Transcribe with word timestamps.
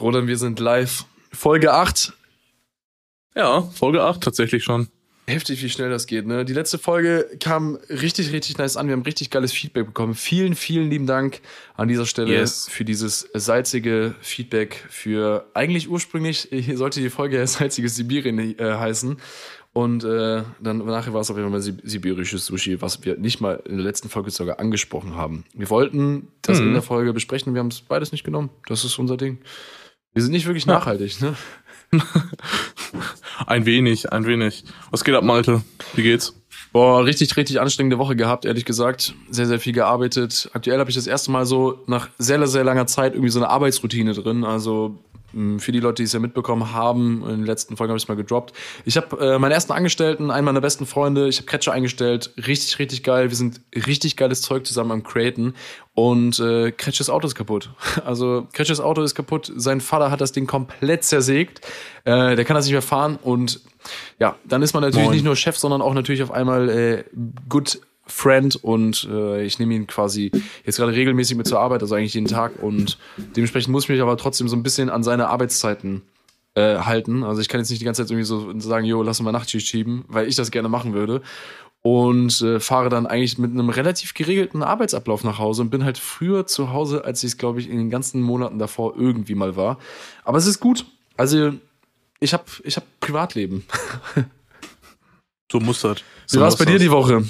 Roland, 0.00 0.26
wir 0.28 0.38
sind 0.38 0.60
live. 0.60 1.04
Folge 1.32 1.72
8. 1.72 2.12
Ja, 3.36 3.62
Folge 3.62 4.02
8 4.02 4.20
tatsächlich 4.22 4.64
schon. 4.64 4.88
Heftig, 5.26 5.62
wie 5.62 5.68
schnell 5.68 5.90
das 5.90 6.06
geht. 6.08 6.26
Ne? 6.26 6.44
Die 6.44 6.52
letzte 6.52 6.76
Folge 6.76 7.28
kam 7.38 7.76
richtig, 7.88 8.32
richtig 8.32 8.58
nice 8.58 8.76
an. 8.76 8.88
Wir 8.88 8.94
haben 8.94 9.02
richtig 9.02 9.30
geiles 9.30 9.52
Feedback 9.52 9.86
bekommen. 9.86 10.14
Vielen, 10.14 10.56
vielen 10.56 10.90
lieben 10.90 11.06
Dank 11.06 11.40
an 11.76 11.86
dieser 11.86 12.04
Stelle 12.06 12.32
Yes. 12.32 12.66
für 12.68 12.84
dieses 12.84 13.28
salzige 13.32 14.16
Feedback. 14.22 14.84
Für 14.88 15.46
eigentlich 15.54 15.88
ursprünglich 15.88 16.48
sollte 16.74 17.00
die 17.00 17.10
Folge 17.10 17.36
ja 17.36 17.46
salziges 17.46 17.94
Sibirien 17.94 18.38
äh, 18.58 18.64
heißen. 18.74 19.18
Und 19.72 20.02
äh, 20.02 20.42
dann 20.60 20.78
nachher 20.78 21.12
war 21.14 21.20
es 21.20 21.30
auf 21.30 21.36
jeden 21.36 21.50
Fall 21.52 21.62
sibirisches 21.62 22.46
Sushi, 22.46 22.82
was 22.82 23.04
wir 23.04 23.16
nicht 23.16 23.40
mal 23.40 23.62
in 23.66 23.76
der 23.76 23.84
letzten 23.86 24.08
Folge 24.08 24.32
sogar 24.32 24.58
angesprochen 24.58 25.14
haben. 25.14 25.44
Wir 25.54 25.70
wollten 25.70 26.26
das 26.42 26.58
Mhm. 26.58 26.68
in 26.68 26.72
der 26.72 26.82
Folge 26.82 27.12
besprechen, 27.12 27.54
wir 27.54 27.60
haben 27.60 27.68
es 27.68 27.80
beides 27.82 28.10
nicht 28.10 28.24
genommen. 28.24 28.50
Das 28.66 28.84
ist 28.84 28.98
unser 28.98 29.16
Ding. 29.16 29.38
Wir 30.12 30.22
sind 30.22 30.32
nicht 30.32 30.46
wirklich 30.46 30.66
nachhaltig, 30.66 31.20
ne? 31.20 31.36
Ein 33.46 33.66
wenig, 33.66 34.12
ein 34.12 34.26
wenig. 34.26 34.64
Was 34.90 35.02
geht 35.02 35.14
ab, 35.14 35.24
Malte? 35.24 35.62
Wie 35.94 36.02
geht's? 36.02 36.34
Boah, 36.72 37.04
richtig, 37.04 37.36
richtig 37.36 37.60
anstrengende 37.60 37.98
Woche 37.98 38.14
gehabt, 38.14 38.44
ehrlich 38.44 38.64
gesagt. 38.64 39.14
Sehr, 39.30 39.46
sehr 39.46 39.58
viel 39.58 39.72
gearbeitet. 39.72 40.50
Aktuell 40.52 40.78
habe 40.78 40.90
ich 40.90 40.96
das 40.96 41.06
erste 41.06 41.30
Mal 41.32 41.46
so 41.46 41.82
nach 41.86 42.08
sehr, 42.18 42.46
sehr 42.46 42.62
langer 42.62 42.86
Zeit 42.86 43.14
irgendwie 43.14 43.30
so 43.30 43.40
eine 43.40 43.48
Arbeitsroutine 43.48 44.12
drin. 44.12 44.44
Also 44.44 44.98
für 45.58 45.72
die 45.72 45.80
Leute, 45.80 45.96
die 45.96 46.04
es 46.04 46.12
ja 46.12 46.18
mitbekommen 46.18 46.72
haben, 46.72 47.22
in 47.22 47.28
den 47.38 47.46
letzten 47.46 47.76
Folgen 47.76 47.90
habe 47.90 47.98
ich 47.98 48.04
es 48.04 48.08
mal 48.08 48.16
gedroppt. 48.16 48.52
Ich 48.84 48.96
habe 48.96 49.16
äh, 49.18 49.38
meinen 49.38 49.52
ersten 49.52 49.72
Angestellten, 49.72 50.30
einen 50.30 50.44
meiner 50.44 50.60
besten 50.60 50.86
Freunde, 50.86 51.28
ich 51.28 51.38
habe 51.38 51.46
Kretscher 51.46 51.72
eingestellt. 51.72 52.32
Richtig, 52.36 52.78
richtig 52.78 53.02
geil. 53.02 53.30
Wir 53.30 53.36
sind 53.36 53.60
richtig 53.74 54.16
geiles 54.16 54.42
Zeug 54.42 54.66
zusammen 54.66 54.90
am 54.90 55.02
Createn. 55.02 55.54
Und 55.94 56.38
äh, 56.38 56.72
Kretschers 56.72 57.10
Auto 57.10 57.26
ist 57.26 57.34
kaputt. 57.34 57.70
Also 58.04 58.46
Kretschers 58.52 58.80
Auto 58.80 59.02
ist 59.02 59.14
kaputt. 59.14 59.52
Sein 59.54 59.80
Vater 59.80 60.10
hat 60.10 60.20
das 60.20 60.32
Ding 60.32 60.46
komplett 60.46 61.04
zersägt. 61.04 61.60
Äh, 62.04 62.34
der 62.36 62.44
kann 62.44 62.54
das 62.54 62.64
nicht 62.64 62.72
mehr 62.72 62.82
fahren. 62.82 63.18
Und 63.22 63.60
ja, 64.18 64.36
dann 64.44 64.62
ist 64.62 64.72
man 64.72 64.82
natürlich 64.82 65.06
Moin. 65.06 65.14
nicht 65.14 65.24
nur 65.24 65.36
Chef, 65.36 65.56
sondern 65.56 65.82
auch 65.82 65.94
natürlich 65.94 66.22
auf 66.22 66.30
einmal 66.30 66.68
äh, 66.68 67.04
good 67.48 67.80
friend 68.10 68.56
und 68.56 69.08
äh, 69.10 69.44
ich 69.44 69.58
nehme 69.58 69.74
ihn 69.74 69.86
quasi 69.86 70.30
jetzt 70.64 70.76
gerade 70.76 70.92
regelmäßig 70.92 71.36
mit 71.36 71.46
zur 71.46 71.60
Arbeit, 71.60 71.82
also 71.82 71.94
eigentlich 71.94 72.14
jeden 72.14 72.26
Tag 72.26 72.62
und 72.62 72.98
dementsprechend 73.36 73.72
muss 73.72 73.84
ich 73.84 73.88
mich 73.88 74.00
aber 74.00 74.16
trotzdem 74.16 74.48
so 74.48 74.56
ein 74.56 74.62
bisschen 74.62 74.90
an 74.90 75.02
seine 75.02 75.28
Arbeitszeiten 75.28 76.02
äh, 76.54 76.78
halten. 76.78 77.22
Also 77.22 77.40
ich 77.40 77.48
kann 77.48 77.60
jetzt 77.60 77.70
nicht 77.70 77.80
die 77.80 77.84
ganze 77.84 78.02
Zeit 78.02 78.10
irgendwie 78.10 78.26
so 78.26 78.58
sagen, 78.58 78.84
jo, 78.84 79.02
lass 79.02 79.20
uns 79.20 79.24
mal 79.24 79.32
Nachtschicht 79.32 79.66
schieben, 79.66 80.04
weil 80.08 80.28
ich 80.28 80.36
das 80.36 80.50
gerne 80.50 80.68
machen 80.68 80.94
würde 80.94 81.22
und 81.82 82.42
äh, 82.42 82.60
fahre 82.60 82.90
dann 82.90 83.06
eigentlich 83.06 83.38
mit 83.38 83.50
einem 83.50 83.70
relativ 83.70 84.14
geregelten 84.14 84.62
Arbeitsablauf 84.62 85.24
nach 85.24 85.38
Hause 85.38 85.62
und 85.62 85.70
bin 85.70 85.84
halt 85.84 85.98
früher 85.98 86.46
zu 86.46 86.72
Hause, 86.72 87.04
als 87.04 87.22
ich 87.22 87.32
es, 87.32 87.38
glaube 87.38 87.60
ich, 87.60 87.70
in 87.70 87.78
den 87.78 87.90
ganzen 87.90 88.20
Monaten 88.20 88.58
davor 88.58 88.94
irgendwie 88.96 89.34
mal 89.34 89.56
war. 89.56 89.78
Aber 90.24 90.38
es 90.38 90.46
ist 90.46 90.60
gut. 90.60 90.84
Also 91.16 91.54
ich 92.18 92.32
habe 92.34 92.44
ich 92.64 92.76
hab 92.76 92.84
Privatleben. 93.00 93.64
So 95.52 95.58
muss 95.58 95.80
das. 95.80 95.98
Wie 95.98 96.02
So 96.26 96.40
war 96.40 96.46
es 96.46 96.56
bei 96.56 96.64
dir 96.64 96.78
die 96.78 96.92
Woche? 96.92 97.24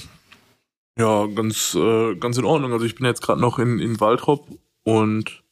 Ja, 0.99 1.27
ganz, 1.27 1.75
äh, 1.75 2.15
ganz 2.17 2.37
in 2.37 2.45
Ordnung. 2.45 2.73
Also 2.73 2.85
ich 2.85 2.95
bin 2.95 3.07
jetzt 3.07 3.23
gerade 3.23 3.41
noch 3.41 3.59
in, 3.59 3.79
in 3.79 4.01
Waltrop 4.01 4.49
und 4.83 5.43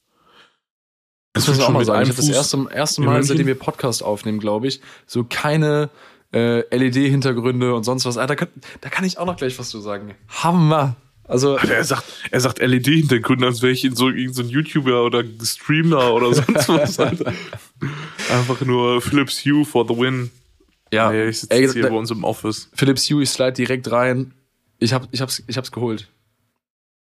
Das 1.33 1.47
muss 1.47 1.57
ich 1.57 1.63
auch 1.63 1.67
schon 1.67 1.75
mal 1.75 1.85
sagen. 1.85 2.03
Ich 2.03 2.09
habe 2.09 2.17
das 2.17 2.29
erste, 2.29 2.67
erste 2.73 3.01
in 3.03 3.07
Mal, 3.07 3.23
seitdem 3.23 3.47
wir 3.47 3.55
Podcast 3.55 4.03
aufnehmen, 4.03 4.41
glaube 4.41 4.67
ich, 4.67 4.81
so 5.07 5.25
keine 5.25 5.91
äh, 6.35 6.61
LED-Hintergründe 6.77 7.75
und 7.75 7.85
sonst 7.85 8.05
was. 8.05 8.19
Ah, 8.19 8.27
da, 8.27 8.35
kann, 8.35 8.49
da 8.81 8.91
kann 8.91 9.05
ich 9.05 9.19
auch 9.19 9.27
noch 9.27 9.37
gleich 9.37 9.59
was 9.59 9.71
zu 9.71 9.81
sagen. 9.81 10.15
Hammer. 10.29 10.97
Also, 11.25 11.57
Er 11.57 11.85
sagt, 11.85 12.05
er 12.31 12.41
sagt 12.41 12.59
LED-Hintergründe, 12.59 13.47
als 13.47 13.61
wäre 13.61 13.73
ich 13.73 13.85
in 13.85 13.95
so, 13.95 14.09
irgend 14.09 14.35
so 14.35 14.43
ein 14.43 14.49
YouTuber 14.49 15.05
oder 15.05 15.23
Streamer 15.43 16.15
oder 16.15 16.33
sonst 16.35 16.69
was. 16.71 16.99
Alter. 16.99 17.35
Einfach 18.31 18.63
nur 18.63 19.03
Philips 19.03 19.45
Hue 19.45 19.65
for 19.67 19.87
the 19.87 19.95
win. 19.95 20.31
ja, 20.91 21.13
ich 21.13 21.41
sitze 21.41 21.57
jetzt 21.57 21.75
hier 21.75 21.89
bei 21.89 21.97
uns 21.97 22.11
im 22.11 22.25
Office. 22.25 22.71
Philips 22.75 23.11
Hue, 23.11 23.23
ich 23.23 23.31
slide 23.31 23.53
direkt 23.53 23.91
rein. 23.93 24.33
Ich, 24.79 24.93
hab, 24.93 25.09
ich, 25.13 25.21
hab's, 25.21 25.43
ich 25.47 25.57
hab's 25.57 25.73
geholt. 25.73 26.09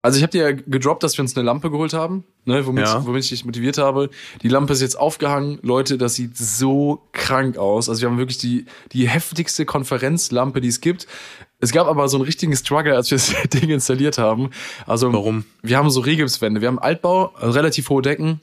Also 0.03 0.18
ich 0.18 0.24
habe 0.24 0.31
dir 0.31 0.44
ja 0.44 0.52
gedroppt, 0.53 1.03
dass 1.03 1.18
wir 1.18 1.24
uns 1.24 1.36
eine 1.36 1.44
Lampe 1.46 1.69
geholt 1.69 1.94
haben, 1.94 2.24
ne, 2.46 2.66
womit, 2.66 2.86
Ja. 2.86 3.06
womit 3.06 3.24
ich 3.24 3.30
dich 3.30 3.44
motiviert 3.46 3.78
habe. 3.78 4.09
Die 4.41 4.47
Lampe 4.47 4.72
ist 4.72 4.80
jetzt 4.81 4.97
aufgehangen. 4.97 5.59
Leute, 5.64 5.97
das 5.97 6.16
sieht 6.16 6.38
so 6.38 7.02
krank 7.12 7.58
aus. 7.58 7.90
Also 7.90 8.02
wir 8.02 8.09
haben 8.09 8.18
wirklich 8.18 8.38
die, 8.38 8.66
die 8.94 9.09
heftigste 9.09 9.66
Konferenzlampe, 9.66 10.62
die 10.62 10.69
es 10.69 10.80
gibt. 10.81 11.08
Es 11.59 11.72
gab 11.72 11.88
aber 11.88 12.08
so 12.08 12.18
einen 12.18 12.25
richtigen 12.25 12.56
Struggle, 12.56 12.96
als 12.96 13.09
wir 13.12 13.18
das 13.18 13.34
Ding 13.50 13.70
installiert 13.70 14.18
haben. 14.18 14.52
Also 14.86 15.12
Warum? 15.12 15.44
wir 15.62 15.78
haben 15.78 15.90
so 15.90 16.00
Regipswände. 16.02 16.62
Wir 16.62 16.68
haben 16.70 16.80
Altbau, 16.80 17.34
also 17.36 17.52
relativ 17.52 17.90
hohe 17.90 18.03
Decken. 18.03 18.40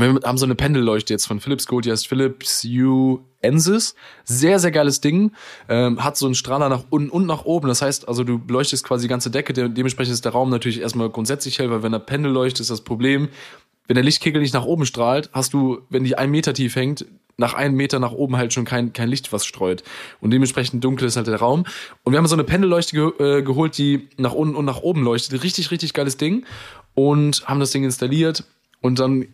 Wir 0.00 0.20
haben 0.24 0.38
so 0.38 0.46
eine 0.46 0.54
Pendelleuchte 0.54 1.12
jetzt 1.12 1.26
von 1.26 1.40
Philips 1.40 1.66
Gold, 1.66 1.84
die 1.84 1.92
heißt 1.92 2.08
Philips 2.08 2.64
Hue 2.64 3.20
Ensis. 3.42 3.94
Sehr, 4.24 4.58
sehr 4.58 4.70
geiles 4.70 5.00
Ding. 5.00 5.32
Ähm, 5.68 6.02
hat 6.02 6.16
so 6.16 6.26
einen 6.26 6.34
Strahler 6.34 6.68
nach 6.68 6.84
unten 6.90 7.10
und 7.10 7.26
nach 7.26 7.44
oben. 7.44 7.68
Das 7.68 7.82
heißt, 7.82 8.08
also 8.08 8.24
du 8.24 8.38
beleuchtest 8.38 8.84
quasi 8.84 9.06
die 9.06 9.10
ganze 9.10 9.30
Decke. 9.30 9.52
De 9.52 9.68
dementsprechend 9.68 10.14
ist 10.14 10.24
der 10.24 10.32
Raum 10.32 10.50
natürlich 10.50 10.80
erstmal 10.80 11.10
grundsätzlich 11.10 11.58
hell, 11.58 11.70
weil 11.70 11.82
wenn 11.82 11.92
er 11.92 11.98
Pendel 11.98 12.32
leuchtet, 12.32 12.60
ist 12.60 12.70
das 12.70 12.80
Problem, 12.80 13.28
wenn 13.88 13.94
der 13.94 14.04
Lichtkegel 14.04 14.40
nicht 14.40 14.54
nach 14.54 14.64
oben 14.64 14.86
strahlt, 14.86 15.30
hast 15.32 15.52
du, 15.52 15.80
wenn 15.90 16.04
die 16.04 16.16
einen 16.16 16.30
Meter 16.30 16.54
tief 16.54 16.76
hängt, 16.76 17.04
nach 17.36 17.54
einem 17.54 17.74
Meter 17.74 17.98
nach 17.98 18.12
oben 18.12 18.36
halt 18.36 18.52
schon 18.52 18.64
kein, 18.64 18.92
kein 18.92 19.08
Licht, 19.08 19.32
was 19.32 19.44
streut. 19.44 19.82
Und 20.20 20.30
dementsprechend 20.30 20.84
dunkel 20.84 21.08
ist 21.08 21.16
halt 21.16 21.26
der 21.26 21.40
Raum. 21.40 21.64
Und 22.04 22.12
wir 22.12 22.18
haben 22.18 22.26
so 22.26 22.36
eine 22.36 22.44
Pendelleuchte 22.44 22.94
ge 22.94 23.38
äh, 23.38 23.42
geholt, 23.42 23.76
die 23.78 24.08
nach 24.16 24.32
unten 24.32 24.54
und 24.54 24.64
nach 24.64 24.82
oben 24.82 25.02
leuchtet. 25.02 25.42
Richtig, 25.42 25.70
richtig 25.70 25.92
geiles 25.92 26.16
Ding. 26.16 26.44
Und 26.94 27.46
haben 27.46 27.58
das 27.58 27.72
Ding 27.72 27.82
installiert. 27.82 28.44
Und 28.80 28.98
dann 28.98 29.26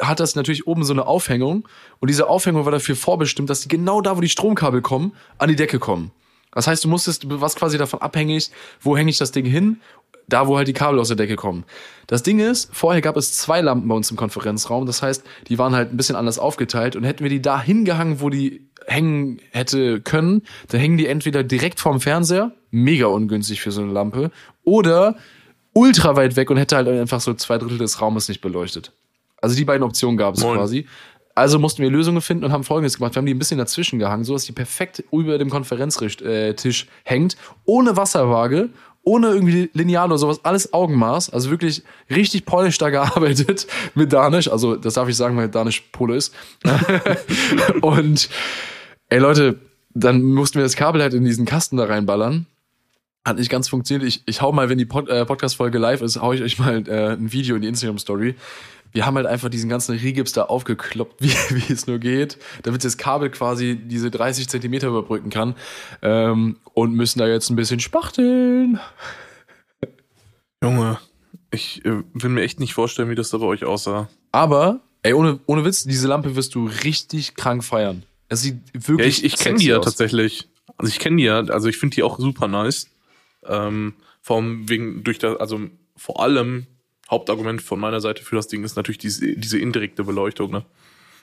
hat 0.00 0.20
das 0.20 0.34
natürlich 0.34 0.66
oben 0.66 0.84
so 0.84 0.92
eine 0.92 1.06
Aufhängung. 1.06 1.68
Und 1.98 2.08
diese 2.08 2.28
Aufhängung 2.28 2.64
war 2.64 2.72
dafür 2.72 2.96
vorbestimmt, 2.96 3.50
dass 3.50 3.60
die 3.60 3.68
genau 3.68 4.00
da, 4.00 4.16
wo 4.16 4.20
die 4.20 4.28
Stromkabel 4.28 4.82
kommen, 4.82 5.12
an 5.38 5.48
die 5.48 5.56
Decke 5.56 5.78
kommen. 5.78 6.10
Das 6.52 6.66
heißt, 6.66 6.84
du 6.84 6.88
musstest, 6.88 7.24
du 7.24 7.40
warst 7.40 7.56
quasi 7.56 7.78
davon 7.78 8.02
abhängig, 8.02 8.50
wo 8.80 8.96
hänge 8.96 9.10
ich 9.10 9.18
das 9.18 9.32
Ding 9.32 9.46
hin? 9.46 9.80
Da, 10.28 10.46
wo 10.46 10.56
halt 10.56 10.68
die 10.68 10.72
Kabel 10.72 11.00
aus 11.00 11.08
der 11.08 11.16
Decke 11.16 11.36
kommen. 11.36 11.64
Das 12.06 12.22
Ding 12.22 12.38
ist, 12.38 12.70
vorher 12.72 13.00
gab 13.00 13.16
es 13.16 13.32
zwei 13.32 13.60
Lampen 13.60 13.88
bei 13.88 13.94
uns 13.94 14.10
im 14.10 14.16
Konferenzraum. 14.16 14.86
Das 14.86 15.02
heißt, 15.02 15.24
die 15.48 15.58
waren 15.58 15.74
halt 15.74 15.92
ein 15.92 15.96
bisschen 15.96 16.16
anders 16.16 16.38
aufgeteilt. 16.38 16.94
Und 16.94 17.04
hätten 17.04 17.24
wir 17.24 17.30
die 17.30 17.42
da 17.42 17.60
hingehangen, 17.60 18.20
wo 18.20 18.30
die 18.30 18.68
hängen 18.86 19.40
hätte 19.50 20.00
können, 20.00 20.42
dann 20.68 20.80
hängen 20.80 20.96
die 20.96 21.06
entweder 21.06 21.42
direkt 21.42 21.80
vorm 21.80 22.00
Fernseher, 22.00 22.52
mega 22.70 23.06
ungünstig 23.06 23.60
für 23.60 23.72
so 23.72 23.82
eine 23.82 23.92
Lampe, 23.92 24.30
oder 24.64 25.16
ultra 25.72 26.16
weit 26.16 26.36
weg 26.36 26.50
und 26.50 26.56
hätte 26.56 26.76
halt 26.76 26.88
einfach 26.88 27.20
so 27.20 27.34
zwei 27.34 27.58
Drittel 27.58 27.78
des 27.78 28.00
Raumes 28.00 28.28
nicht 28.28 28.40
beleuchtet. 28.40 28.92
Also 29.42 29.54
die 29.54 29.66
beiden 29.66 29.82
Optionen 29.82 30.16
gab 30.16 30.36
es 30.36 30.40
quasi. 30.40 30.86
Also 31.34 31.58
mussten 31.58 31.82
wir 31.82 31.90
Lösungen 31.90 32.22
finden 32.22 32.44
und 32.44 32.52
haben 32.52 32.64
Folgendes 32.64 32.96
gemacht. 32.96 33.14
Wir 33.14 33.18
haben 33.18 33.26
die 33.26 33.34
ein 33.34 33.38
bisschen 33.38 33.58
dazwischen 33.58 33.98
gehangen, 33.98 34.24
so 34.24 34.32
dass 34.32 34.44
die 34.44 34.52
perfekt 34.52 35.04
über 35.12 35.38
dem 35.38 35.50
Konferenztisch 35.50 36.86
hängt, 37.04 37.36
ohne 37.64 37.96
Wasserwaage, 37.96 38.70
ohne 39.04 39.28
irgendwie 39.28 39.70
Lineal 39.72 40.06
oder 40.06 40.18
sowas, 40.18 40.44
alles 40.44 40.72
Augenmaß. 40.72 41.30
Also 41.30 41.50
wirklich 41.50 41.82
richtig 42.10 42.44
polnisch 42.44 42.78
da 42.78 42.90
gearbeitet 42.90 43.66
mit 43.94 44.12
Danisch. 44.12 44.48
Also 44.48 44.76
das 44.76 44.94
darf 44.94 45.08
ich 45.08 45.16
sagen, 45.16 45.36
weil 45.36 45.48
Danisch 45.48 45.80
Pole 45.92 46.16
ist. 46.16 46.34
und 47.82 48.28
ey 49.08 49.18
Leute, 49.18 49.58
dann 49.94 50.22
mussten 50.22 50.56
wir 50.56 50.62
das 50.62 50.76
Kabel 50.76 51.02
halt 51.02 51.14
in 51.14 51.24
diesen 51.24 51.44
Kasten 51.44 51.76
da 51.76 51.84
reinballern. 51.84 52.46
Hat 53.24 53.36
nicht 53.38 53.50
ganz 53.50 53.68
funktioniert. 53.68 54.08
Ich, 54.08 54.22
ich 54.26 54.42
hau 54.42 54.52
mal, 54.52 54.68
wenn 54.68 54.78
die 54.78 54.84
Pod, 54.84 55.08
äh, 55.08 55.24
Podcast-Folge 55.24 55.78
live 55.78 56.02
ist, 56.02 56.20
hau 56.20 56.32
ich 56.32 56.42
euch 56.42 56.58
mal 56.58 56.82
äh, 56.88 57.12
ein 57.12 57.32
Video 57.32 57.54
in 57.54 57.62
die 57.62 57.68
Instagram-Story. 57.68 58.34
Wir 58.92 59.06
haben 59.06 59.16
halt 59.16 59.26
einfach 59.26 59.48
diesen 59.48 59.68
ganzen 59.68 59.96
Rigips 59.96 60.32
da 60.32 60.44
aufgekloppt, 60.44 61.16
wie, 61.22 61.30
wie 61.50 61.72
es 61.72 61.86
nur 61.86 61.98
geht, 61.98 62.38
damit 62.62 62.84
das 62.84 62.96
Kabel 62.98 63.30
quasi 63.30 63.76
diese 63.76 64.10
30 64.10 64.48
Zentimeter 64.48 64.88
überbrücken 64.88 65.30
kann. 65.30 65.54
Ähm, 66.02 66.56
und 66.74 66.94
müssen 66.94 67.18
da 67.18 67.26
jetzt 67.26 67.50
ein 67.50 67.56
bisschen 67.56 67.80
spachteln. 67.80 68.78
Junge, 70.62 70.98
ich 71.50 71.84
äh, 71.84 72.02
will 72.14 72.30
mir 72.30 72.42
echt 72.42 72.60
nicht 72.60 72.74
vorstellen, 72.74 73.10
wie 73.10 73.14
das 73.14 73.30
da 73.30 73.38
bei 73.38 73.46
euch 73.46 73.64
aussah. 73.64 74.08
Aber, 74.30 74.80
ey, 75.02 75.12
ohne, 75.12 75.40
ohne 75.46 75.64
Witz, 75.64 75.84
diese 75.84 76.08
Lampe 76.08 76.36
wirst 76.36 76.54
du 76.54 76.66
richtig 76.84 77.34
krank 77.34 77.64
feiern. 77.64 78.04
Es 78.28 78.42
sieht 78.42 78.60
Ja, 78.74 78.88
wirklich 78.88 79.24
ich, 79.24 79.34
ich 79.34 79.38
kenne 79.40 79.58
die 79.58 79.66
ja 79.66 79.78
aus. 79.78 79.84
tatsächlich. 79.84 80.48
Also 80.78 80.90
ich 80.90 80.98
kenne 81.00 81.16
die 81.16 81.24
ja, 81.24 81.40
also 81.40 81.68
ich 81.68 81.76
finde 81.76 81.96
die 81.96 82.02
auch 82.02 82.18
super 82.18 82.48
nice. 82.48 82.86
Ähm, 83.44 83.94
vor 84.20 84.36
allem 84.36 84.68
wegen 84.68 85.02
durch 85.04 85.18
das, 85.18 85.36
also 85.38 85.60
vor 85.96 86.20
allem 86.22 86.66
Hauptargument 87.12 87.62
von 87.62 87.78
meiner 87.78 88.00
Seite 88.00 88.22
für 88.24 88.34
das 88.36 88.48
Ding 88.48 88.64
ist 88.64 88.74
natürlich 88.76 88.98
diese, 88.98 89.36
diese 89.36 89.58
indirekte 89.58 90.02
Beleuchtung, 90.04 90.50
ne? 90.50 90.64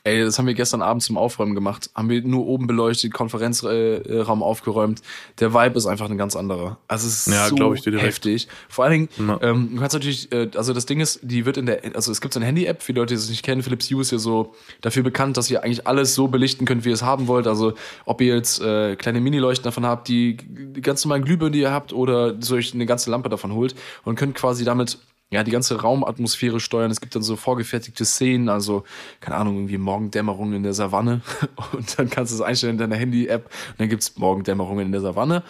Ey, 0.06 0.24
das 0.24 0.40
haben 0.40 0.48
wir 0.48 0.54
gestern 0.54 0.82
Abend 0.82 1.04
zum 1.04 1.18
Aufräumen 1.18 1.56
gemacht. 1.56 1.90
Haben 1.94 2.10
wir 2.10 2.22
nur 2.22 2.48
oben 2.48 2.68
beleuchtet, 2.68 3.14
Konferenzraum 3.14 4.02
Raum 4.26 4.44
aufgeräumt. 4.44 5.02
Der 5.42 5.54
Vibe 5.54 5.78
ist 5.78 5.88
einfach 5.88 6.10
ein 6.10 6.18
ganz 6.18 6.38
anderer. 6.38 6.78
Also 6.88 7.06
es 7.06 7.28
ist 7.28 7.34
Ja, 7.34 7.50
so 7.50 7.74
ich 7.74 7.82
dir 7.82 7.92
direkt. 7.92 8.08
heftig. 8.08 8.48
Vor 8.70 8.86
allen 8.86 8.94
Dingen, 8.94 9.28
Ja. 9.28 9.40
ähm, 9.42 9.72
du 9.74 9.80
kannst 9.82 9.94
natürlich, 9.94 10.32
äh, 10.32 10.50
also 10.56 10.72
das 10.72 10.86
Ding 10.86 11.02
ist, 11.02 11.20
die 11.22 11.46
wird 11.46 11.58
in 11.58 11.66
der, 11.66 11.82
also 11.96 12.14
es 12.14 12.22
gibt 12.22 12.34
so 12.34 12.40
eine 12.40 12.46
Handy-App, 12.48 12.82
für 12.82 12.94
die 12.94 13.00
Leute, 13.00 13.14
die 13.14 13.20
es 13.20 13.30
nicht 13.30 13.44
kennen, 13.44 13.62
Philips 13.62 13.92
Hue 13.92 14.00
ist 14.00 14.12
ja 14.12 14.20
so 14.20 14.56
dafür 14.80 15.04
bekannt, 15.04 15.36
dass 15.36 15.52
ihr 15.52 15.64
eigentlich 15.66 15.86
alles 15.86 16.16
so 16.16 16.30
belichten 16.30 16.66
könnt, 16.66 16.86
wie 16.86 16.90
ihr 16.90 16.96
es 16.96 17.04
haben 17.04 17.28
wollt. 17.28 17.46
Also 17.46 17.74
ob 18.06 18.22
ihr 18.22 18.36
jetzt 18.36 18.62
äh, 18.62 18.96
kleine 18.96 19.20
Mini-Leuchten 19.20 19.66
davon 19.66 19.86
habt, 19.86 20.08
die, 20.08 20.38
die 20.38 20.80
ganz 20.82 21.04
normalen 21.04 21.26
Glühbirnen, 21.26 21.52
die 21.52 21.60
ihr 21.60 21.72
habt, 21.74 21.92
oder 21.92 22.42
so 22.42 22.56
euch 22.56 22.74
eine 22.74 22.86
ganze 22.86 23.12
Lampe 23.12 23.28
davon 23.28 23.52
holt 23.54 23.76
und 24.06 24.16
könnt 24.16 24.34
quasi 24.36 24.64
damit 24.64 24.98
ja, 25.32 25.44
die 25.44 25.52
ganze 25.52 25.80
Raumatmosphäre 25.80 26.60
steuern. 26.60 26.90
Es 26.90 27.02
gibt 27.02 27.16
dann 27.16 27.22
so 27.22 27.36
vorgefertigte 27.36 28.04
Szenen, 28.04 28.50
also, 28.50 28.84
keine 29.20 29.38
Ahnung, 29.38 29.56
irgendwie 29.56 29.78
Morgendämmerung 29.78 30.54
in 30.54 30.64
der 30.64 30.74
Savanne. 30.74 31.22
Und 31.72 32.00
dann 32.00 32.10
kannst 32.10 32.32
du 32.32 32.36
es 32.36 32.42
einstellen 32.42 32.74
in 32.74 32.78
deiner 32.80 32.96
Handy-App. 32.96 33.46
Und 33.46 33.80
dann 33.80 33.90
gibt's 33.90 34.18
Morgendämmerung 34.18 34.80
in 34.80 34.92
der 34.92 35.02
Savanne. 35.02 35.44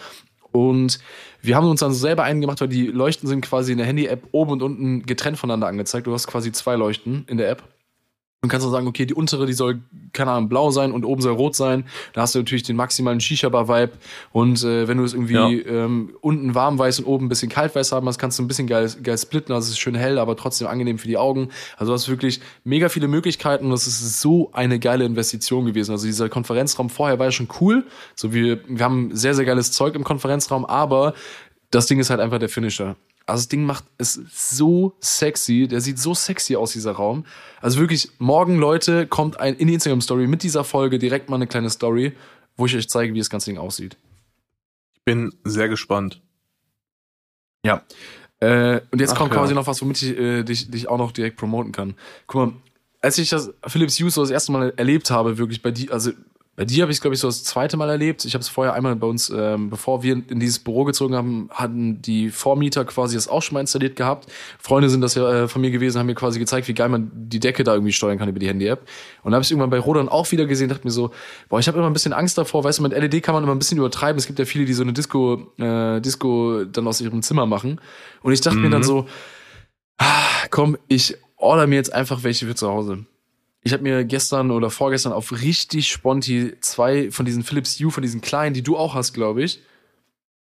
Und 0.52 0.98
wir 1.40 1.56
haben 1.56 1.68
uns 1.68 1.80
dann 1.80 1.94
selber 1.94 2.24
einen 2.24 2.40
gemacht, 2.40 2.60
weil 2.60 2.68
die 2.68 2.88
Leuchten 2.88 3.28
sind 3.28 3.40
quasi 3.40 3.72
in 3.72 3.78
der 3.78 3.86
Handy-App 3.86 4.28
oben 4.32 4.52
und 4.52 4.62
unten 4.62 5.06
getrennt 5.06 5.38
voneinander 5.38 5.68
angezeigt. 5.68 6.06
Du 6.06 6.12
hast 6.12 6.26
quasi 6.26 6.52
zwei 6.52 6.76
Leuchten 6.76 7.24
in 7.28 7.38
der 7.38 7.48
App. 7.48 7.62
Und 8.42 8.48
kannst 8.48 8.64
dann 8.64 8.72
sagen, 8.72 8.86
okay, 8.86 9.04
die 9.04 9.12
untere, 9.12 9.44
die 9.44 9.52
soll, 9.52 9.80
keine 10.14 10.30
Ahnung, 10.30 10.48
blau 10.48 10.70
sein 10.70 10.92
und 10.92 11.04
oben 11.04 11.20
soll 11.20 11.34
rot 11.34 11.54
sein. 11.54 11.84
Da 12.14 12.22
hast 12.22 12.34
du 12.34 12.38
natürlich 12.38 12.62
den 12.62 12.74
maximalen 12.74 13.20
Shisha-Bar-Vibe. 13.20 13.92
Und 14.32 14.64
äh, 14.64 14.88
wenn 14.88 14.96
du 14.96 15.04
es 15.04 15.12
irgendwie 15.12 15.34
Ja. 15.34 15.84
ähm, 15.84 16.14
unten 16.22 16.54
warm 16.54 16.78
weiß 16.78 17.00
und 17.00 17.04
oben 17.04 17.26
ein 17.26 17.28
bisschen 17.28 17.50
kalt 17.50 17.74
weiß 17.74 17.92
haben 17.92 18.06
hast, 18.08 18.16
kannst 18.18 18.38
du 18.38 18.42
ein 18.42 18.48
bisschen 18.48 18.66
geil, 18.66 18.90
geil 19.02 19.18
splitten. 19.18 19.52
Also 19.54 19.66
es 19.66 19.72
ist 19.72 19.78
schön 19.80 19.94
hell, 19.94 20.18
aber 20.18 20.36
trotzdem 20.36 20.68
angenehm 20.68 20.96
für 20.96 21.06
die 21.06 21.18
Augen. 21.18 21.50
Also 21.76 21.92
du 21.92 21.94
hast 21.94 22.08
wirklich 22.08 22.40
mega 22.64 22.88
viele 22.88 23.08
Möglichkeiten 23.08 23.66
und 23.66 23.72
das 23.72 23.86
ist 23.86 24.22
so 24.22 24.48
eine 24.54 24.78
geile 24.78 25.04
Investition 25.04 25.66
gewesen. 25.66 25.92
Also 25.92 26.06
dieser 26.06 26.30
Konferenzraum 26.30 26.88
vorher 26.88 27.18
war 27.18 27.26
ja 27.26 27.32
schon 27.32 27.48
cool. 27.60 27.84
So 28.14 28.32
wir, 28.32 28.60
wir 28.66 28.82
haben 28.82 29.14
sehr, 29.14 29.34
sehr 29.34 29.44
geiles 29.44 29.70
Zeug 29.72 29.94
im 29.94 30.02
Konferenzraum, 30.04 30.64
aber 30.64 31.12
das 31.70 31.84
Ding 31.84 31.98
ist 31.98 32.08
halt 32.08 32.20
einfach 32.20 32.38
der 32.38 32.48
Finisher. 32.48 32.96
Also 33.26 33.42
das 33.42 33.48
Ding 33.48 33.64
macht 33.64 33.84
es 33.98 34.14
so 34.32 34.96
sexy. 35.00 35.68
Der 35.68 35.80
sieht 35.80 35.98
so 35.98 36.14
sexy 36.14 36.56
aus, 36.56 36.72
dieser 36.72 36.92
Raum. 36.92 37.24
Also 37.60 37.78
wirklich, 37.78 38.10
morgen, 38.18 38.58
Leute, 38.58 39.06
kommt 39.06 39.38
ein 39.38 39.54
in 39.56 39.68
die 39.68 39.74
Instagram-Story 39.74 40.26
mit 40.26 40.42
dieser 40.42 40.64
Folge 40.64 40.98
direkt 40.98 41.30
mal 41.30 41.36
eine 41.36 41.46
kleine 41.46 41.70
Story, 41.70 42.12
wo 42.56 42.66
ich 42.66 42.76
euch 42.76 42.88
zeige, 42.88 43.14
wie 43.14 43.18
das 43.18 43.30
ganze 43.30 43.50
Ding 43.50 43.58
aussieht. 43.58 43.96
Ich 44.94 45.04
bin 45.04 45.32
sehr 45.44 45.68
gespannt. 45.68 46.20
Ja. 47.64 47.84
Äh, 48.40 48.80
und 48.90 49.00
jetzt 49.00 49.12
Ach 49.12 49.18
kommt 49.18 49.32
ja. 49.32 49.38
quasi 49.38 49.54
noch 49.54 49.66
was, 49.66 49.80
womit 49.82 50.02
ich 50.02 50.18
äh, 50.18 50.42
dich, 50.42 50.70
dich 50.70 50.88
auch 50.88 50.98
noch 50.98 51.12
direkt 51.12 51.36
promoten 51.36 51.72
kann. 51.72 51.94
Guck 52.26 52.46
mal, 52.46 52.54
als 53.02 53.18
ich 53.18 53.28
das 53.28 53.52
Philips 53.66 54.00
Hue 54.00 54.10
so 54.10 54.22
das 54.22 54.30
erste 54.30 54.52
Mal 54.52 54.72
erlebt 54.76 55.10
habe, 55.10 55.38
wirklich 55.38 55.62
bei 55.62 55.70
dir, 55.70 55.92
also 55.92 56.12
bei 56.60 56.66
dir 56.66 56.82
habe 56.82 56.92
ich 56.92 57.00
glaube 57.00 57.14
ich, 57.14 57.20
so 57.20 57.26
das 57.26 57.42
zweite 57.42 57.78
Mal 57.78 57.88
erlebt. 57.88 58.22
Ich 58.26 58.34
habe 58.34 58.42
es 58.42 58.50
vorher 58.50 58.74
einmal 58.74 58.94
bei 58.94 59.06
uns, 59.06 59.32
ähm, 59.34 59.70
bevor 59.70 60.02
wir 60.02 60.12
in 60.12 60.40
dieses 60.40 60.58
Büro 60.58 60.84
gezogen 60.84 61.14
haben, 61.14 61.48
hatten 61.50 62.02
die 62.02 62.28
Vormieter 62.28 62.84
quasi 62.84 63.14
das 63.14 63.28
auch 63.28 63.40
schon 63.40 63.54
mal 63.54 63.60
installiert 63.60 63.96
gehabt. 63.96 64.30
Freunde 64.58 64.90
sind 64.90 65.00
das 65.00 65.14
ja 65.14 65.44
äh, 65.44 65.48
von 65.48 65.62
mir 65.62 65.70
gewesen, 65.70 65.98
haben 65.98 66.04
mir 66.04 66.14
quasi 66.14 66.38
gezeigt, 66.38 66.68
wie 66.68 66.74
geil 66.74 66.90
man 66.90 67.10
die 67.14 67.40
Decke 67.40 67.64
da 67.64 67.72
irgendwie 67.72 67.94
steuern 67.94 68.18
kann 68.18 68.28
über 68.28 68.38
die 68.38 68.46
Handy-App. 68.46 68.86
Und 69.22 69.30
da 69.30 69.36
habe 69.36 69.42
ich 69.42 69.50
irgendwann 69.50 69.70
bei 69.70 69.78
Rodan 69.78 70.10
auch 70.10 70.30
wieder 70.32 70.44
gesehen, 70.44 70.68
dachte 70.68 70.86
mir 70.86 70.90
so, 70.90 71.12
boah, 71.48 71.60
ich 71.60 71.66
habe 71.66 71.78
immer 71.78 71.86
ein 71.86 71.94
bisschen 71.94 72.12
Angst 72.12 72.36
davor, 72.36 72.62
weißt 72.62 72.80
du, 72.80 72.82
mit 72.82 72.92
LED 72.92 73.22
kann 73.22 73.34
man 73.34 73.42
immer 73.42 73.54
ein 73.54 73.58
bisschen 73.58 73.78
übertreiben. 73.78 74.18
Es 74.18 74.26
gibt 74.26 74.38
ja 74.38 74.44
viele, 74.44 74.66
die 74.66 74.74
so 74.74 74.82
eine 74.82 74.92
Disco, 74.92 75.54
äh, 75.56 75.98
Disco 76.02 76.64
dann 76.66 76.86
aus 76.86 77.00
ihrem 77.00 77.22
Zimmer 77.22 77.46
machen. 77.46 77.80
Und 78.20 78.34
ich 78.34 78.42
dachte 78.42 78.58
mir 78.58 78.68
dann 78.68 78.82
so, 78.82 79.06
ah, 79.96 80.26
komm, 80.50 80.76
ich 80.88 81.16
order 81.36 81.66
mir 81.66 81.76
jetzt 81.76 81.94
einfach 81.94 82.22
welche 82.22 82.44
für 82.44 82.54
zu 82.54 82.68
Hause. 82.68 83.06
Ich 83.62 83.72
habe 83.72 83.82
mir 83.82 84.04
gestern 84.04 84.50
oder 84.50 84.70
vorgestern 84.70 85.12
auf 85.12 85.32
richtig 85.32 85.88
sponti 85.90 86.54
zwei 86.60 87.10
von 87.10 87.26
diesen 87.26 87.42
Philips 87.42 87.78
Hue, 87.78 87.90
von 87.90 88.02
diesen 88.02 88.20
kleinen, 88.22 88.54
die 88.54 88.62
du 88.62 88.76
auch 88.76 88.94
hast, 88.94 89.12
glaube 89.12 89.42
ich. 89.42 89.60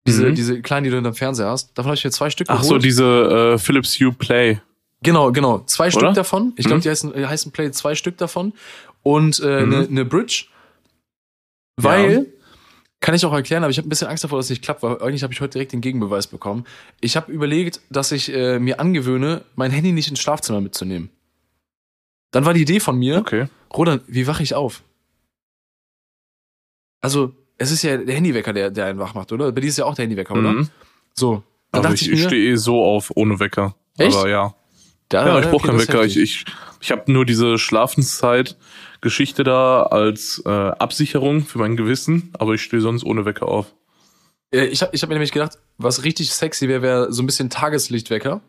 Diese, 0.06 0.26
Mhm. 0.30 0.34
diese 0.34 0.62
kleinen, 0.62 0.84
die 0.84 0.90
du 0.90 0.96
in 0.96 1.04
deinem 1.04 1.14
Fernseher 1.14 1.48
hast. 1.50 1.70
Davon 1.76 1.90
habe 1.90 1.96
ich 1.96 2.04
mir 2.04 2.10
zwei 2.10 2.30
Stück 2.30 2.48
Ach 2.50 2.62
so, 2.62 2.70
geholt. 2.70 2.84
diese 2.84 3.54
äh, 3.54 3.58
Philips 3.58 4.00
Hue 4.00 4.12
Play. 4.12 4.60
Genau, 5.02 5.30
genau. 5.30 5.60
Zwei 5.66 5.88
Oder? 5.88 5.92
Stück 5.92 6.14
davon. 6.14 6.52
Ich 6.56 6.64
glaube, 6.64 6.78
Mhm. 6.78 6.82
die 6.82 6.90
heißen, 6.90 7.14
äh, 7.14 7.26
heißen 7.26 7.52
Play 7.52 7.70
zwei 7.72 7.94
Stück 7.94 8.16
davon. 8.16 8.52
Und 9.02 9.40
eine 9.42 9.56
äh, 9.58 9.62
Mhm. 9.66 9.70
ne, 9.70 9.86
ne 9.90 10.04
Bridge. 10.04 10.44
Weil, 11.76 12.26
kann 13.00 13.14
ich 13.14 13.24
auch 13.24 13.32
erklären, 13.32 13.64
aber 13.64 13.70
ich 13.70 13.78
habe 13.78 13.86
ein 13.86 13.90
bisschen 13.90 14.08
Angst 14.08 14.22
davor, 14.24 14.38
dass 14.38 14.46
es 14.46 14.50
nicht 14.50 14.62
klappt, 14.62 14.82
weil 14.82 15.00
eigentlich 15.02 15.22
habe 15.22 15.32
ich 15.32 15.40
heute 15.40 15.52
direkt 15.54 15.72
den 15.72 15.80
Gegenbeweis 15.80 16.26
bekommen. 16.26 16.64
Ich 17.00 17.16
habe 17.16 17.32
überlegt, 17.32 17.80
dass 17.90 18.12
ich 18.12 18.32
äh, 18.32 18.58
mir 18.58 18.78
angewöhne, 18.80 19.42
mein 19.56 19.70
Handy 19.70 19.92
nicht 19.92 20.08
ins 20.08 20.20
Schlafzimmer 20.20 20.60
mitzunehmen. 20.60 21.10
Dann 22.32 22.44
war 22.44 22.54
die 22.54 22.62
Idee 22.62 22.80
von 22.80 22.98
mir, 22.98 23.18
Okay. 23.18 23.46
Roland, 23.72 24.02
wie 24.08 24.26
wache 24.26 24.42
ich 24.42 24.54
auf? 24.54 24.82
Also, 27.00 27.32
es 27.58 27.70
ist 27.70 27.82
ja 27.82 27.96
der 27.96 28.14
Handywecker, 28.14 28.52
der, 28.52 28.70
der 28.70 28.86
einen 28.86 28.98
wach 28.98 29.14
macht, 29.14 29.32
oder? 29.32 29.52
Bei 29.52 29.60
dir 29.60 29.68
ist 29.68 29.78
ja 29.78 29.84
auch 29.84 29.94
der 29.94 30.04
Handywecker, 30.04 30.34
oder? 30.34 30.52
Mhm. 30.52 30.68
So. 31.14 31.42
Dann 31.70 31.80
Also 31.84 31.88
dachte 31.88 31.94
ich, 32.04 32.12
ich, 32.12 32.18
ich 32.20 32.24
stehe 32.24 32.52
eh 32.52 32.56
so 32.56 32.82
auf 32.84 33.12
ohne 33.14 33.40
Wecker. 33.40 33.74
Echt? 33.98 34.16
Aber 34.16 34.28
ja. 34.28 34.54
da, 35.08 35.26
Ja, 35.26 35.38
ich 35.38 35.44
brauche 35.46 35.56
okay, 35.56 35.66
keinen 35.68 35.78
Wecker. 35.80 36.04
Ich, 36.04 36.16
ich, 36.16 36.44
ich 36.80 36.90
habe 36.90 37.10
nur 37.10 37.24
diese 37.24 37.58
Schlafenszeit-Geschichte 37.58 39.42
da 39.44 39.84
als 39.84 40.42
äh, 40.44 40.48
Absicherung 40.50 41.42
für 41.44 41.58
mein 41.58 41.76
Gewissen, 41.76 42.30
aber 42.38 42.54
ich 42.54 42.62
stehe 42.62 42.82
sonst 42.82 43.04
ohne 43.04 43.24
Wecker 43.24 43.48
auf. 43.48 43.74
Äh, 44.52 44.66
Ich 44.66 44.82
habe 44.82 44.94
ich 44.94 45.02
hab 45.02 45.08
mir 45.08 45.14
nämlich 45.14 45.32
gedacht, 45.32 45.58
was 45.78 46.04
richtig 46.04 46.32
sexy 46.32 46.68
wäre, 46.68 46.82
wäre 46.82 47.12
so 47.12 47.22
ein 47.22 47.26
bisschen 47.26 47.50
Tageslichtwecker. 47.50 48.42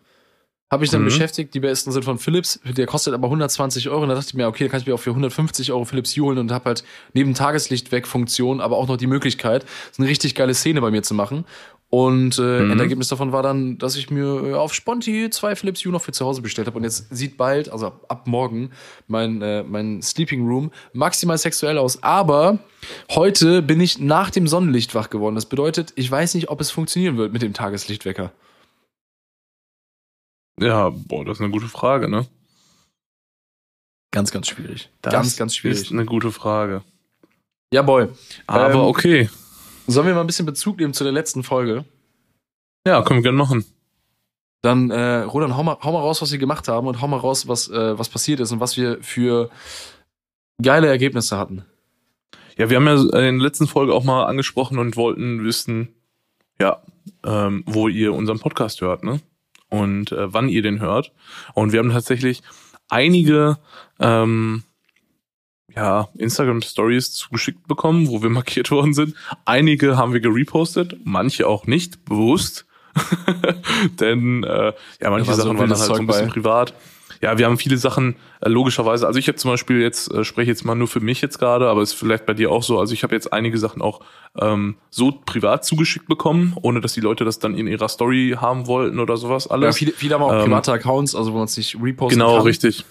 Habe 0.72 0.86
ich 0.86 0.90
dann 0.92 1.02
Mhm. 1.02 1.06
beschäftigt, 1.06 1.54
die 1.54 1.60
besten 1.60 1.92
sind 1.92 2.04
von 2.04 2.18
Philips, 2.18 2.60
der 2.66 2.88
kostet 2.88 3.14
aber 3.14 3.30
120 3.30 3.90
Euro. 3.90 4.02
Und 4.04 4.10
da 4.10 4.16
dachte 4.16 4.30
ich 4.30 4.34
mir, 4.34 4.48
okay, 4.48 4.64
da 4.64 4.72
kann 4.72 4.82
ich 4.82 4.88
mir 4.88 4.96
auch 4.96 5.00
für 5.00 5.12
150 5.14 5.72
Euro 5.72 5.86
Philips 5.86 6.18
holen 6.18 6.40
und 6.40 6.52
habe 6.52 6.66
halt 6.66 6.84
neben 7.14 7.36
Tageslichtweck-Funktion 7.36 8.60
aber 8.60 8.78
auch 8.78 8.88
noch 8.88 8.98
die 8.98 9.06
Möglichkeit, 9.08 9.66
so 9.92 10.02
eine 10.02 10.10
richtig 10.10 10.34
geile 10.36 10.54
Szene 10.56 10.82
bei 10.82 10.90
mir 10.90 11.04
zu 11.04 11.14
machen. 11.14 11.46
Und 11.90 12.40
äh, 12.40 12.62
Mhm. 12.64 12.72
Endergebnis 12.72 13.08
davon 13.10 13.32
war 13.32 13.44
dann, 13.44 13.78
dass 13.78 13.96
ich 13.96 14.10
mir 14.10 14.26
äh, 14.46 14.54
auf 14.56 14.74
Sponti 14.74 15.30
zwei 15.30 15.56
Philips 15.56 15.86
Hue 15.86 15.92
noch 15.92 16.02
für 16.02 16.12
zu 16.12 16.26
Hause 16.26 16.42
bestellt 16.42 16.66
habe. 16.66 16.78
Und 16.78 16.84
jetzt 16.86 17.16
sieht 17.16 17.38
bald, 17.38 17.70
also 17.70 17.86
ab, 17.88 18.06
ab 18.08 18.26
morgen, 18.26 18.72
mein, 19.08 19.44
äh, 19.44 19.62
mein 19.62 20.02
Sleeping 20.02 20.48
Room 20.48 20.72
maximal 20.94 21.38
sexuell 21.38 21.78
aus. 21.78 22.02
Aber 22.02 22.58
heute 23.12 23.62
bin 23.62 23.80
ich 23.80 24.00
nach 24.00 24.32
dem 24.32 24.48
Sonnenlicht 24.48 24.96
wach 24.96 25.12
geworden. 25.12 25.36
Das 25.36 25.46
bedeutet, 25.46 25.94
ich 25.96 26.10
weiß 26.10 26.34
nicht, 26.34 26.50
ob 26.50 26.62
es 26.62 26.72
funktionieren 26.72 27.18
wird 27.18 27.32
mit 27.32 27.44
dem 27.44 27.54
Tageslichtwecker. 27.54 28.32
Ja, 30.60 30.90
boah, 30.90 31.26
das 31.26 31.38
ist 31.38 31.42
eine 31.42 31.52
gute 31.52 31.68
Frage, 31.68 32.10
ne? 32.10 32.28
Ganz, 34.12 34.32
ganz 34.32 34.48
schwierig. 34.48 34.90
Das 35.02 35.12
ganz, 35.12 35.36
ganz 35.38 35.54
ist 35.54 35.58
schwierig. 35.58 35.92
eine 35.92 36.06
gute 36.06 36.32
Frage. 36.32 36.84
Ja, 37.74 37.82
boy. 37.82 38.10
Aber 38.46 38.72
Ähm, 38.72 38.80
okay. 38.80 39.30
Sollen 39.88 40.08
wir 40.08 40.14
mal 40.14 40.22
ein 40.22 40.28
bisschen 40.28 40.46
Bezug 40.46 40.78
nehmen 40.78 40.94
zu 40.94 41.04
der 41.04 41.12
letzten 41.12 41.44
Folge? 41.44 41.86
Ja, 42.86 43.02
können 43.02 43.20
wir 43.20 43.24
gerne 43.24 43.38
machen. 43.38 43.66
Dann, 44.62 44.92
äh, 44.92 45.22
Roland, 45.24 45.58
hau 45.58 45.64
mal, 45.64 45.78
hau 45.82 45.92
mal 45.92 46.00
raus, 46.00 46.22
was 46.22 46.32
wir 46.32 46.38
gemacht 46.38 46.68
haben 46.68 46.88
und 46.88 47.02
hau 47.02 47.08
mal 47.08 47.18
raus, 47.18 47.48
was, 47.48 47.70
äh, 47.70 47.98
was 47.98 48.08
passiert 48.08 48.40
ist 48.40 48.52
und 48.52 48.60
was 48.60 48.78
wir 48.78 49.02
für 49.02 49.50
geile 50.62 50.88
Ergebnisse 50.88 51.38
hatten. 51.38 51.66
Ja, 52.58 52.70
wir 52.70 52.78
haben 52.78 52.86
ja 52.88 52.94
in 52.96 53.40
der 53.40 53.48
letzten 53.48 53.68
Folge 53.68 53.94
auch 53.94 54.04
mal 54.04 54.26
angesprochen 54.26 54.78
und 54.78 54.96
wollten 54.96 55.44
wissen, 55.44 55.90
ja, 56.62 56.82
ähm, 57.26 57.64
wo 57.66 57.88
ihr 57.88 58.14
unseren 58.14 58.40
Podcast 58.40 58.80
hört, 58.82 59.04
ne? 59.04 59.20
Und 59.74 60.12
äh, 60.12 60.32
wann 60.32 60.50
ihr 60.50 60.62
den 60.62 60.80
hört. 60.80 61.12
Und 61.56 61.72
wir 61.72 61.80
haben 61.80 61.90
tatsächlich 61.90 62.44
einige 62.90 63.58
ähm, 64.00 64.64
ja, 65.76 66.10
Instagram 66.16 66.62
Stories 66.62 67.12
zugeschickt 67.14 67.68
bekommen, 67.68 68.08
wo 68.08 68.22
wir 68.22 68.30
markiert 68.40 68.70
worden 68.70 68.94
sind. 68.94 69.16
Einige 69.46 69.98
haben 69.98 70.14
wir 70.14 70.20
gerepostet, 70.20 70.98
manche 71.04 71.48
auch 71.48 71.66
nicht, 71.66 72.06
bewusst. 72.06 72.66
Denn 74.00 74.44
äh, 74.44 74.74
ja, 75.02 75.10
manche 75.10 75.28
war 75.28 75.36
so 75.36 75.42
Sachen 75.42 75.58
waren 75.58 75.70
dann 75.70 75.80
halt 75.80 75.88
so 75.88 75.96
ein 75.96 76.06
bisschen 76.06 76.28
bei. 76.28 76.34
privat. 76.34 76.76
Ja, 77.24 77.38
wir 77.38 77.46
haben 77.46 77.58
viele 77.58 77.78
Sachen 77.78 78.16
äh, 78.42 78.50
logischerweise. 78.50 79.08
Also 79.08 79.18
ich 79.18 79.28
habe 79.30 79.38
zum 79.38 79.50
Beispiel 79.52 79.80
jetzt 79.82 80.12
äh, 80.14 80.24
spreche 80.26 80.50
jetzt 80.52 80.66
mal 80.66 80.76
nur 80.76 80.90
für 80.90 81.00
mich 81.00 81.22
jetzt 81.22 81.40
gerade, 81.40 81.70
aber 81.70 81.82
ist 81.82 81.94
vielleicht 81.94 82.26
bei 82.26 82.34
dir 82.34 82.52
auch 82.52 82.64
so. 82.64 82.80
Also 82.80 82.94
ich 82.94 83.04
habe 83.04 83.16
jetzt 83.16 83.32
einige 83.32 83.58
Sachen 83.58 83.82
auch 83.82 84.02
ähm, 84.40 84.76
so 84.90 85.12
privat 85.26 85.64
zugeschickt 85.64 86.08
bekommen, 86.08 86.54
ohne 86.62 86.82
dass 86.82 86.94
die 86.94 87.00
Leute 87.00 87.24
das 87.24 87.40
dann 87.40 87.56
in 87.56 87.66
ihrer 87.68 87.88
Story 87.88 88.36
haben 88.40 88.68
wollten 88.68 89.00
oder 89.00 89.16
sowas 89.16 89.46
Ja, 89.46 89.52
alles. 89.52 89.78
viele, 89.78 89.94
viele 89.94 90.16
haben 90.16 90.22
auch 90.24 90.34
Ähm, 90.34 90.46
private 90.46 90.74
Accounts, 90.74 91.16
also 91.16 91.32
wo 91.32 91.38
man 91.38 91.46
es 91.46 91.56
nicht 91.56 91.78
reposten 91.82 92.20
genau, 92.20 92.36
kann. 92.38 92.46
richtig. 92.46 92.84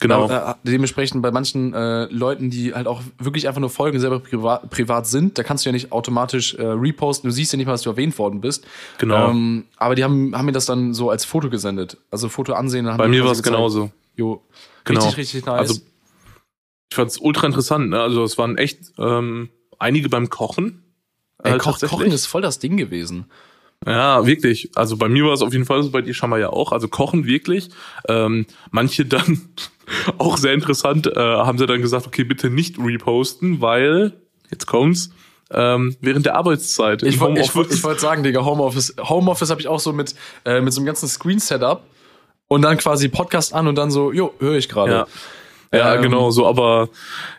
Genau. 0.00 0.30
Äh, 0.30 0.54
dementsprechend 0.62 1.20
bei 1.20 1.30
manchen 1.30 1.74
äh, 1.74 2.04
Leuten, 2.06 2.48
die 2.48 2.72
halt 2.72 2.86
auch 2.86 3.02
wirklich 3.18 3.46
einfach 3.46 3.60
nur 3.60 3.68
Folgen 3.68 4.00
selber 4.00 4.18
privat, 4.18 4.70
privat 4.70 5.06
sind, 5.06 5.36
da 5.36 5.42
kannst 5.42 5.64
du 5.64 5.68
ja 5.68 5.72
nicht 5.72 5.92
automatisch 5.92 6.54
äh, 6.54 6.64
reposten. 6.64 7.28
Du 7.28 7.34
siehst 7.34 7.52
ja 7.52 7.58
nicht 7.58 7.66
mal, 7.66 7.72
dass 7.72 7.82
du 7.82 7.90
erwähnt 7.90 8.18
worden 8.18 8.40
bist. 8.40 8.66
Genau. 8.96 9.30
Ähm, 9.30 9.66
aber 9.76 9.94
die 9.94 10.02
haben, 10.02 10.34
haben 10.34 10.46
mir 10.46 10.52
das 10.52 10.64
dann 10.64 10.94
so 10.94 11.10
als 11.10 11.26
Foto 11.26 11.50
gesendet. 11.50 11.98
Also 12.10 12.30
Foto 12.30 12.54
ansehen. 12.54 12.88
haben 12.88 12.96
bei 12.96 13.08
mir 13.08 13.24
war 13.24 13.32
es 13.32 13.42
genauso. 13.42 13.90
Jo. 14.16 14.42
Genau. 14.84 15.00
Richtig, 15.00 15.18
richtig 15.18 15.46
nice. 15.46 15.58
Also 15.58 15.74
ich 16.90 16.96
fand 16.96 17.10
es 17.10 17.18
ultra 17.18 17.46
interessant. 17.46 17.90
Ne? 17.90 18.00
Also 18.00 18.24
es 18.24 18.38
waren 18.38 18.56
echt 18.56 18.78
ähm, 18.98 19.50
einige 19.78 20.08
beim 20.08 20.30
Kochen. 20.30 20.82
Ey, 21.42 21.52
äh, 21.52 21.58
Koch, 21.58 21.72
tatsächlich. 21.72 21.98
Kochen 21.98 22.12
ist 22.12 22.24
voll 22.24 22.42
das 22.42 22.58
Ding 22.58 22.78
gewesen. 22.78 23.26
Ja, 23.86 24.26
wirklich. 24.26 24.70
Also 24.74 24.96
bei 24.96 25.08
mir 25.08 25.24
war 25.24 25.32
es 25.32 25.40
auf 25.40 25.52
jeden 25.52 25.64
Fall 25.64 25.82
so, 25.82 25.90
bei 25.90 26.02
dir 26.02 26.12
scheinbar 26.12 26.38
ja 26.38 26.50
auch. 26.50 26.72
Also 26.72 26.88
kochen 26.88 27.24
wirklich. 27.24 27.70
Ähm, 28.08 28.46
manche 28.70 29.06
dann 29.06 29.48
auch 30.18 30.36
sehr 30.36 30.54
interessant, 30.54 31.06
äh, 31.06 31.18
haben 31.18 31.58
sie 31.58 31.66
dann 31.66 31.82
gesagt, 31.82 32.06
okay, 32.06 32.24
bitte 32.24 32.50
nicht 32.50 32.78
reposten, 32.78 33.60
weil, 33.60 34.12
jetzt 34.50 34.66
kommt's, 34.66 35.10
ähm, 35.52 35.96
während 36.00 36.26
der 36.26 36.36
Arbeitszeit. 36.36 37.02
Ich 37.02 37.18
wollte 37.20 37.40
ich, 37.40 37.54
ich 37.54 37.84
wollt 37.84 38.00
sagen, 38.00 38.22
Digga, 38.22 38.44
Homeoffice. 38.44 38.94
Homeoffice 39.00 39.50
habe 39.50 39.60
ich 39.60 39.68
auch 39.68 39.80
so 39.80 39.92
mit, 39.92 40.14
äh, 40.44 40.60
mit 40.60 40.72
so 40.72 40.80
einem 40.80 40.86
ganzen 40.86 41.08
Screen-Setup 41.08 41.82
und 42.46 42.62
dann 42.62 42.78
quasi 42.78 43.08
Podcast 43.08 43.52
an 43.52 43.66
und 43.66 43.76
dann 43.76 43.90
so, 43.90 44.12
jo, 44.12 44.32
höre 44.38 44.56
ich 44.56 44.68
gerade. 44.68 44.92
ja. 44.92 45.06
Ja, 45.72 45.94
Ähm, 45.94 46.02
genau, 46.02 46.32
so, 46.32 46.48
aber 46.48 46.88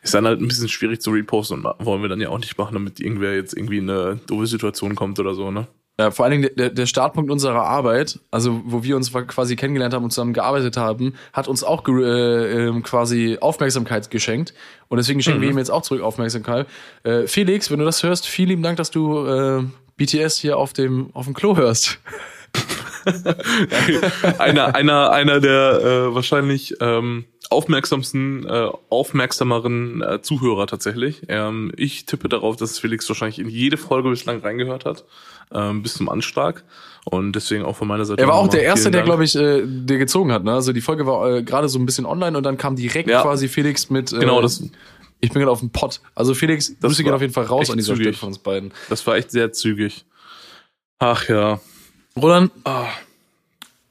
ist 0.01 0.13
dann 0.13 0.25
halt 0.25 0.39
ein 0.39 0.47
bisschen 0.47 0.69
schwierig 0.69 1.01
zu 1.01 1.11
reposten 1.11 1.65
und 1.65 1.85
wollen 1.85 2.01
wir 2.01 2.07
dann 2.07 2.21
ja 2.21 2.29
auch 2.29 2.39
nicht 2.39 2.57
machen, 2.57 2.73
damit 2.73 2.99
irgendwer 3.01 3.35
jetzt 3.35 3.53
irgendwie 3.57 3.79
in 3.79 3.89
eine 3.89 4.19
doofe 4.25 4.47
Situation 4.47 4.95
kommt 4.95 5.19
oder 5.19 5.33
so, 5.33 5.51
ne? 5.51 5.67
Ja, 6.01 6.09
vor 6.09 6.25
allen 6.25 6.41
Dingen 6.41 6.55
der, 6.55 6.71
der 6.71 6.87
Startpunkt 6.87 7.29
unserer 7.29 7.63
Arbeit, 7.63 8.19
also 8.31 8.59
wo 8.65 8.81
wir 8.81 8.95
uns 8.95 9.13
quasi 9.13 9.55
kennengelernt 9.55 9.93
haben 9.93 10.03
und 10.03 10.09
zusammen 10.09 10.33
gearbeitet 10.33 10.75
haben, 10.75 11.13
hat 11.31 11.47
uns 11.47 11.63
auch 11.63 11.87
äh, 11.87 12.67
ähm, 12.67 12.81
quasi 12.81 13.37
Aufmerksamkeit 13.39 14.09
geschenkt. 14.09 14.55
Und 14.87 14.97
deswegen 14.97 15.21
schenken 15.21 15.41
wir 15.41 15.49
ihm 15.51 15.59
jetzt 15.59 15.69
auch 15.69 15.83
zurück 15.83 16.01
Aufmerksamkeit. 16.01 16.65
Äh, 17.03 17.27
Felix, 17.27 17.69
wenn 17.69 17.77
du 17.77 17.85
das 17.85 18.01
hörst, 18.01 18.25
vielen 18.25 18.49
lieben 18.49 18.63
Dank, 18.63 18.77
dass 18.77 18.89
du 18.89 19.27
äh, 19.27 19.63
BTS 19.95 20.39
hier 20.39 20.57
auf 20.57 20.73
dem, 20.73 21.11
auf 21.13 21.25
dem 21.25 21.35
Klo 21.35 21.55
hörst. 21.55 21.99
einer, 24.39 24.75
einer, 24.75 25.11
einer 25.11 25.39
der 25.39 25.81
äh, 25.81 26.15
wahrscheinlich 26.15 26.75
ähm, 26.79 27.25
aufmerksamsten, 27.49 28.45
äh, 28.45 28.69
aufmerksameren 28.89 30.01
äh, 30.01 30.21
Zuhörer 30.21 30.67
tatsächlich. 30.67 31.23
Ähm, 31.27 31.71
ich 31.75 32.05
tippe 32.05 32.29
darauf, 32.29 32.55
dass 32.55 32.79
Felix 32.79 33.07
wahrscheinlich 33.09 33.39
in 33.39 33.49
jede 33.49 33.77
Folge 33.77 34.09
bislang 34.09 34.39
reingehört 34.41 34.85
hat, 34.85 35.05
ähm, 35.53 35.83
bis 35.83 35.95
zum 35.95 36.09
Anschlag. 36.09 36.63
Und 37.05 37.31
deswegen 37.33 37.63
auch 37.65 37.75
von 37.75 37.87
meiner 37.87 38.05
Seite. 38.05 38.21
Er 38.21 38.27
war 38.27 38.35
auch 38.35 38.47
der 38.47 38.61
Erste, 38.61 38.91
der, 38.91 39.01
glaube 39.01 39.23
ich, 39.23 39.35
äh, 39.35 39.63
der 39.65 39.97
gezogen 39.97 40.31
hat. 40.31 40.43
Ne? 40.43 40.53
Also 40.53 40.71
die 40.71 40.81
Folge 40.81 41.07
war 41.07 41.29
äh, 41.37 41.43
gerade 41.43 41.67
so 41.67 41.79
ein 41.79 41.85
bisschen 41.87 42.05
online 42.05 42.37
und 42.37 42.43
dann 42.43 42.57
kam 42.57 42.75
direkt 42.75 43.09
Ja. 43.09 43.23
quasi 43.23 43.47
Felix 43.47 43.89
mit. 43.89 44.13
Äh, 44.13 44.19
Genau, 44.19 44.39
das, 44.39 44.63
Ich 45.19 45.31
bin 45.31 45.39
gerade 45.39 45.51
auf 45.51 45.61
dem 45.61 45.71
Pott. 45.71 45.99
Also 46.13 46.35
Felix, 46.35 46.67
Das 46.79 46.89
Grüße 46.89 47.03
gehen 47.03 47.13
auf 47.13 47.21
jeden 47.21 47.33
Fall 47.33 47.45
raus 47.45 47.71
an 47.71 47.77
dieser 47.77 47.93
zügig. 47.93 48.03
Stelle 48.09 48.17
von 48.17 48.27
uns 48.27 48.37
beiden. 48.37 48.71
das 48.89 49.05
war 49.07 49.15
echt 49.15 49.31
sehr 49.31 49.51
zügig. 49.51 50.05
Ach 50.99 51.27
ja. 51.27 51.59
Roland, 52.15 52.51
Ah. 52.63 52.87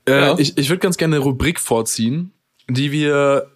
äh, 0.06 0.12
Ja. 0.12 0.38
ich, 0.38 0.56
ich 0.58 0.68
würde 0.68 0.80
ganz 0.80 0.96
gerne 0.96 1.16
eine 1.16 1.24
Rubrik 1.24 1.60
vorziehen, 1.60 2.32
die 2.68 2.92
wir 2.92 3.46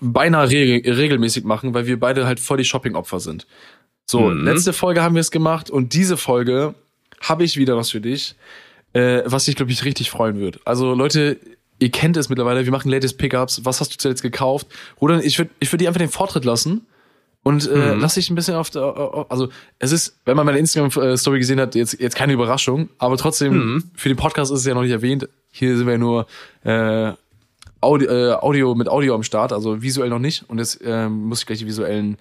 beinahe 0.00 0.48
regel 0.50 0.92
regelmäßig 0.94 1.44
machen, 1.44 1.72
weil 1.74 1.86
wir 1.86 1.98
beide 1.98 2.26
halt 2.26 2.40
voll 2.40 2.58
die 2.58 2.64
Shopping-Opfer 2.64 3.20
sind. 3.20 3.46
So, 4.04 4.20
Mhm. 4.20 4.44
letzte 4.44 4.72
Folge 4.72 5.02
haben 5.02 5.14
wir 5.14 5.20
es 5.20 5.30
gemacht 5.30 5.70
und 5.70 5.94
diese 5.94 6.16
Folge 6.16 6.74
habe 7.20 7.44
ich 7.44 7.56
wieder 7.56 7.76
was 7.76 7.90
für 7.90 8.00
dich, 8.00 8.34
äh, 8.92 9.22
was 9.24 9.44
dich, 9.44 9.56
glaube 9.56 9.72
ich, 9.72 9.84
richtig 9.84 10.10
freuen 10.10 10.38
wird. 10.38 10.60
Also 10.64 10.94
Leute, 10.94 11.38
ihr 11.78 11.90
kennt 11.90 12.16
es 12.16 12.28
mittlerweile, 12.28 12.64
wir 12.64 12.72
machen 12.72 12.90
Latest 12.90 13.18
Pickups. 13.18 13.64
Was 13.64 13.80
hast 13.80 13.92
du 13.94 13.98
zuletzt 13.98 14.22
gekauft? 14.22 14.66
Roland, 15.00 15.24
ich 15.24 15.38
würde 15.38 15.50
ich 15.60 15.72
würd 15.72 15.80
dir 15.80 15.88
einfach 15.88 16.00
den 16.00 16.08
Vortritt 16.10 16.44
lassen. 16.44 16.86
Und 17.46 17.70
äh, 17.70 17.94
Mhm. 17.94 18.00
lass 18.00 18.14
dich 18.14 18.28
ein 18.28 18.34
bisschen 18.34 18.56
auf 18.56 18.70
der, 18.70 18.82
also 19.28 19.50
es 19.78 19.92
ist, 19.92 20.18
wenn 20.24 20.36
man 20.36 20.44
meine 20.46 20.58
Instagram-Story 20.58 21.38
gesehen 21.38 21.60
hat, 21.60 21.76
jetzt, 21.76 22.00
jetzt 22.00 22.16
keine 22.16 22.32
Überraschung, 22.32 22.88
aber 22.98 23.16
trotzdem, 23.16 23.52
Mhm. 23.74 23.84
für 23.94 24.08
den 24.08 24.16
Podcast 24.18 24.50
ist 24.50 24.58
es 24.60 24.66
ja 24.66 24.74
noch 24.74 24.82
nicht 24.82 24.90
erwähnt. 24.90 25.28
Hier 25.52 25.76
sind 25.76 25.86
wir 25.86 25.96
nur 25.96 26.26
äh, 26.64 27.12
Audio, 27.80 28.10
äh, 28.10 28.32
Audio 28.32 28.74
mit 28.74 28.88
Audio 28.88 29.14
am 29.14 29.22
Start, 29.22 29.52
also 29.52 29.80
visuell 29.80 30.08
noch 30.08 30.18
nicht. 30.18 30.44
Und 30.48 30.58
jetzt 30.58 30.80
ähm, 30.84 31.26
muss 31.28 31.38
ich 31.40 31.46
gleich 31.46 31.60
die 31.60 31.66
visuellen 31.66 32.16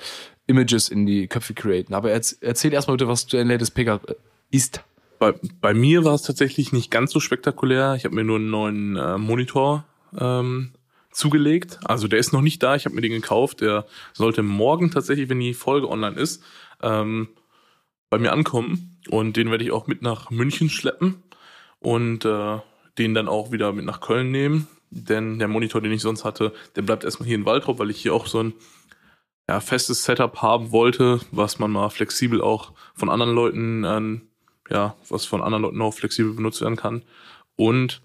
Images 0.46 0.90
in 0.90 1.08
die 1.08 1.28
Köpfe 1.28 1.56
createn. 1.56 1.96
Aber 1.96 2.12
erz, 2.12 2.38
erzähl 2.42 2.72
erstmal 2.72 2.98
bitte, 2.98 3.08
was 3.08 3.26
dein 3.26 3.48
latest 3.48 3.74
Pickup 3.74 4.08
äh, 4.08 4.14
ist. 4.52 4.82
Bei, 5.18 5.34
bei 5.60 5.74
mir 5.74 6.04
war 6.06 6.14
es 6.14 6.22
tatsächlich 6.22 6.72
nicht 6.72 6.92
ganz 6.92 7.12
so 7.12 7.20
spektakulär. 7.20 7.96
Ich 7.98 8.06
habe 8.06 8.14
mir 8.14 8.24
nur 8.24 8.36
einen 8.38 8.52
neuen 8.52 8.96
äh, 8.96 9.18
Monitor 9.18 9.86
ähm, 10.20 10.70
zugelegt. 11.16 11.80
Also 11.86 12.08
der 12.08 12.20
ist 12.20 12.34
noch 12.34 12.42
nicht 12.42 12.62
da. 12.62 12.76
Ich 12.76 12.86
habe 12.86 12.96
mir 12.96 13.02
den 13.02 13.12
gekauft. 13.12 13.62
Der 13.62 13.86
sollte 14.14 14.44
morgen 14.44 14.92
tatsächlich, 14.92 15.30
wenn 15.30 15.40
die 15.40 15.54
Folge 15.54 15.90
online 15.90 16.18
ist, 16.18 16.44
ähm, 16.82 17.30
bei 18.10 18.18
mir 18.18 18.32
ankommen. 18.32 19.00
Und 19.10 19.38
den 19.38 19.52
werde 19.52 19.64
ich 19.64 19.72
auch 19.72 19.88
mit 19.88 20.02
nach 20.02 20.30
München 20.30 20.70
schleppen 20.70 21.24
und 21.80 22.26
äh, 22.26 22.60
den 22.98 23.14
dann 23.14 23.28
auch 23.28 23.52
wieder 23.52 23.74
mit 23.74 23.86
nach 23.86 24.02
Köln 24.02 24.32
nehmen. 24.32 24.68
Denn 24.90 25.40
der 25.40 25.48
Monitor, 25.48 25.82
den 25.82 25.92
ich 25.92 26.02
sonst 26.02 26.24
hatte, 26.24 26.54
der 26.76 26.82
bleibt 26.82 27.04
erstmal 27.04 27.28
hier 27.28 27.36
in 27.36 27.46
Waldrop, 27.46 27.80
weil 27.80 27.90
ich 27.90 28.02
hier 28.02 28.14
auch 28.14 28.28
so 28.28 28.42
ein 28.42 28.54
ja, 29.50 29.60
festes 29.60 30.04
Setup 30.04 30.42
haben 30.42 30.72
wollte, 30.72 31.20
was 31.32 31.60
man 31.60 31.72
mal 31.72 31.90
flexibel 31.90 32.42
auch 32.42 32.74
von 32.96 33.10
anderen 33.10 33.36
Leuten 33.36 33.84
ähm, 33.84 34.22
ja, 34.70 34.96
was 35.10 35.26
von 35.26 35.42
anderen 35.42 35.64
Leuten 35.64 35.82
auch 35.82 35.94
flexibel 35.94 36.34
benutzt 36.34 36.62
werden 36.62 36.76
kann. 36.76 37.04
Und 37.56 38.02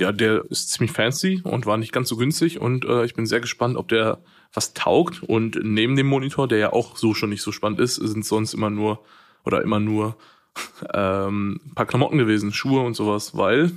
ja, 0.00 0.12
der 0.12 0.44
ist 0.50 0.70
ziemlich 0.70 0.92
fancy 0.92 1.40
und 1.42 1.66
war 1.66 1.78
nicht 1.78 1.92
ganz 1.92 2.08
so 2.08 2.16
günstig 2.16 2.60
und 2.60 2.84
äh, 2.84 3.04
ich 3.04 3.14
bin 3.14 3.26
sehr 3.26 3.40
gespannt, 3.40 3.76
ob 3.76 3.88
der 3.88 4.18
was 4.52 4.74
taugt. 4.74 5.22
Und 5.22 5.58
neben 5.62 5.96
dem 5.96 6.06
Monitor, 6.06 6.48
der 6.48 6.58
ja 6.58 6.72
auch 6.72 6.96
so 6.96 7.14
schon 7.14 7.30
nicht 7.30 7.42
so 7.42 7.52
spannend 7.52 7.80
ist, 7.80 7.96
sind 7.96 8.24
sonst 8.24 8.54
immer 8.54 8.70
nur 8.70 9.04
oder 9.44 9.62
immer 9.62 9.80
nur 9.80 10.16
ähm, 10.94 11.60
ein 11.64 11.74
paar 11.74 11.86
Klamotten 11.86 12.18
gewesen, 12.18 12.52
Schuhe 12.52 12.80
und 12.80 12.94
sowas, 12.94 13.36
weil, 13.36 13.72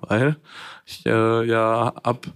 weil 0.00 0.36
ich 0.86 1.06
äh, 1.06 1.46
ja 1.46 1.88
ab 2.02 2.26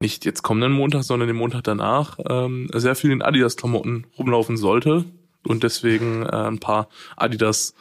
nicht 0.00 0.24
jetzt 0.24 0.42
kommenden 0.42 0.72
Montag, 0.72 1.04
sondern 1.04 1.28
den 1.28 1.36
Montag 1.36 1.62
danach 1.64 2.18
ähm, 2.26 2.68
sehr 2.72 2.94
viel 2.94 3.10
in 3.10 3.20
Adidas-Klamotten 3.20 4.06
rumlaufen 4.18 4.56
sollte 4.56 5.04
und 5.46 5.62
deswegen 5.62 6.22
äh, 6.24 6.30
ein 6.30 6.58
paar 6.58 6.88
Adidas 7.16 7.74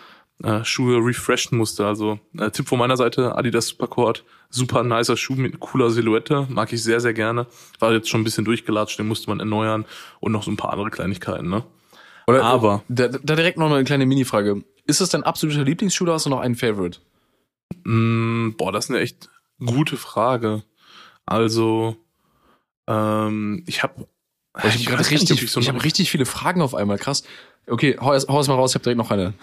äh, 0.44 0.64
Schuhe 0.64 0.98
refreshen 1.06 1.58
musste. 1.58 1.86
Also 1.86 2.20
äh, 2.38 2.50
Tipp 2.52 2.68
von 2.68 2.80
meiner 2.80 2.98
Seite, 2.98 3.36
Adidas 3.36 3.68
Supercord, 3.68 4.24
super 4.50 4.84
nicer 4.84 5.18
Schuh 5.18 5.36
mit 5.36 5.60
cooler 5.60 5.90
Silhouette, 5.92 6.48
mag 6.50 6.72
ich 6.74 6.82
sehr, 6.84 7.00
sehr 7.02 7.14
gerne. 7.14 7.48
War 7.80 7.92
jetzt 7.94 8.10
schon 8.10 8.22
ein 8.22 8.24
bisschen 8.24 8.46
durchgelatscht, 8.46 8.98
den 9.00 9.08
musste 9.08 9.30
man 9.30 9.40
erneuern 9.40 9.86
und 10.20 10.32
noch 10.32 10.44
so 10.44 10.52
ein 10.52 10.58
paar 10.58 10.72
andere 10.74 10.90
Kleinigkeiten. 10.90 11.50
Ne? 11.50 11.64
Oder, 12.28 12.44
Aber- 12.44 12.84
Da, 12.88 13.08
da 13.08 13.36
direkt 13.36 13.58
noch 13.58 13.72
eine 13.72 13.84
kleine 13.84 14.06
Mini-Frage. 14.06 14.64
Ist 14.86 15.02
das 15.02 15.10
dein 15.10 15.24
absoluter 15.24 15.64
Lieblingsschuh 15.64 16.04
oder 16.06 16.14
hast 16.14 16.26
du 16.26 16.30
noch 16.30 16.40
einen 16.40 16.56
Favorite? 16.56 17.00
Mm, 17.84 18.52
boah, 18.58 18.72
das 18.72 18.86
ist 18.86 18.92
eine 18.92 19.00
echt 19.02 19.30
gute 19.64 19.98
Frage. 19.98 20.64
Also, 21.26 21.96
ähm, 22.88 23.64
ich 23.68 23.84
habe 23.84 24.08
Ich 24.64 24.88
habe 24.90 25.00
richtig, 25.10 25.44
ich 25.58 25.70
hab 25.70 25.84
richtig 25.84 26.10
viele 26.10 26.26
Fragen 26.26 26.62
auf 26.62 26.74
einmal, 26.76 26.98
krass. 26.98 27.24
Okay, 27.68 27.98
hau 28.02 28.14
erst, 28.14 28.28
hau 28.30 28.38
erst 28.38 28.50
mal 28.50 28.56
raus, 28.56 28.72
ich 28.72 28.76
habe 28.76 28.84
direkt 28.84 28.98
noch 28.98 29.12
eine. 29.12 29.34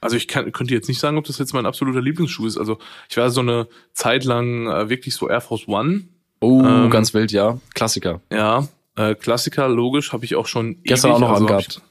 Also 0.00 0.16
ich 0.16 0.28
kann, 0.28 0.52
könnte 0.52 0.74
jetzt 0.74 0.88
nicht 0.88 1.00
sagen, 1.00 1.18
ob 1.18 1.24
das 1.24 1.38
jetzt 1.38 1.52
mein 1.54 1.66
absoluter 1.66 2.00
Lieblingsschuh 2.00 2.46
ist. 2.46 2.56
Also 2.56 2.78
ich 3.08 3.16
war 3.16 3.30
so 3.30 3.40
eine 3.40 3.66
Zeit 3.92 4.24
lang 4.24 4.68
äh, 4.68 4.88
wirklich 4.88 5.14
so 5.14 5.28
Air 5.28 5.40
Force 5.40 5.66
One. 5.66 6.04
Oh, 6.40 6.62
Ähm, 6.64 6.90
ganz 6.90 7.14
wild, 7.14 7.32
ja. 7.32 7.58
Klassiker. 7.74 8.20
Ja, 8.32 8.68
äh, 8.96 9.14
Klassiker, 9.16 9.68
logisch, 9.68 10.12
habe 10.12 10.24
ich 10.24 10.36
auch 10.36 10.46
schon 10.46 10.82
Gestern 10.84 11.12
auch 11.12 11.18
noch 11.18 11.30
also 11.30 11.44
hab 11.46 11.50
angehabt. 11.56 11.76
Ich, 11.78 11.82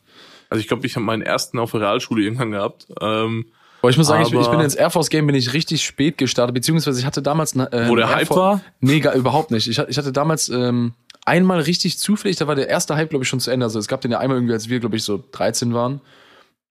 also 0.49 0.61
ich 0.61 0.67
glaube, 0.69 0.87
ich 0.87 0.95
habe 0.95 1.05
meinen 1.05 1.21
ersten 1.21 1.59
auf 1.59 1.71
der 1.71 1.81
Realschule 1.81 2.23
irgendwann 2.23 2.51
gehabt. 2.51 2.87
Ähm, 3.01 3.47
Aber 3.81 3.89
ich 3.89 3.97
muss 3.97 4.07
sagen, 4.07 4.23
ich, 4.23 4.31
bin- 4.31 4.39
ich 4.39 4.47
bin 4.47 4.61
ins 4.61 4.75
Air 4.75 4.89
Force 4.89 5.09
Game 5.09 5.27
bin 5.27 5.35
ich 5.35 5.51
richtig 5.53 5.83
spät 5.83 6.17
gestartet, 6.17 6.53
beziehungsweise 6.53 6.97
ich 6.99 7.05
hatte 7.05 7.21
damals 7.21 7.55
eine, 7.55 7.69
äh, 7.73 7.89
wo 7.89 7.95
der 7.97 8.07
Hype 8.15 8.29
war. 8.29 8.61
Nee, 8.79 9.01
gar, 9.01 9.15
überhaupt 9.15 9.51
nicht. 9.51 9.67
Ich, 9.67 9.79
hatte- 9.79 9.91
ich 9.91 9.97
hatte 9.97 10.13
damals 10.13 10.47
ähm, 10.47 10.93
einmal 11.25 11.59
richtig 11.59 11.99
zufällig, 11.99 12.37
da 12.37 12.47
war 12.47 12.55
der 12.55 12.69
erste 12.69 12.95
Hype, 12.95 13.09
glaube 13.09 13.23
ich, 13.23 13.29
schon 13.29 13.41
zu 13.41 13.51
Ende. 13.51 13.65
Also 13.65 13.79
es 13.79 13.89
gab 13.89 13.99
den 13.99 14.11
ja 14.11 14.19
einmal 14.19 14.37
irgendwie, 14.37 14.53
als 14.53 14.69
wir, 14.69 14.79
glaube 14.79 14.95
ich, 14.95 15.03
so 15.03 15.21
13 15.33 15.73
waren. 15.73 15.99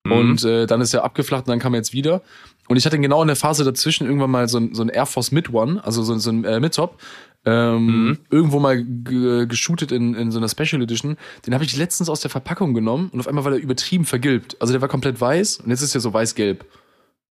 Mhm. 0.07 0.13
Und 0.13 0.45
äh, 0.45 0.67
dann 0.67 0.81
ist 0.81 0.95
er 0.95 1.05
abgeflacht 1.05 1.47
und 1.47 1.51
dann 1.51 1.59
kam 1.59 1.75
er 1.75 1.79
jetzt 1.79 1.93
wieder. 1.93 2.23
Und 2.69 2.77
ich 2.77 2.85
hatte 2.87 2.99
genau 2.99 3.23
in 3.23 3.29
der 3.29 3.37
Phase 3.37 3.63
dazwischen 3.65 4.07
irgendwann 4.07 4.31
mal 4.31 4.49
so 4.49 4.59
ein, 4.59 4.75
so 4.75 4.83
ein 4.83 4.89
Air 4.89 5.07
Force 5.07 5.31
Mid 5.33 5.53
One, 5.53 5.85
also 5.85 6.03
so, 6.03 6.17
so 6.19 6.31
ein 6.31 6.45
äh, 6.45 6.59
Mid-Top, 6.61 7.01
ähm, 7.45 7.87
Mhm. 7.87 8.19
irgendwo 8.31 8.59
mal 8.59 8.83
ge- 8.83 9.47
geshootet 9.47 9.93
in, 9.93 10.15
in 10.15 10.33
so 10.33 10.39
einer 10.39 10.49
Special 10.49 10.83
Edition. 10.83 11.17
Den 11.47 11.55
habe 11.55 11.63
ich 11.65 11.77
letztens 11.77 12.09
aus 12.09 12.21
der 12.21 12.31
Verpackung 12.31 12.75
genommen 12.75 13.09
und 13.13 13.21
auf 13.21 13.29
einmal 13.29 13.45
war 13.45 13.53
der 13.53 13.61
übertrieben 13.61 14.05
vergilbt. 14.05 14.57
Also 14.61 14.73
der 14.73 14.81
war 14.83 14.89
komplett 14.89 15.21
weiß 15.21 15.59
und 15.59 15.71
jetzt 15.71 15.83
ist 15.83 15.95
er 15.95 16.01
so 16.01 16.13
weiß-gelb. 16.13 16.65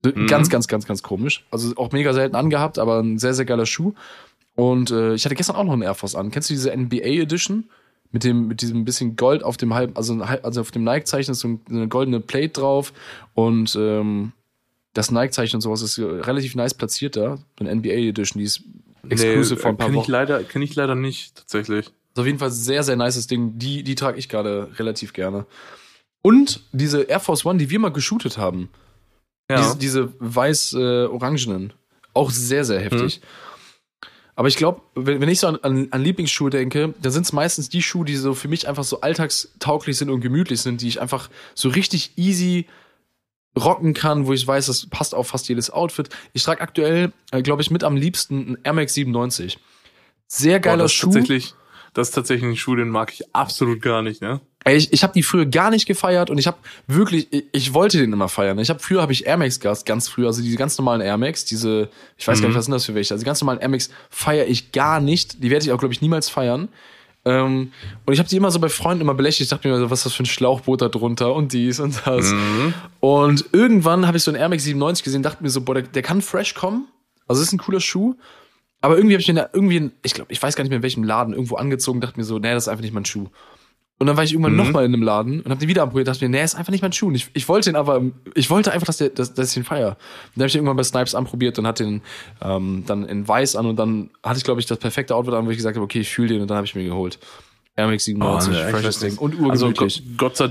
Mhm. 0.05 0.27
Ganz, 0.27 0.50
ganz, 0.50 0.67
ganz, 0.67 0.86
ganz 0.86 1.03
komisch. 1.03 1.46
Also 1.51 1.75
auch 1.75 1.91
mega 1.91 2.13
selten 2.13 2.36
angehabt, 2.36 2.79
aber 2.79 3.00
ein 3.01 3.17
sehr, 3.17 3.34
sehr 3.34 3.46
geiler 3.46 3.65
Schuh. 3.65 3.94
Und 4.55 4.89
äh, 4.91 5.15
ich 5.15 5.25
hatte 5.25 5.36
gestern 5.36 5.58
auch 5.58 5.65
noch 5.65 5.74
einen 5.74 5.82
Air 5.82 5.96
Force 5.96 6.15
an. 6.15 6.32
Kennst 6.32 6.50
du 6.50 6.53
diese 6.53 6.72
NBA 6.75 6.98
Edition? 7.24 7.65
Mit 8.12 8.24
dem, 8.24 8.47
mit 8.47 8.62
diesem 8.62 8.85
bisschen 8.85 9.15
Gold 9.17 9.43
auf 9.43 9.57
dem 9.57 9.74
halb, 9.74 9.97
also, 9.97 10.21
also 10.21 10.62
auf 10.62 10.71
dem 10.71 10.83
Nike-Zeichen 10.85 11.31
ist 11.31 11.39
so 11.41 11.50
ein- 11.50 11.59
so 11.67 11.75
eine 11.75 11.88
goldene 11.89 12.19
Plate 12.21 12.50
drauf 12.50 12.93
und 13.33 13.75
ähm, 13.77 14.31
das 14.93 15.12
Nike-Zeichen 15.12 15.57
und 15.57 15.62
sowas 15.62 15.81
ist 15.81 15.97
äh, 15.97 16.03
relativ 16.03 16.55
nice 16.55 16.74
platziert 16.74 17.17
da. 17.17 17.39
Eine 17.59 17.75
NBA 17.75 17.89
Edition, 17.89 18.39
die 18.39 18.45
ist 18.45 18.63
exclusive 19.09 19.57
vor 19.59 19.71
ein 19.71 19.77
paar 19.77 19.88
kenn 19.88 19.95
ich 20.03 20.07
leider, 20.07 20.43
kenn 20.45 20.62
ich 20.62 20.75
leider 20.75 20.95
nicht, 20.95 21.35
tatsächlich. 21.35 21.88
Ist 21.88 22.19
auf 22.19 22.25
jeden 22.25 22.39
Fall 22.39 22.51
sehr, 22.51 22.83
sehr 22.83 22.95
nices 22.95 23.27
Ding. 23.27 23.59
Die, 23.59 23.83
die 23.83 23.95
trage 23.95 24.17
ich 24.17 24.29
gerade 24.29 24.69
relativ 24.79 25.12
gerne. 25.12 25.45
Und 26.21 26.62
diese 26.71 27.01
Air 27.01 27.19
Force 27.19 27.45
One, 27.45 27.59
die 27.59 27.69
wir 27.69 27.79
mal 27.79 27.91
geshootet 27.91 28.38
haben, 28.38 28.69
diese, 29.57 29.77
diese 29.77 30.13
weiß-orangenen, 30.19 31.74
auch 32.13 32.29
sehr, 32.31 32.63
sehr 32.65 32.79
heftig. 32.79 33.19
Aber 34.36 34.48
ich 34.50 34.58
glaube, 34.58 34.82
wenn, 34.96 35.22
wenn 35.22 35.30
ich 35.30 35.39
so 35.39 35.48
an, 35.48 35.58
an, 35.58 35.88
an 35.92 36.01
Lieblingsschuhe 36.01 36.50
denke, 36.50 36.94
dann 37.01 37.12
sind 37.12 37.25
es 37.25 37.34
meistens 37.34 37.70
die 37.70 37.82
Schuhe, 37.82 38.06
die 38.06 38.15
so 38.15 38.34
für 38.34 38.48
mich 38.48 38.68
einfach 38.68 38.84
so 38.84 39.01
alltagstauglich 39.01 39.98
sind 39.98 40.10
und 40.10 40.22
gemütlich 40.22 40.62
sind, 40.62 40.82
die 40.82 40.88
ich 40.88 41.01
einfach 41.01 41.30
so 41.54 41.70
richtig 41.70 42.18
easy 42.18 42.68
rocken 43.58 43.94
kann, 43.94 44.27
wo 44.27 44.34
ich 44.34 44.46
weiß, 44.46 44.65
das 44.65 44.88
passt 44.88 45.15
auf 45.15 45.30
fast 45.30 45.48
jedes 45.48 45.70
Outfit. 45.70 46.10
Ich 46.34 46.44
trage 46.44 46.60
aktuell, 46.62 47.13
äh, 47.32 47.42
glaube 47.42 47.62
ich, 47.62 47.72
mit 47.72 47.86
am 47.86 47.96
liebsten 47.96 48.48
einen 48.48 48.58
Air 48.63 48.74
Max 48.74 48.94
97. 48.94 49.58
Sehr 50.27 50.60
Boah, 50.60 50.62
geiler 50.62 50.84
das 50.84 50.92
ist 50.92 50.98
Schuh. 50.98 51.06
tatsächlich, 51.08 51.54
das 51.94 52.10
ist 52.10 52.15
tatsächlich 52.15 52.50
ein 52.50 52.58
Schuh, 52.58 52.75
den 52.75 52.89
mag 52.89 53.13
ich 53.13 53.34
absolut 53.34 53.82
gar 53.82 54.01
nicht, 54.01 54.22
ne? 54.22 54.42
Ey, 54.67 54.77
ich, 54.77 54.91
ich 54.91 55.03
habe 55.03 55.13
die 55.13 55.22
früher 55.24 55.45
gar 55.45 55.69
nicht 55.69 55.86
gefeiert 55.86 56.29
und 56.31 56.39
ich 56.39 56.48
habe 56.48 56.57
wirklich, 56.88 57.27
ich, 57.31 57.45
ich 57.51 57.74
wollte 57.75 58.00
den 58.00 58.12
immer 58.12 58.27
feiern. 58.27 58.57
Ich 58.60 58.69
habe 58.69 58.79
früher 58.79 59.01
habe 59.01 59.13
ich 59.13 59.25
Air 59.27 59.38
Max 59.38 59.60
gehabt, 59.60 59.86
ganz 59.86 60.10
früh, 60.10 60.25
also 60.25 60.41
diese 60.41 60.57
ganz 60.57 60.75
normalen 60.77 61.01
Air 61.01 61.17
Max, 61.17 61.45
diese, 61.45 61.89
ich 62.17 62.27
weiß 62.27 62.41
gar 62.41 62.48
nicht, 62.48 62.55
Mhm. 62.55 62.57
was 62.57 62.65
sind 62.65 62.72
das 62.72 62.86
für 62.86 62.95
welche. 62.95 63.13
Also 63.13 63.22
die 63.22 63.25
ganz 63.27 63.39
normalen 63.41 63.60
Air 63.60 63.69
Max 63.69 63.89
feiere 64.10 64.48
ich 64.48 64.72
gar 64.72 65.00
nicht. 65.00 65.43
Die 65.43 65.51
werde 65.51 65.65
ich 65.65 65.72
auch, 65.72 65.77
glaube 65.77 65.93
ich, 65.93 66.01
niemals 66.01 66.29
feiern. 66.29 66.67
Ähm, 67.25 67.72
und 68.05 68.13
ich 68.13 68.19
habe 68.19 68.27
die 68.27 68.38
immer 68.38 68.50
so 68.51 68.60
bei 68.60 68.69
Freunden 68.69 69.01
immer 69.01 69.13
belächelt. 69.13 69.41
Ich 69.41 69.50
dachte 69.50 69.67
mir 69.67 69.77
so, 69.77 69.89
was 69.91 70.00
ist 70.00 70.05
das 70.07 70.13
für 70.13 70.24
ein 70.24 70.27
Schlauchboot 70.27 70.81
da 70.81 70.89
drunter 70.89 71.34
und 71.36 71.53
dies 71.53 71.79
und 71.79 72.01
das. 72.05 72.31
Mhm. 72.31 72.74
Und 73.00 73.45
irgendwann 73.51 74.07
habe 74.07 74.17
ich 74.17 74.24
so 74.24 74.31
einen 74.31 74.39
Air 74.39 74.50
Max 74.50 74.63
97 74.63 75.03
gesehen, 75.03 75.22
dachte 75.24 75.43
mir 75.43 75.50
so, 75.50 75.62
boah, 75.62 75.75
der, 75.75 75.84
der 75.84 76.01
kann 76.01 76.22
fresh 76.24 76.55
kommen. 76.55 76.88
Also 77.27 77.39
das 77.41 77.50
ist 77.50 77.53
ein 77.53 77.60
cooler 77.60 77.79
Schuh. 77.79 78.15
Aber 78.81 78.98
irgendwie 78.98 79.13
habe 79.15 79.22
ich 79.22 79.27
mir 79.27 79.36
da 79.36 79.50
irgendwie, 79.53 79.91
ich 80.03 80.13
glaube, 80.15 80.31
ich 80.31 80.41
weiß 80.41 80.55
gar 80.55 80.63
nicht 80.63 80.69
mehr 80.69 80.77
in 80.77 80.84
welchem 80.84 81.03
Laden, 81.03 81.34
irgendwo 81.34 81.55
angezogen, 81.55 82.01
dachte 82.01 82.19
mir 82.19 82.24
so, 82.25 82.38
nee, 82.39 82.51
das 82.51 82.63
ist 82.63 82.67
einfach 82.67 82.84
nicht 82.84 82.93
mein 82.93 83.05
Schuh. 83.05 83.27
Und 83.98 84.08
dann 84.08 84.18
war 84.18 84.24
ich 84.25 84.34
irgendwann 84.34 84.52
Mhm. 84.54 84.58
noch 84.58 84.72
mal 84.72 84.84
in 84.84 84.94
einem 84.94 85.04
Laden 85.04 85.40
und 85.40 85.50
habe 85.50 85.60
den 85.60 85.70
wieder 85.70 85.84
anprobiert, 85.84 86.08
dachte 86.10 86.25
mir, 86.25 86.30
nee, 86.30 86.44
ist 86.44 86.56
einfach 86.56 86.72
nicht 86.72 86.82
mein 86.82 86.92
Schuh. 86.92 87.12
Ich, 87.12 87.30
ich 87.34 87.48
wollte 87.48 87.70
den 87.70 87.78
aber, 87.78 88.02
ich 88.34 88.50
wollte 88.50 88.72
einfach, 88.74 88.88
dass, 88.88 88.98
der, 88.98 89.10
dass, 89.10 89.34
dass 89.34 89.50
ich 89.50 89.54
den 89.54 89.64
feier. 89.64 89.90
Und 89.92 89.98
dann 90.36 90.42
habe 90.42 90.48
ich 90.48 90.54
den 90.54 90.60
irgendwann 90.60 90.75
bei 90.78 90.84
Snipes 90.84 91.16
anprobiert 91.16 91.58
und 91.60 91.66
hatte 91.66 91.86
den 91.86 92.02
ähm, 92.42 92.84
dann 92.86 93.06
in 93.06 93.25
weiß 93.25 93.56
an 93.56 93.66
und 93.68 93.78
dann 93.78 94.10
hatte 94.22 94.38
ich, 94.38 94.44
glaube 94.44 94.60
ich, 94.60 94.66
das 94.66 94.80
perfekte 94.80 95.16
Outfit 95.16 95.34
an, 95.34 95.46
wo 95.46 95.50
ich 95.52 95.58
gesagt 95.58 95.78
habe, 95.78 95.84
okay, 95.86 96.02
ich 96.02 96.10
fühle 96.10 96.28
den 96.28 96.42
und 96.42 96.50
dann 96.50 96.58
habe 96.58 96.66
ich 96.66 96.75
mir 96.75 96.84
geholt. 96.84 97.20
Air 97.78 97.88
Max 97.88 98.04
97, 98.06 98.54
Oh, 98.54 98.58
ich 98.58 98.72
freshes 98.72 99.00
Ding 99.00 99.18
und 99.18 99.34
Also 99.50 99.68
urgemütlich. 99.68 100.04
Gott, 100.18 100.18
Gott, 100.18 100.38
sei, 100.38 100.50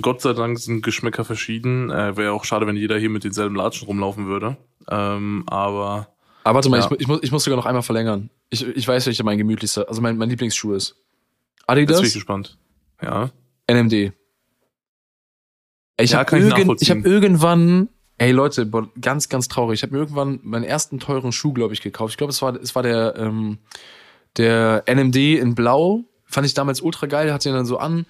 Gott 0.00 0.20
sei 0.20 0.32
Dank 0.32 0.58
sind 0.58 0.82
Geschmäcker 0.82 1.24
verschieden. 1.24 1.90
Äh, 1.90 2.16
Wäre 2.16 2.32
auch 2.32 2.44
schade, 2.44 2.66
wenn 2.66 2.76
jeder 2.76 2.98
hier 2.98 3.10
mit 3.10 3.22
denselben 3.24 3.54
Latschen 3.54 3.86
rumlaufen 3.86 4.26
würde. 4.26 4.56
Ähm, 4.88 5.44
aber 5.46 6.08
aber 6.42 6.54
warte 6.56 6.70
mal, 6.70 6.80
ja. 6.80 6.86
ich, 6.90 7.00
ich, 7.00 7.06
muss, 7.06 7.20
ich 7.22 7.30
muss 7.32 7.44
sogar 7.44 7.56
noch 7.56 7.66
einmal 7.66 7.82
verlängern. 7.82 8.30
Ich, 8.48 8.66
ich 8.66 8.88
weiß, 8.88 9.06
welcher 9.06 9.24
mein 9.24 9.38
gemütlichster, 9.38 9.88
also 9.88 10.00
mein, 10.00 10.16
mein 10.16 10.30
Lieblingsschuh 10.30 10.72
ist. 10.72 10.88
jetzt 10.88 10.96
bin 11.76 11.84
ich 11.84 11.90
Adidas, 11.90 12.12
gespannt. 12.14 12.56
Ja. 13.02 13.30
NMD. 13.66 14.12
Ich 16.00 16.12
Ja, 16.12 16.18
habe 16.18 16.38
irgend, 16.38 16.80
ich 16.82 16.90
hab 16.90 17.04
irgendwann, 17.04 17.88
ey 18.18 18.32
Leute, 18.32 18.70
ganz, 19.00 19.28
ganz 19.28 19.48
traurig. 19.48 19.80
Ich 19.80 19.82
habe 19.82 19.92
mir 19.92 19.98
irgendwann 20.00 20.40
meinen 20.42 20.64
ersten 20.64 20.98
teuren 20.98 21.32
Schuh, 21.32 21.52
glaube 21.52 21.74
ich, 21.74 21.82
gekauft. 21.82 22.12
Ich 22.12 22.16
glaube, 22.16 22.32
es 22.32 22.40
war, 22.42 22.54
es 22.56 22.74
war 22.74 22.82
der, 22.82 23.16
ähm, 23.16 23.58
der 24.36 24.84
NMD 24.86 25.16
in 25.16 25.54
Blau. 25.54 26.04
Fand 26.24 26.46
ich 26.46 26.54
damals 26.54 26.80
ultra 26.80 27.06
geil, 27.06 27.32
hatte 27.32 27.48
ihn 27.48 27.54
dann 27.54 27.66
so 27.66 27.78
an. 27.78 28.06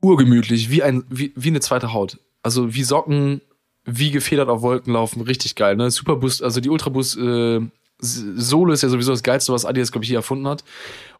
Urgemütlich, 0.00 0.68
wie, 0.70 0.82
ein, 0.82 1.04
wie, 1.08 1.32
wie 1.36 1.48
eine 1.48 1.60
zweite 1.60 1.92
Haut. 1.92 2.18
Also 2.42 2.74
wie 2.74 2.82
Socken, 2.82 3.40
wie 3.84 4.10
gefedert 4.10 4.48
auf 4.48 4.62
Wolken 4.62 4.92
laufen, 4.92 5.22
richtig 5.22 5.54
geil. 5.54 5.76
Ne? 5.76 5.90
Superboost, 5.90 6.42
also 6.42 6.60
die 6.60 6.70
Ultraboost 6.70 7.16
äh, 7.18 7.60
Solo 8.00 8.72
ist 8.72 8.82
ja 8.82 8.88
sowieso 8.88 9.12
das 9.12 9.22
Geilste, 9.22 9.52
was 9.52 9.64
Adidas, 9.64 9.92
glaube 9.92 10.04
ich, 10.04 10.08
hier 10.08 10.18
erfunden 10.18 10.48
hat. 10.48 10.64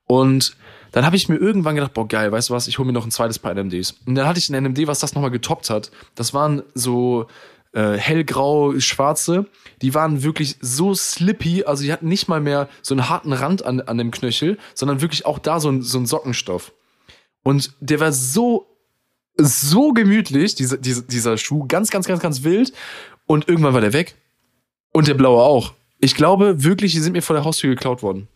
Und 0.04 0.57
dann 0.93 1.05
habe 1.07 1.17
ich 1.17 1.29
mir 1.29 1.37
irgendwann 1.37 1.75
gedacht, 1.75 1.95
boah, 1.95 2.07
geil, 2.07 2.31
weißt 2.31 2.51
du 2.51 2.55
was, 2.55 2.69
ich 2.69 2.79
hole 2.79 2.87
mir 2.87 2.93
noch 2.93 3.05
ein 3.05 3.11
zweites 3.11 3.39
Paar 3.39 3.55
NMDs. 3.55 3.97
Und 4.07 4.15
dann 4.15 4.27
hatte 4.27 4.39
ich 4.39 4.49
ein 4.49 4.63
NMD, 4.63 4.87
was 4.87 5.01
das 5.01 5.15
nochmal 5.15 5.31
getoppt 5.31 5.71
hat. 5.71 5.91
Das 6.15 6.35
waren 6.35 6.63
so 6.75 7.27
äh, 7.73 7.95
hellgrau, 7.95 8.79
schwarze. 8.79 9.47
Die 9.81 9.95
waren 9.95 10.23
wirklich 10.23 10.57
so 10.61 10.95
slippy, 10.95 11.65
also 11.65 11.83
die 11.83 11.93
hatten 11.93 12.09
nicht 12.09 12.29
mal 12.29 12.41
mehr 12.41 12.69
so 12.83 12.95
einen 12.95 13.09
harten 13.09 13.33
Rand 13.33 13.65
an, 13.65 13.81
an 13.81 13.99
dem 13.99 14.11
Knöchel, 14.11 14.59
sondern 14.75 15.01
wirklich 15.01 15.27
auch 15.27 15.39
da 15.39 15.59
so 15.59 15.71
ein, 15.71 15.83
so 15.83 15.99
ein 15.99 16.07
Sockenstoff. 16.07 16.73
Und 17.43 17.73
der 17.81 17.99
war 17.99 18.13
so, 18.13 18.67
so 19.37 19.93
gemütlich, 19.93 20.55
diese, 20.55 20.79
diese, 20.79 21.03
dieser 21.03 21.39
Schuh, 21.39 21.67
ganz, 21.67 21.91
ganz, 21.91 22.07
ganz, 22.07 22.21
ganz 22.21 22.43
wild. 22.45 22.73
Und 23.27 23.49
irgendwann 23.49 23.75
war 23.75 23.81
der 23.81 23.95
weg. 23.95 24.15
Und 24.93 25.09
der 25.09 25.15
blaue 25.15 25.43
auch. 25.43 25.73
Ich 26.01 26.15
glaube 26.15 26.63
wirklich, 26.65 26.93
die 26.93 27.01
sind 27.01 27.13
mir 27.13 27.23
vor 27.23 27.35
der 27.35 27.45
Haustür 27.45 27.71
geklaut 27.71 28.03
worden. 28.03 28.29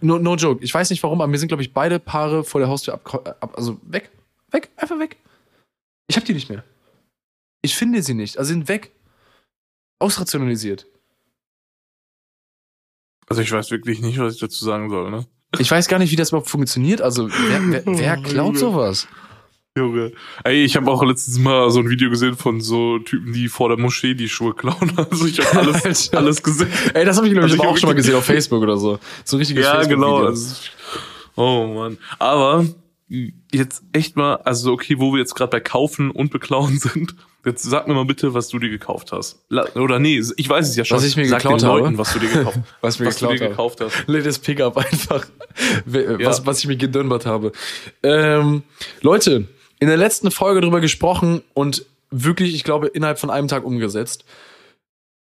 No, 0.00 0.18
no 0.18 0.36
joke. 0.36 0.64
Ich 0.64 0.72
weiß 0.72 0.90
nicht 0.90 1.02
warum, 1.02 1.20
aber 1.20 1.30
mir 1.30 1.38
sind, 1.38 1.48
glaube 1.48 1.62
ich, 1.62 1.72
beide 1.72 1.98
Paare 1.98 2.44
vor 2.44 2.60
der 2.60 2.68
Haustür 2.68 2.94
ab, 2.94 3.36
ab, 3.40 3.52
also 3.56 3.78
weg. 3.82 4.10
Weg, 4.50 4.70
einfach 4.76 4.98
weg. 4.98 5.16
Ich 6.06 6.16
hab 6.16 6.24
die 6.24 6.34
nicht 6.34 6.48
mehr. 6.48 6.64
Ich 7.62 7.74
finde 7.74 8.02
sie 8.02 8.14
nicht. 8.14 8.38
Also 8.38 8.48
sind 8.48 8.68
weg. 8.68 8.92
Ausrationalisiert. 9.98 10.86
Also 13.26 13.42
ich 13.42 13.50
weiß 13.50 13.70
wirklich 13.70 14.00
nicht, 14.00 14.18
was 14.18 14.34
ich 14.34 14.40
dazu 14.40 14.64
sagen 14.64 14.90
soll, 14.90 15.10
ne? 15.10 15.26
Ich 15.58 15.70
weiß 15.70 15.88
gar 15.88 15.98
nicht, 15.98 16.10
wie 16.10 16.16
das 16.16 16.30
überhaupt 16.30 16.50
funktioniert. 16.50 17.00
Also, 17.00 17.28
wer, 17.30 17.60
wer, 17.70 17.82
wer 17.86 18.16
klaut 18.22 18.58
sowas? 18.58 19.06
Junge. 19.76 20.12
Ey, 20.44 20.62
ich 20.62 20.76
habe 20.76 20.88
auch 20.88 21.02
letztens 21.02 21.36
mal 21.40 21.68
so 21.72 21.80
ein 21.80 21.90
Video 21.90 22.08
gesehen 22.08 22.36
von 22.36 22.60
so 22.60 23.00
Typen, 23.00 23.32
die 23.32 23.48
vor 23.48 23.68
der 23.70 23.76
Moschee 23.76 24.14
die 24.14 24.28
Schuhe 24.28 24.54
klauen. 24.54 24.92
Also 25.10 25.26
ich 25.26 25.40
habe 25.40 25.58
alles, 25.72 26.12
alles 26.12 26.40
gesehen. 26.44 26.68
Ey, 26.94 27.04
das 27.04 27.16
habe 27.16 27.26
ich, 27.26 27.32
glaube 27.32 27.48
ich, 27.48 27.52
Also 27.52 27.56
ich 27.56 27.60
aber 27.60 27.70
auch 27.70 27.76
schon 27.76 27.88
mal 27.88 27.94
gesehen 27.96 28.14
auf 28.14 28.24
Facebook 28.24 28.62
oder 28.62 28.76
so. 28.76 29.00
So 29.24 29.36
ein 29.36 29.38
richtiges 29.40 29.64
Ja, 29.64 29.82
genau. 29.82 30.18
Also, 30.26 30.54
oh 31.34 31.66
Mann. 31.74 31.98
Aber 32.20 32.66
jetzt 33.50 33.82
echt 33.92 34.14
mal, 34.16 34.36
also 34.44 34.70
okay, 34.72 34.94
wo 35.00 35.12
wir 35.12 35.18
jetzt 35.18 35.34
gerade 35.34 35.50
bei 35.50 35.58
Kaufen 35.58 36.12
und 36.12 36.30
Beklauen 36.30 36.78
sind, 36.78 37.16
jetzt 37.44 37.64
sag 37.64 37.88
mir 37.88 37.94
mal 37.94 38.04
bitte, 38.04 38.32
was 38.32 38.46
du 38.50 38.60
dir 38.60 38.70
gekauft 38.70 39.10
hast. 39.10 39.44
Oder 39.74 39.98
nee, 39.98 40.22
ich 40.36 40.48
weiß 40.48 40.68
es 40.68 40.76
ja 40.76 40.84
schon. 40.84 40.98
Was 40.98 41.04
ich 41.04 41.16
mir 41.16 41.26
sag 41.26 41.42
geklaut 41.42 41.62
den 41.62 41.68
habe? 41.68 41.80
Leuten, 41.80 41.98
was 41.98 42.12
du 42.12 42.20
dir 42.20 42.28
gekauft 42.28 42.60
Was 42.80 43.00
mir 43.00 43.06
was 43.06 43.16
du 43.16 43.26
geklaut 43.26 43.40
dir 43.40 43.44
habe. 43.46 43.50
gekauft 43.50 43.80
hast. 43.80 44.04
Latest 44.06 44.44
Pickup 44.44 44.76
einfach. 44.76 45.26
We- 45.84 46.18
Ja. 46.20 46.28
Was, 46.28 46.46
was 46.46 46.60
ich 46.60 46.68
mir 46.68 46.76
gedönbert 46.76 47.26
habe. 47.26 47.50
Ähm, 48.04 48.62
Leute, 49.02 49.48
in 49.84 49.88
der 49.88 49.98
letzten 49.98 50.30
Folge 50.30 50.62
drüber 50.62 50.80
gesprochen 50.80 51.42
und 51.52 51.84
wirklich, 52.10 52.54
ich 52.54 52.64
glaube, 52.64 52.86
innerhalb 52.86 53.18
von 53.18 53.28
einem 53.28 53.48
Tag 53.48 53.66
umgesetzt. 53.66 54.24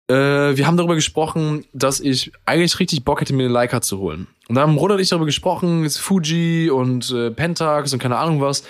Äh, 0.07 0.15
wir 0.55 0.65
haben 0.65 0.77
darüber 0.77 0.95
gesprochen, 0.95 1.65
dass 1.73 1.99
ich 1.99 2.31
eigentlich 2.45 2.79
richtig 2.79 3.03
Bock 3.03 3.19
hätte, 3.19 3.33
mir 3.33 3.43
eine 3.43 3.51
Leica 3.51 3.81
zu 3.81 3.99
holen. 3.99 4.27
Und 4.47 4.55
da 4.55 4.61
haben 4.61 4.77
Roder 4.77 4.95
und 4.95 5.01
ich 5.01 5.09
darüber 5.09 5.25
gesprochen, 5.25 5.83
ist 5.83 5.97
Fuji 5.97 6.69
und 6.69 7.11
äh, 7.11 7.29
Pentax 7.31 7.91
und 7.91 7.99
keine 7.99 8.15
Ahnung 8.15 8.39
was. 8.39 8.61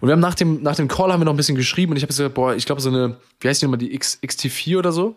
Und 0.00 0.08
wir 0.08 0.12
haben 0.12 0.20
nach 0.20 0.34
dem, 0.34 0.62
nach 0.62 0.76
dem 0.76 0.88
Call 0.88 1.12
haben 1.12 1.20
wir 1.20 1.26
noch 1.26 1.34
ein 1.34 1.36
bisschen 1.36 1.56
geschrieben 1.56 1.92
und 1.92 1.98
ich 1.98 2.02
habe 2.02 2.08
gesagt, 2.08 2.32
boah, 2.32 2.54
ich 2.54 2.64
glaube 2.64 2.80
so 2.80 2.88
eine, 2.88 3.18
wie 3.40 3.48
heißt 3.48 3.60
die 3.60 3.66
nochmal, 3.66 3.76
die 3.76 3.94
X, 3.94 4.20
XT4 4.22 4.78
oder 4.78 4.92
so? 4.92 5.16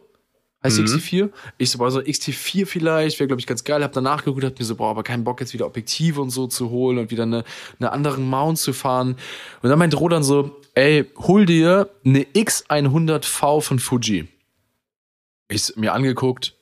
Heißt 0.66 0.80
Mhm. 0.80 0.86
XT4? 0.86 1.30
Ich 1.60 1.70
so, 1.70 1.78
boah, 1.78 1.92
so 1.92 2.00
XT4 2.00 2.66
vielleicht, 2.66 3.20
wäre, 3.20 3.28
glaube 3.28 3.40
ich, 3.40 3.46
ganz 3.46 3.64
geil. 3.64 3.84
Hab 3.84 3.94
danach 3.94 4.24
geguckt, 4.26 4.44
hab 4.44 4.58
mir 4.58 4.66
so, 4.66 4.76
boah, 4.76 4.90
aber 4.90 5.04
keinen 5.04 5.24
Bock, 5.24 5.40
jetzt 5.40 5.54
wieder 5.54 5.68
Objektive 5.68 6.20
und 6.22 6.32
so 6.32 6.48
zu 6.48 6.72
holen 6.72 6.98
und 6.98 7.12
wieder 7.12 7.24
eine, 7.24 7.44
eine 7.80 7.92
anderen 7.92 8.28
Mount 8.28 8.58
zu 8.58 8.74
fahren. 8.74 9.16
Und 9.62 9.70
dann 9.70 9.78
meinte 9.78 9.98
Rodan 9.98 10.24
so, 10.24 10.60
ey, 10.74 11.06
hol 11.18 11.46
dir 11.46 11.90
eine 12.04 12.24
X100V 12.24 13.62
von 13.62 13.80
Fuji. 13.80 14.28
Ich 15.50 15.76
mir 15.76 15.94
angeguckt 15.94 16.56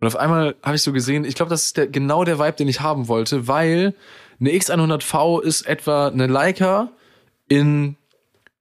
und 0.00 0.06
auf 0.06 0.16
einmal 0.16 0.54
habe 0.62 0.76
ich 0.76 0.82
so 0.82 0.92
gesehen, 0.92 1.24
ich 1.24 1.34
glaube, 1.34 1.50
das 1.50 1.66
ist 1.66 1.76
der, 1.76 1.86
genau 1.86 2.24
der 2.24 2.38
Vibe, 2.38 2.52
den 2.52 2.68
ich 2.68 2.80
haben 2.80 3.08
wollte, 3.08 3.48
weil 3.48 3.94
eine 4.40 4.50
X100V 4.50 5.42
ist 5.42 5.62
etwa 5.62 6.08
eine 6.08 6.26
Leica 6.26 6.90
in 7.48 7.96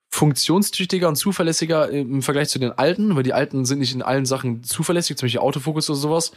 funktionstüchtiger 0.09 1.07
und 1.07 1.15
zuverlässiger 1.15 1.89
im 1.89 2.21
Vergleich 2.21 2.49
zu 2.49 2.59
den 2.59 2.71
alten, 2.71 3.15
weil 3.15 3.23
die 3.23 3.33
alten 3.33 3.65
sind 3.65 3.79
nicht 3.79 3.93
in 3.93 4.01
allen 4.01 4.25
Sachen 4.25 4.63
zuverlässig, 4.63 5.17
zum 5.17 5.27
Beispiel 5.27 5.39
Autofokus 5.41 5.89
oder 5.89 5.97
sowas. 5.99 6.31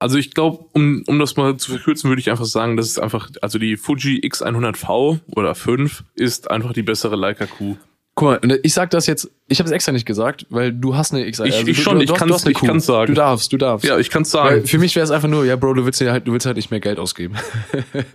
Also 0.00 0.18
ich 0.18 0.32
glaube, 0.34 0.64
um, 0.72 1.02
um 1.06 1.18
das 1.18 1.36
mal 1.36 1.56
zu 1.56 1.70
verkürzen, 1.72 2.10
würde 2.10 2.20
ich 2.20 2.30
einfach 2.30 2.44
sagen, 2.46 2.76
das 2.76 2.86
ist 2.86 2.98
einfach, 2.98 3.30
also 3.40 3.58
die 3.58 3.76
Fuji 3.76 4.20
X100V 4.24 5.20
oder 5.36 5.54
5 5.54 6.04
ist 6.14 6.50
einfach 6.50 6.72
die 6.72 6.82
bessere 6.82 7.16
Leica 7.16 7.46
Q. 7.46 7.76
Guck 8.16 8.28
mal, 8.28 8.38
und 8.38 8.60
ich 8.62 8.72
sag 8.74 8.90
das 8.90 9.06
jetzt, 9.06 9.30
ich 9.48 9.58
habe 9.58 9.66
es 9.68 9.72
extra 9.72 9.92
nicht 9.92 10.06
gesagt, 10.06 10.46
weil 10.50 10.72
du 10.72 10.94
hast 10.96 11.12
eine 11.12 11.24
X1. 11.26 11.46
Ich- 11.46 11.68
ich 11.68 11.76
du, 11.78 11.82
schon, 11.82 11.96
du, 11.96 12.02
ich 12.02 12.08
du 12.08 12.14
hast- 12.14 12.44
kann's- 12.44 12.46
ich 12.46 12.84
sagen. 12.84 13.06
Du 13.08 13.14
darfst, 13.14 13.52
du 13.52 13.56
darfst. 13.56 13.86
Ja, 13.86 13.98
ich 13.98 14.10
kann's 14.10 14.32
weil 14.34 14.56
sagen. 14.56 14.66
für 14.66 14.78
mich 14.78 14.94
wäre 14.94 15.04
es 15.04 15.10
einfach 15.10 15.28
nur, 15.28 15.44
ja, 15.44 15.56
Bro, 15.56 15.74
du 15.74 15.84
willst 15.84 16.00
ja 16.00 16.12
halt, 16.12 16.26
du 16.26 16.32
willst 16.32 16.46
halt 16.46 16.56
nicht 16.56 16.70
mehr 16.70 16.80
Geld 16.80 16.98
ausgeben. 16.98 17.34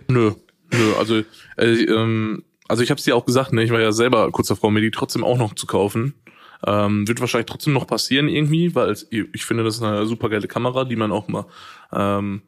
Nö, 0.08 0.32
nö, 0.72 0.92
also, 0.98 1.22
äh, 1.56 1.64
ähm, 1.84 2.44
also 2.70 2.84
ich 2.84 2.90
habe 2.90 2.98
es 2.98 3.04
dir 3.04 3.16
auch 3.16 3.26
gesagt, 3.26 3.52
ne, 3.52 3.64
ich 3.64 3.70
war 3.70 3.80
ja 3.80 3.90
selber 3.90 4.30
kurz 4.30 4.46
davor, 4.46 4.70
mir 4.70 4.80
die 4.80 4.92
trotzdem 4.92 5.24
auch 5.24 5.36
noch 5.36 5.54
zu 5.54 5.66
kaufen. 5.66 6.14
Ähm, 6.64 7.08
wird 7.08 7.20
wahrscheinlich 7.20 7.50
trotzdem 7.50 7.72
noch 7.72 7.86
passieren 7.86 8.28
irgendwie, 8.28 8.74
weil 8.74 8.94
ich 9.10 9.44
finde, 9.44 9.64
das 9.64 9.76
ist 9.76 9.82
eine 9.82 10.06
super 10.06 10.28
geile 10.28 10.46
Kamera, 10.46 10.84
die 10.84 10.96
man 10.96 11.10
auch 11.10 11.26
mal 11.26 11.46
ähm, 11.92 12.42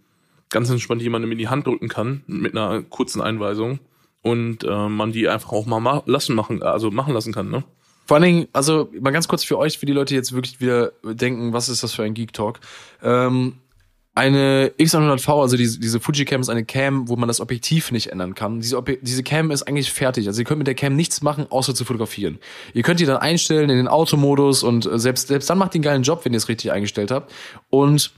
ganz 0.50 0.70
entspannt 0.70 1.02
jemandem 1.02 1.32
in 1.32 1.38
die 1.38 1.48
Hand 1.48 1.66
drücken 1.66 1.88
kann 1.88 2.22
mit 2.26 2.56
einer 2.56 2.82
kurzen 2.82 3.20
Einweisung 3.20 3.80
und 4.20 4.64
äh, 4.64 4.88
man 4.88 5.12
die 5.12 5.28
einfach 5.28 5.52
auch 5.52 5.66
mal 5.66 5.80
ma 5.80 6.02
lassen 6.06 6.36
machen, 6.36 6.62
also 6.62 6.90
machen 6.90 7.14
lassen 7.14 7.32
kann, 7.32 7.50
ne? 7.50 7.64
Vor 8.04 8.16
allen 8.16 8.24
Dingen, 8.24 8.48
also 8.52 8.90
mal 9.00 9.12
ganz 9.12 9.28
kurz 9.28 9.44
für 9.44 9.58
euch, 9.58 9.78
für 9.78 9.86
die 9.86 9.92
Leute, 9.92 10.10
die 10.10 10.16
jetzt 10.16 10.32
wirklich 10.32 10.60
wieder 10.60 10.92
denken, 11.02 11.52
was 11.52 11.68
ist 11.68 11.82
das 11.82 11.94
für 11.94 12.02
ein 12.02 12.14
Geek 12.14 12.32
Talk? 12.32 12.60
Ähm, 13.02 13.54
eine 14.14 14.72
X100V, 14.78 15.40
also 15.40 15.56
diese, 15.56 15.80
diese 15.80 15.98
Fuji 15.98 16.26
Cam 16.26 16.42
ist 16.42 16.50
eine 16.50 16.64
Cam, 16.64 17.08
wo 17.08 17.16
man 17.16 17.28
das 17.28 17.40
Objektiv 17.40 17.92
nicht 17.92 18.12
ändern 18.12 18.34
kann. 18.34 18.60
Diese, 18.60 18.76
Obje 18.76 18.98
diese 19.00 19.22
Cam 19.22 19.50
ist 19.50 19.62
eigentlich 19.62 19.90
fertig. 19.90 20.26
Also 20.26 20.42
ihr 20.42 20.44
könnt 20.44 20.58
mit 20.58 20.66
der 20.66 20.74
Cam 20.74 20.94
nichts 20.94 21.22
machen, 21.22 21.46
außer 21.48 21.74
zu 21.74 21.86
fotografieren. 21.86 22.38
Ihr 22.74 22.82
könnt 22.82 23.00
die 23.00 23.06
dann 23.06 23.16
einstellen 23.16 23.70
in 23.70 23.76
den 23.76 23.88
Automodus 23.88 24.62
und 24.62 24.84
äh, 24.84 24.98
selbst, 24.98 25.28
selbst 25.28 25.48
dann 25.48 25.56
macht 25.56 25.72
die 25.72 25.78
einen 25.78 25.84
geilen 25.84 26.02
Job, 26.02 26.24
wenn 26.24 26.34
ihr 26.34 26.38
es 26.38 26.48
richtig 26.48 26.72
eingestellt 26.72 27.10
habt. 27.10 27.32
Und 27.70 28.12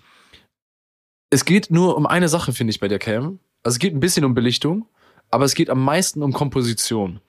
es 1.31 1.45
geht 1.45 1.71
nur 1.71 1.97
um 1.97 2.07
eine 2.07 2.29
Sache, 2.29 2.53
finde 2.53 2.73
ich, 2.73 2.81
bei 2.81 2.89
der 2.89 2.99
Cam. 2.99 3.39
Also 3.63 3.77
es 3.77 3.79
geht 3.79 3.95
ein 3.95 4.01
bisschen 4.01 4.25
um 4.25 4.35
Belichtung, 4.35 4.87
aber 5.31 5.45
es 5.45 5.55
geht 5.55 5.71
am 5.71 5.83
meisten 5.83 6.25
um 6.25 6.33
Komposition. 6.33 7.21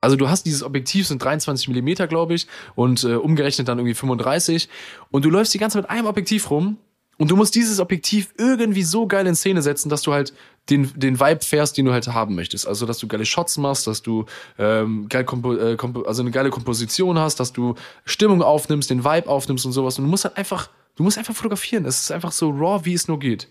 Also 0.00 0.16
du 0.16 0.28
hast 0.28 0.46
dieses 0.46 0.64
Objektiv, 0.64 1.06
sind 1.06 1.22
23 1.22 1.68
Millimeter, 1.68 2.08
glaube 2.08 2.34
ich, 2.34 2.48
und 2.74 3.04
äh, 3.04 3.14
umgerechnet 3.14 3.68
dann 3.68 3.78
irgendwie 3.78 3.94
35. 3.94 4.68
Und 5.12 5.24
du 5.24 5.30
läufst 5.30 5.54
die 5.54 5.58
ganze 5.58 5.74
Zeit 5.74 5.84
mit 5.84 5.90
einem 5.90 6.08
Objektiv 6.08 6.50
rum 6.50 6.78
und 7.20 7.30
du 7.30 7.36
musst 7.36 7.54
dieses 7.54 7.78
Objektiv 7.80 8.32
irgendwie 8.38 8.82
so 8.82 9.06
geil 9.06 9.26
in 9.26 9.34
Szene 9.36 9.60
setzen, 9.62 9.90
dass 9.90 10.00
du 10.02 10.12
halt 10.12 10.32
den, 10.70 10.90
den 10.96 11.20
Vibe 11.20 11.44
fährst, 11.44 11.76
den 11.76 11.84
du 11.84 11.92
halt 11.92 12.08
haben 12.08 12.34
möchtest. 12.34 12.66
Also, 12.66 12.86
dass 12.86 12.96
du 12.98 13.06
geile 13.08 13.26
Shots 13.26 13.58
machst, 13.58 13.86
dass 13.86 14.00
du 14.02 14.24
ähm, 14.58 15.06
geil 15.08 15.24
kompo 15.24 15.54
äh, 15.54 15.76
kompo 15.76 16.02
also 16.02 16.22
eine 16.22 16.30
geile 16.30 16.48
Komposition 16.48 17.18
hast, 17.18 17.38
dass 17.38 17.52
du 17.52 17.74
Stimmung 18.06 18.42
aufnimmst, 18.42 18.88
den 18.88 19.04
Vibe 19.04 19.28
aufnimmst 19.28 19.66
und 19.66 19.72
sowas. 19.72 19.98
Und 19.98 20.06
du 20.06 20.10
musst 20.10 20.24
halt 20.24 20.38
einfach, 20.38 20.70
du 20.96 21.02
musst 21.02 21.18
einfach 21.18 21.34
fotografieren. 21.34 21.84
Es 21.84 22.00
ist 22.00 22.10
einfach 22.10 22.32
so 22.32 22.48
raw, 22.50 22.84
wie 22.84 22.94
es 22.94 23.06
nur 23.06 23.18
geht. 23.18 23.48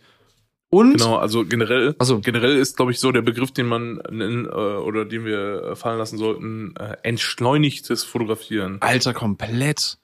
Und 0.71 0.93
Genau, 0.97 1.17
also 1.17 1.45
generell, 1.45 1.95
Also- 1.99 2.21
generell 2.21 2.55
ist, 2.57 2.75
glaube 2.75 2.91
ich, 2.91 2.99
so 2.99 3.11
der 3.11 3.21
Begriff, 3.21 3.51
den 3.51 3.67
man 3.67 4.01
nennen, 4.09 4.45
äh, 4.45 4.49
oder 4.49 5.05
den 5.05 5.25
wir 5.25 5.75
fallen 5.75 5.99
lassen 5.99 6.17
sollten, 6.17 6.75
äh, 6.75 6.95
entschleunigtes 7.03 8.03
Fotografieren. 8.03 8.77
Alter, 8.79 9.13
komplett. 9.13 9.98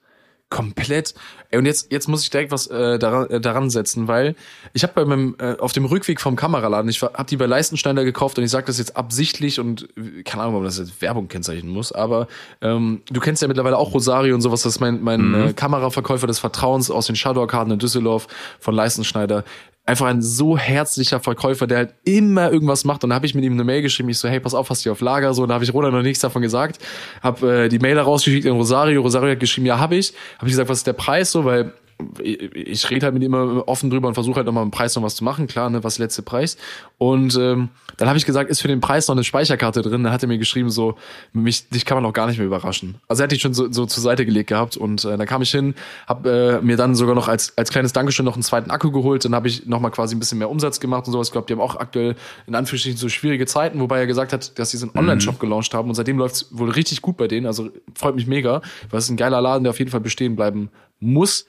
Komplett. 0.48 1.12
Ey, 1.50 1.58
und 1.58 1.66
jetzt, 1.66 1.90
jetzt 1.90 2.08
muss 2.08 2.22
ich 2.22 2.30
direkt 2.30 2.52
was 2.52 2.68
äh, 2.68 3.00
daran, 3.00 3.28
äh, 3.30 3.40
daran 3.40 3.68
setzen, 3.68 4.06
weil 4.06 4.36
ich 4.74 4.84
habe 4.84 4.92
bei 4.94 5.04
meinem, 5.04 5.34
äh, 5.40 5.56
auf 5.58 5.72
dem 5.72 5.84
Rückweg 5.84 6.20
vom 6.20 6.36
Kameraladen, 6.36 6.88
ich 6.88 7.02
habe 7.02 7.24
die 7.24 7.36
bei 7.36 7.46
Leistensteiner 7.46 8.04
gekauft 8.04 8.38
und 8.38 8.44
ich 8.44 8.50
sage 8.52 8.66
das 8.66 8.78
jetzt 8.78 8.96
absichtlich 8.96 9.58
und 9.58 9.88
äh, 9.96 10.22
keine 10.22 10.44
Ahnung, 10.44 10.54
ob 10.54 10.60
man 10.60 10.68
das 10.68 10.78
jetzt 10.78 11.02
Werbung 11.02 11.26
kennzeichnen 11.26 11.72
muss, 11.72 11.90
aber 11.90 12.28
ähm, 12.60 13.02
du 13.10 13.20
kennst 13.20 13.42
ja 13.42 13.48
mittlerweile 13.48 13.76
auch 13.76 13.92
Rosario 13.92 14.36
und 14.36 14.40
sowas, 14.40 14.62
das 14.62 14.76
ist 14.76 14.80
mein, 14.80 15.02
mein 15.02 15.34
äh, 15.34 15.52
Kameraverkäufer 15.52 16.28
des 16.28 16.38
Vertrauens 16.38 16.92
aus 16.92 17.06
den 17.06 17.16
Shadow-Karten 17.16 17.72
in 17.72 17.80
Düsseldorf 17.80 18.28
von 18.60 18.72
Leistenschneider. 18.72 19.42
Einfach 19.86 20.06
ein 20.06 20.20
so 20.20 20.58
herzlicher 20.58 21.20
Verkäufer, 21.20 21.68
der 21.68 21.78
halt 21.78 21.94
immer 22.04 22.50
irgendwas 22.50 22.84
macht. 22.84 23.04
Und 23.04 23.10
da 23.10 23.16
habe 23.16 23.24
ich 23.24 23.34
mit 23.34 23.44
ihm 23.44 23.52
eine 23.52 23.62
Mail 23.62 23.82
geschrieben. 23.82 24.08
Ich 24.08 24.18
so, 24.18 24.28
hey, 24.28 24.40
pass 24.40 24.52
auf, 24.52 24.68
hast 24.68 24.84
du 24.84 24.88
die 24.88 24.92
auf 24.92 25.00
Lager? 25.00 25.32
So, 25.32 25.46
da 25.46 25.54
habe 25.54 25.64
ich 25.64 25.72
Roland 25.72 25.94
noch 25.94 26.02
nichts 26.02 26.20
davon 26.20 26.42
gesagt. 26.42 26.78
Hab 27.22 27.42
äh, 27.42 27.68
die 27.68 27.78
Mail 27.78 27.94
da 27.94 28.02
rausgeschickt 28.02 28.46
in 28.46 28.52
Rosario. 28.52 29.00
Rosario 29.00 29.30
hat 29.30 29.40
geschrieben, 29.40 29.66
ja, 29.66 29.78
habe 29.78 29.94
ich. 29.94 30.12
Habe 30.38 30.48
ich 30.48 30.52
gesagt, 30.52 30.68
was 30.68 30.78
ist 30.78 30.86
der 30.88 30.92
Preis 30.92 31.30
so? 31.30 31.44
Weil 31.44 31.72
ich, 32.20 32.90
rede 32.90 33.06
halt 33.06 33.14
mit 33.14 33.22
ihm 33.22 33.32
immer 33.32 33.66
offen 33.68 33.90
drüber 33.90 34.08
und 34.08 34.14
versuche 34.14 34.36
halt 34.36 34.46
nochmal 34.46 34.64
im 34.64 34.70
Preis 34.70 34.94
noch 34.96 35.02
was 35.02 35.16
zu 35.16 35.24
machen. 35.24 35.46
Klar, 35.46 35.70
ne, 35.70 35.82
was 35.82 35.98
letzte 35.98 36.22
Preis? 36.22 36.56
Und 36.98 37.36
ähm, 37.36 37.70
dann 37.96 38.08
habe 38.08 38.18
ich 38.18 38.26
gesagt, 38.26 38.50
ist 38.50 38.60
für 38.60 38.68
den 38.68 38.80
Preis 38.80 39.08
noch 39.08 39.14
eine 39.14 39.24
Speicherkarte 39.24 39.82
drin. 39.82 40.04
Dann 40.04 40.12
hat 40.12 40.22
er 40.22 40.28
mir 40.28 40.38
geschrieben, 40.38 40.70
so, 40.70 40.96
mich, 41.32 41.68
dich 41.68 41.84
kann 41.84 41.96
man 41.96 42.04
auch 42.04 42.12
gar 42.12 42.26
nicht 42.26 42.38
mehr 42.38 42.46
überraschen. 42.46 42.96
Also 43.08 43.22
er 43.22 43.24
hat 43.24 43.32
die 43.32 43.38
schon 43.38 43.54
so, 43.54 43.72
so 43.72 43.86
zur 43.86 44.02
Seite 44.02 44.26
gelegt 44.26 44.48
gehabt 44.48 44.76
und 44.76 45.04
äh, 45.04 45.16
dann 45.16 45.26
kam 45.26 45.42
ich 45.42 45.50
hin, 45.50 45.74
habe 46.06 46.60
äh, 46.60 46.64
mir 46.64 46.76
dann 46.76 46.94
sogar 46.94 47.14
noch 47.14 47.28
als, 47.28 47.56
als 47.56 47.70
kleines 47.70 47.92
Dankeschön 47.92 48.24
noch 48.24 48.34
einen 48.34 48.42
zweiten 48.42 48.70
Akku 48.70 48.90
geholt. 48.90 49.24
Dann 49.24 49.34
habe 49.34 49.48
ich 49.48 49.66
nochmal 49.66 49.90
quasi 49.90 50.14
ein 50.14 50.18
bisschen 50.18 50.38
mehr 50.38 50.50
Umsatz 50.50 50.80
gemacht 50.80 51.06
und 51.06 51.12
sowas. 51.12 51.28
Ich 51.28 51.32
glaube, 51.32 51.46
die 51.46 51.54
haben 51.54 51.60
auch 51.60 51.76
aktuell 51.76 52.14
in 52.46 52.54
Anführungsstrichen 52.54 52.98
so 52.98 53.08
schwierige 53.08 53.46
Zeiten, 53.46 53.80
wobei 53.80 54.00
er 54.00 54.06
gesagt 54.06 54.32
hat, 54.32 54.58
dass 54.58 54.70
sie 54.70 54.76
so 54.76 54.86
einen 54.86 54.98
Online-Shop 54.98 55.40
gelauncht 55.40 55.72
haben 55.72 55.88
und 55.88 55.94
seitdem 55.94 56.18
läuft's 56.18 56.48
wohl 56.50 56.70
richtig 56.70 57.00
gut 57.00 57.16
bei 57.16 57.28
denen. 57.28 57.46
Also 57.46 57.70
freut 57.94 58.14
mich 58.14 58.26
mega, 58.26 58.60
weil 58.90 58.98
es 58.98 59.04
ist 59.04 59.10
ein 59.10 59.16
geiler 59.16 59.40
Laden, 59.40 59.64
der 59.64 59.70
auf 59.70 59.78
jeden 59.78 59.90
Fall 59.90 60.00
bestehen 60.00 60.36
bleiben 60.36 60.70
muss. 61.00 61.46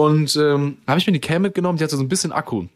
Und 0.00 0.36
ähm, 0.36 0.78
habe 0.86 0.98
ich 0.98 1.06
mir 1.06 1.12
die 1.12 1.20
Cam 1.20 1.42
mitgenommen, 1.42 1.78
die 1.78 1.84
hatte 1.84 1.96
so 1.96 2.02
ein 2.02 2.08
bisschen 2.08 2.32
Akku. 2.32 2.66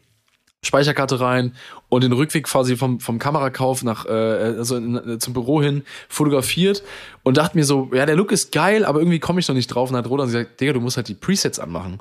Speicherkarte 0.63 1.19
rein 1.19 1.53
und 1.87 2.03
den 2.03 2.11
Rückweg 2.13 2.45
quasi 2.45 2.75
vom, 2.77 2.99
vom 2.99 3.19
Kamerakauf 3.19 3.83
nach 3.83 4.05
äh, 4.05 4.09
also 4.09 4.75
in, 4.75 4.95
äh, 4.95 5.19
zum 5.19 5.33
Büro 5.33 5.61
hin 5.61 5.83
fotografiert 6.09 6.81
und 7.23 7.37
dachte 7.37 7.55
mir 7.55 7.63
so, 7.63 7.89
ja, 7.93 8.05
der 8.07 8.15
Look 8.15 8.31
ist 8.31 8.51
geil, 8.51 8.83
aber 8.83 8.99
irgendwie 8.99 9.19
komme 9.19 9.39
ich 9.39 9.47
noch 9.47 9.55
nicht 9.55 9.67
drauf. 9.67 9.91
Und 9.91 9.95
hat 9.95 10.09
Roland 10.09 10.31
gesagt, 10.31 10.59
Digga, 10.59 10.73
du 10.73 10.81
musst 10.81 10.97
halt 10.97 11.07
die 11.07 11.13
Presets 11.13 11.59
anmachen. 11.59 11.99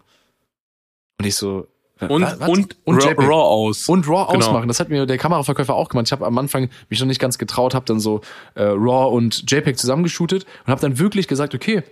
Und 1.21 1.27
ich 1.27 1.35
so, 1.37 1.67
Und, 2.01 2.23
wa- 2.23 2.35
was? 2.39 2.49
und, 2.49 2.77
und 2.85 3.05
Raw. 3.05 3.15
Raw 3.27 3.33
aus. 3.43 3.89
Und 3.89 4.09
RAW 4.09 4.27
Genau. 4.33 4.39
ausmachen. 4.47 4.69
Das 4.69 4.81
hat 4.81 4.89
mir 4.89 5.05
der 5.07 5.19
Kameraverkäufer 5.19 5.75
auch 5.75 5.91
gemacht. 5.91 6.07
Ich 6.09 6.13
habe 6.13 6.27
am 6.27 6.37
Anfang 6.39 6.71
mich 6.89 6.99
noch 6.99 7.07
nicht 7.07 7.21
ganz 7.21 7.37
getraut, 7.39 7.75
habe 7.75 7.85
dann 7.85 8.01
so 8.01 8.23
äh, 8.55 8.63
RAW 8.65 9.15
und 9.15 9.51
JPEG 9.51 9.79
zusammengeshootet 9.79 10.45
und 10.65 10.71
habe 10.71 10.81
dann 10.81 10.99
wirklich 10.99 11.29
gesagt, 11.29 11.55
okay, 11.55 11.83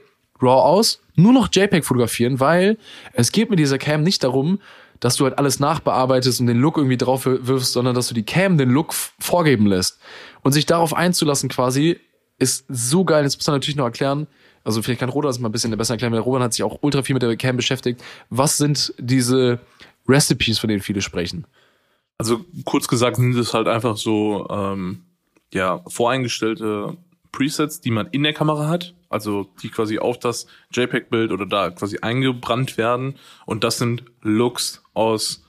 RAW 0.40 0.62
aus, 0.62 1.00
nur 1.14 1.32
noch 1.32 1.48
JPEG 1.52 1.84
fotografieren, 1.84 2.40
weil 2.40 2.78
es 3.12 3.32
geht 3.32 3.50
mit 3.50 3.58
dieser 3.58 3.78
Cam 3.78 4.02
nicht 4.02 4.24
darum, 4.24 4.58
dass 5.00 5.16
du 5.16 5.24
halt 5.24 5.38
alles 5.38 5.60
nachbearbeitest 5.60 6.40
und 6.40 6.46
den 6.46 6.58
Look 6.58 6.76
irgendwie 6.76 6.96
drauf 6.96 7.26
wirfst, 7.26 7.72
sondern 7.72 7.94
dass 7.94 8.08
du 8.08 8.14
die 8.14 8.24
Cam 8.24 8.58
den 8.58 8.70
Look 8.70 8.94
vorgeben 9.18 9.66
lässt. 9.66 10.00
Und 10.42 10.52
sich 10.52 10.66
darauf 10.66 10.94
einzulassen 10.94 11.48
quasi, 11.48 11.98
ist 12.38 12.64
so 12.68 13.04
geil. 13.04 13.24
Jetzt 13.24 13.36
muss 13.36 13.46
man 13.46 13.56
natürlich 13.56 13.76
noch 13.76 13.84
erklären, 13.84 14.26
also 14.64 14.80
vielleicht 14.80 15.00
kann 15.00 15.10
Roland 15.10 15.34
das 15.34 15.38
mal 15.38 15.50
ein 15.50 15.52
bisschen 15.52 15.76
besser 15.76 15.94
erklären, 15.94 16.12
weil 16.12 16.20
Roland 16.20 16.44
hat 16.44 16.54
sich 16.54 16.62
auch 16.62 16.78
ultra 16.80 17.02
viel 17.02 17.14
mit 17.14 17.22
der 17.22 17.36
Cam 17.36 17.56
beschäftigt. 17.56 18.02
Was 18.30 18.56
sind 18.56 18.94
diese 18.98 19.60
Recipes, 20.08 20.58
von 20.58 20.68
denen 20.68 20.80
viele 20.80 21.02
sprechen? 21.02 21.46
Also 22.16 22.44
kurz 22.64 22.88
gesagt 22.88 23.16
sind 23.16 23.36
es 23.36 23.52
halt 23.52 23.68
einfach 23.68 23.96
so 23.96 24.48
ähm, 24.48 25.02
ja 25.52 25.82
voreingestellte 25.86 26.96
Presets, 27.30 27.80
die 27.80 27.90
man 27.90 28.06
in 28.06 28.22
der 28.22 28.32
Kamera 28.32 28.68
hat, 28.68 28.94
also 29.14 29.46
die 29.62 29.70
quasi 29.70 29.98
auf 29.98 30.18
das 30.18 30.46
JPEG-Bild 30.72 31.32
oder 31.32 31.46
da 31.46 31.70
quasi 31.70 31.98
eingebrannt 32.00 32.76
werden. 32.76 33.14
Und 33.46 33.64
das 33.64 33.78
sind 33.78 34.04
Looks 34.20 34.82
aus, 34.92 35.46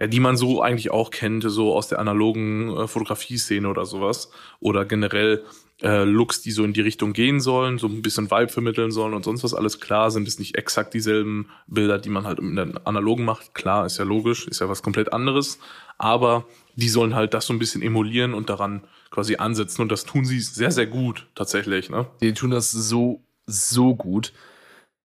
ja, 0.00 0.08
die 0.08 0.20
man 0.20 0.36
so 0.36 0.60
eigentlich 0.60 0.90
auch 0.90 1.10
kennt, 1.10 1.44
so 1.46 1.74
aus 1.74 1.88
der 1.88 2.00
analogen 2.00 2.76
äh, 2.76 2.88
Fotografie-Szene 2.88 3.68
oder 3.68 3.86
sowas. 3.86 4.30
Oder 4.60 4.84
generell 4.84 5.44
äh, 5.82 6.04
Looks, 6.04 6.42
die 6.42 6.50
so 6.50 6.64
in 6.64 6.72
die 6.72 6.80
Richtung 6.80 7.12
gehen 7.12 7.40
sollen, 7.40 7.78
so 7.78 7.86
ein 7.86 8.02
bisschen 8.02 8.30
Vibe 8.30 8.48
vermitteln 8.48 8.90
sollen 8.90 9.14
und 9.14 9.24
sonst 9.24 9.44
was 9.44 9.54
alles 9.54 9.80
klar, 9.80 10.10
sind 10.10 10.26
es 10.26 10.38
nicht 10.38 10.56
exakt 10.56 10.94
dieselben 10.94 11.48
Bilder, 11.66 11.98
die 11.98 12.08
man 12.08 12.26
halt 12.26 12.40
in 12.40 12.56
der 12.56 12.80
analogen 12.84 13.24
macht. 13.24 13.54
Klar, 13.54 13.86
ist 13.86 13.98
ja 13.98 14.04
logisch, 14.04 14.48
ist 14.48 14.60
ja 14.60 14.68
was 14.68 14.82
komplett 14.82 15.12
anderes. 15.12 15.58
Aber 15.96 16.46
die 16.74 16.88
sollen 16.88 17.14
halt 17.14 17.34
das 17.34 17.46
so 17.46 17.52
ein 17.52 17.58
bisschen 17.58 17.82
emulieren 17.82 18.34
und 18.34 18.50
daran 18.50 18.82
quasi 19.10 19.36
ansetzen. 19.36 19.82
Und 19.82 19.92
das 19.92 20.04
tun 20.04 20.24
sie 20.24 20.40
sehr, 20.40 20.70
sehr 20.70 20.86
gut, 20.86 21.26
tatsächlich, 21.34 21.90
ne? 21.90 22.06
Die 22.20 22.32
tun 22.34 22.50
das 22.50 22.70
so, 22.70 23.22
so 23.46 23.94
gut. 23.94 24.32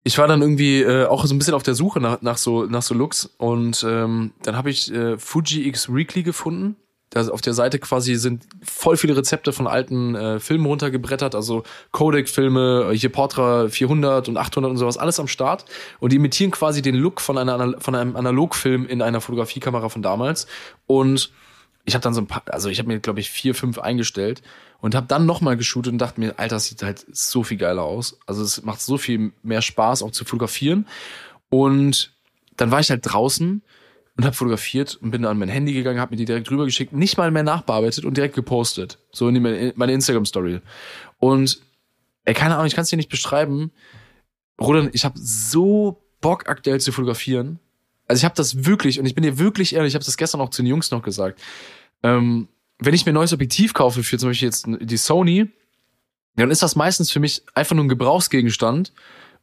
Ich 0.04 0.18
war 0.18 0.28
dann 0.28 0.42
irgendwie 0.42 0.82
äh, 0.82 1.06
auch 1.06 1.26
so 1.26 1.36
ein 1.36 1.38
bisschen 1.38 1.54
auf 1.54 1.64
der 1.64 1.76
Suche 1.76 2.00
nach, 2.00 2.22
nach, 2.22 2.38
so, 2.38 2.66
nach 2.66 2.82
so 2.82 2.96
Looks 2.96 3.26
und 3.38 3.86
ähm, 3.88 4.32
dann 4.42 4.56
habe 4.56 4.70
ich 4.70 4.92
äh, 4.92 5.18
Fuji 5.18 5.68
X 5.68 5.94
Weekly 5.94 6.24
gefunden. 6.24 6.76
Da 7.12 7.28
auf 7.28 7.42
der 7.42 7.54
Seite 7.54 7.78
quasi 7.78 8.16
sind 8.16 8.46
voll 8.64 8.96
viele 8.96 9.18
Rezepte 9.18 9.52
von 9.52 9.68
alten 9.68 10.16
äh, 10.16 10.40
Filmen 10.40 10.66
runtergebrettert, 10.66 11.36
also 11.36 11.64
Kodak-Filme, 11.92 12.90
äh, 12.90 12.98
hier 12.98 13.12
Portra 13.12 13.68
400 13.68 14.30
und 14.30 14.38
800 14.38 14.72
und 14.72 14.78
sowas, 14.78 14.98
alles 14.98 15.20
am 15.20 15.28
Start. 15.28 15.66
Und 16.00 16.14
die 16.14 16.16
imitieren 16.16 16.52
quasi 16.52 16.82
den 16.82 16.96
Look 16.96 17.20
von, 17.20 17.38
einer, 17.38 17.80
von 17.80 17.96
einem 17.96 18.16
Analogfilm 18.16 18.88
in 18.88 19.02
einer 19.02 19.20
Fotografiekamera 19.20 19.90
von 19.90 20.02
damals. 20.02 20.48
Und 20.88 21.34
ich 21.84 21.96
habe 21.96 22.04
dann 22.04 22.14
so 22.14 22.22
ein 22.22 22.28
paar, 22.28 22.44
also 22.48 22.70
ich 22.70 22.80
habe 22.80 22.88
mir, 22.88 23.00
glaube 23.00 23.20
ich, 23.20 23.30
vier, 23.30 23.56
fünf 23.56 23.78
eingestellt 23.78 24.42
und 24.80 24.96
habe 24.96 25.08
dann 25.08 25.26
nochmal 25.26 25.58
geshootet 25.58 25.92
und 25.92 26.00
dachte 26.00 26.20
mir, 26.22 26.40
Alter, 26.40 26.56
das 26.56 26.68
sieht 26.68 26.82
halt 26.82 27.06
so 27.12 27.44
viel 27.44 27.58
geiler 27.58 27.84
aus. 27.84 28.20
Also 28.26 28.42
es 28.42 28.64
macht 28.64 28.80
so 28.80 28.98
viel 28.98 29.34
mehr 29.44 29.62
Spaß, 29.62 30.02
auch 30.02 30.12
zu 30.12 30.24
fotografieren. 30.24 30.88
Und 31.50 32.14
dann 32.56 32.72
war 32.72 32.80
ich 32.80 32.90
halt 32.90 33.02
draußen 33.04 33.64
und 34.18 34.26
habe 34.26 34.36
fotografiert 34.36 34.96
und 34.96 35.12
bin 35.12 35.22
dann 35.22 35.32
an 35.32 35.40
mein 35.40 35.50
Handy 35.50 35.74
gegangen, 35.74 36.00
habe 36.00 36.12
mir 36.12 36.18
die 36.18 36.26
direkt 36.26 36.52
rübergeschickt, 36.52 36.94
nicht 36.94 37.18
mal 37.18 37.32
mehr 37.32 37.44
nachbearbeitet 37.44 38.06
und 38.06 38.18
direkt 38.18 38.36
gepostet. 38.36 39.00
So 39.12 39.28
in 39.28 39.36
die, 39.36 39.74
meine 39.76 39.94
Instagram-Story. 39.94 40.60
Und 41.20 41.62
ey, 42.26 42.34
keine 42.34 42.56
Ahnung, 42.56 42.68
ich 42.68 42.76
kann 42.76 42.84
es 42.84 42.90
dir 42.90 42.98
nicht 42.98 43.10
beschreiben. 43.10 43.72
Roland, 44.60 44.94
ich 44.94 45.06
habe 45.06 45.18
so 45.18 46.04
Bock 46.20 46.50
aktuell 46.50 46.80
zu 46.80 46.92
fotografieren. 46.92 47.60
Also 48.08 48.20
ich 48.20 48.26
habe 48.26 48.36
das 48.36 48.66
wirklich, 48.66 49.00
und 49.00 49.06
ich 49.06 49.16
bin 49.16 49.24
dir 49.24 49.40
wirklich 49.40 49.74
ehrlich, 49.74 49.92
ich 49.92 49.96
habe 49.96 50.06
das 50.06 50.18
gestern 50.18 50.42
auch 50.42 50.50
zu 50.50 50.62
den 50.62 50.68
Jungs 50.68 50.92
noch 50.92 51.02
gesagt. 51.02 51.42
Ähm, 52.04 52.48
wenn 52.80 52.94
ich 52.94 53.06
mir 53.06 53.12
ein 53.12 53.16
neues 53.16 53.34
Objektiv 53.34 53.74
kaufe, 53.74 54.04
für 54.04 54.18
zum 54.18 54.30
Beispiel 54.30 54.48
jetzt 54.48 54.66
die 54.68 54.98
Sony, 54.98 55.48
dann 56.36 56.52
ist 56.52 56.64
das 56.64 56.76
meistens 56.76 57.12
für 57.12 57.20
mich 57.20 57.44
einfach 57.54 57.76
nur 57.76 57.86
ein 57.86 57.90
Gebrauchsgegenstand, 57.90 58.94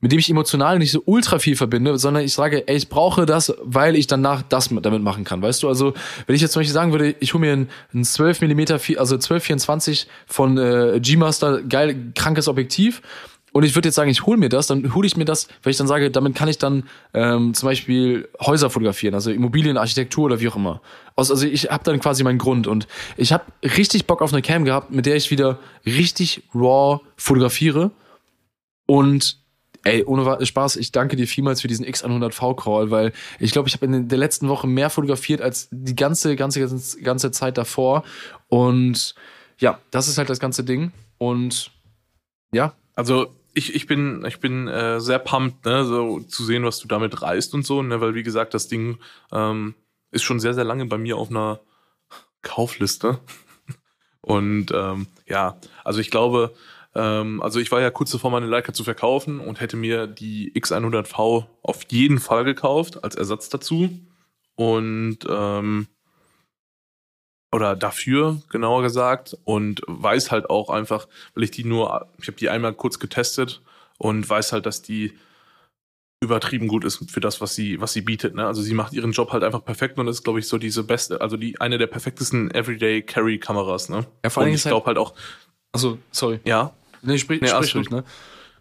mit 0.00 0.12
dem 0.12 0.18
ich 0.18 0.30
emotional 0.30 0.78
nicht 0.78 0.92
so 0.92 1.02
ultra 1.06 1.38
viel 1.38 1.56
verbinde, 1.56 1.98
sondern 1.98 2.22
ich 2.24 2.32
sage, 2.32 2.66
ey, 2.68 2.76
ich 2.76 2.88
brauche 2.88 3.26
das, 3.26 3.52
weil 3.62 3.96
ich 3.96 4.06
danach 4.06 4.42
das 4.42 4.70
mit- 4.70 4.84
damit 4.86 5.02
machen 5.02 5.24
kann, 5.24 5.42
weißt 5.42 5.62
du? 5.62 5.68
Also, 5.68 5.94
wenn 6.26 6.36
ich 6.36 6.42
jetzt 6.42 6.52
zum 6.52 6.60
Beispiel 6.60 6.74
sagen 6.74 6.92
würde, 6.92 7.16
ich 7.20 7.34
hole 7.34 7.40
mir 7.40 7.52
ein, 7.52 7.68
ein 7.94 8.04
12 8.04 8.42
mm, 8.42 8.60
also 8.98 9.16
1224 9.16 10.06
von 10.26 10.56
äh, 10.58 11.00
G-Master, 11.00 11.62
geil, 11.62 12.12
krankes 12.14 12.48
Objektiv, 12.48 13.02
und 13.50 13.64
ich 13.64 13.74
würde 13.74 13.88
jetzt 13.88 13.94
sagen, 13.96 14.10
ich 14.10 14.26
hole 14.26 14.36
mir 14.36 14.50
das, 14.50 14.66
dann 14.66 14.94
hole 14.94 15.06
ich 15.06 15.16
mir 15.16 15.24
das, 15.24 15.48
weil 15.62 15.70
ich 15.70 15.78
dann 15.78 15.86
sage, 15.86 16.10
damit 16.10 16.34
kann 16.36 16.48
ich 16.48 16.58
dann 16.58 16.84
ähm, 17.14 17.54
zum 17.54 17.66
Beispiel 17.66 18.28
Häuser 18.40 18.68
fotografieren, 18.68 19.14
also 19.14 19.30
Immobilien, 19.30 19.78
Architektur 19.78 20.26
oder 20.26 20.38
wie 20.38 20.48
auch 20.48 20.56
immer. 20.56 20.82
Also 21.16 21.44
ich 21.46 21.70
habe 21.70 21.82
dann 21.82 21.98
quasi 21.98 22.22
meinen 22.22 22.38
Grund 22.38 22.66
und 22.66 22.86
ich 23.16 23.32
habe 23.32 23.44
richtig 23.62 24.04
Bock 24.06 24.20
auf 24.20 24.32
eine 24.34 24.42
Cam 24.42 24.66
gehabt, 24.66 24.90
mit 24.90 25.06
der 25.06 25.16
ich 25.16 25.30
wieder 25.30 25.58
richtig 25.86 26.42
raw 26.54 27.00
fotografiere 27.16 27.90
und 28.86 29.38
Ey, 29.84 30.04
ohne 30.04 30.44
Spaß, 30.44 30.76
ich 30.76 30.92
danke 30.92 31.16
dir 31.16 31.26
vielmals 31.26 31.62
für 31.62 31.68
diesen 31.68 31.86
X100V-Call, 31.86 32.90
weil 32.90 33.12
ich 33.38 33.52
glaube, 33.52 33.68
ich 33.68 33.74
habe 33.74 33.86
in 33.86 34.08
der 34.08 34.18
letzten 34.18 34.48
Woche 34.48 34.66
mehr 34.66 34.90
fotografiert 34.90 35.40
als 35.40 35.68
die 35.70 35.94
ganze, 35.94 36.36
ganze, 36.36 36.60
ganze, 36.60 37.00
ganze 37.00 37.30
Zeit 37.30 37.56
davor. 37.56 38.04
Und 38.48 39.14
ja, 39.58 39.80
das 39.90 40.08
ist 40.08 40.18
halt 40.18 40.30
das 40.30 40.40
ganze 40.40 40.64
Ding. 40.64 40.92
Und 41.18 41.70
ja, 42.52 42.74
Also 42.94 43.34
ich, 43.54 43.74
ich 43.74 43.86
bin, 43.86 44.24
ich 44.26 44.40
bin 44.40 44.68
äh, 44.68 45.00
sehr 45.00 45.18
pumped, 45.18 45.64
ne, 45.64 45.84
so 45.84 46.20
zu 46.20 46.44
sehen, 46.44 46.64
was 46.64 46.78
du 46.78 46.88
damit 46.88 47.22
reißt 47.22 47.54
und 47.54 47.64
so, 47.64 47.82
ne, 47.82 48.00
weil 48.00 48.14
wie 48.14 48.22
gesagt, 48.22 48.54
das 48.54 48.68
Ding 48.68 48.98
ähm, 49.32 49.74
ist 50.10 50.22
schon 50.22 50.40
sehr, 50.40 50.54
sehr 50.54 50.64
lange 50.64 50.86
bei 50.86 50.98
mir 50.98 51.16
auf 51.16 51.30
einer 51.30 51.60
Kaufliste. 52.42 53.18
Und 54.20 54.72
ähm, 54.74 55.06
ja, 55.26 55.58
also 55.84 56.00
ich 56.00 56.10
glaube, 56.10 56.52
ähm, 56.98 57.40
also 57.40 57.60
ich 57.60 57.70
war 57.70 57.80
ja 57.80 57.90
kurz 57.90 58.10
davor, 58.10 58.30
meine 58.32 58.46
Leica 58.46 58.72
zu 58.72 58.82
verkaufen 58.82 59.38
und 59.40 59.60
hätte 59.60 59.76
mir 59.76 60.06
die 60.08 60.52
X100V 60.52 61.46
auf 61.62 61.80
jeden 61.88 62.18
Fall 62.18 62.44
gekauft 62.44 63.04
als 63.04 63.14
Ersatz 63.14 63.48
dazu. 63.48 63.88
Und 64.56 65.18
ähm, 65.30 65.86
oder 67.54 67.76
dafür, 67.76 68.42
genauer 68.50 68.82
gesagt, 68.82 69.36
und 69.44 69.80
weiß 69.86 70.30
halt 70.30 70.50
auch 70.50 70.68
einfach, 70.68 71.06
weil 71.34 71.44
ich 71.44 71.50
die 71.50 71.64
nur, 71.64 72.08
ich 72.20 72.26
habe 72.26 72.36
die 72.36 72.50
einmal 72.50 72.74
kurz 72.74 72.98
getestet 72.98 73.62
und 73.96 74.28
weiß 74.28 74.52
halt, 74.52 74.66
dass 74.66 74.82
die 74.82 75.16
übertrieben 76.20 76.66
gut 76.66 76.84
ist 76.84 77.10
für 77.10 77.20
das, 77.20 77.40
was 77.40 77.54
sie, 77.54 77.80
was 77.80 77.92
sie 77.92 78.02
bietet. 78.02 78.34
Ne? 78.34 78.44
Also 78.44 78.60
sie 78.60 78.74
macht 78.74 78.92
ihren 78.92 79.12
Job 79.12 79.32
halt 79.32 79.44
einfach 79.44 79.64
perfekt 79.64 79.98
und 79.98 80.08
ist, 80.08 80.24
glaube 80.24 80.40
ich, 80.40 80.48
so 80.48 80.58
diese 80.58 80.82
beste, 80.82 81.20
also 81.20 81.36
die 81.36 81.60
eine 81.60 81.78
der 81.78 81.86
perfektesten 81.86 82.50
Everyday 82.50 83.02
Carry 83.02 83.38
Kameras. 83.38 83.88
Ne? 83.88 84.04
Ja, 84.24 84.30
vor 84.30 84.42
allem 84.42 84.50
und 84.50 84.56
ich 84.56 84.64
glaube 84.64 84.86
halt 84.86 84.98
auch, 84.98 85.14
Also, 85.72 85.98
sorry. 86.10 86.40
ja, 86.44 86.72
Nee, 87.02 87.18
sprich, 87.18 87.40
Nee, 87.40 87.48
sprich 87.48 87.72
gut. 87.74 87.90
ne? 87.90 88.04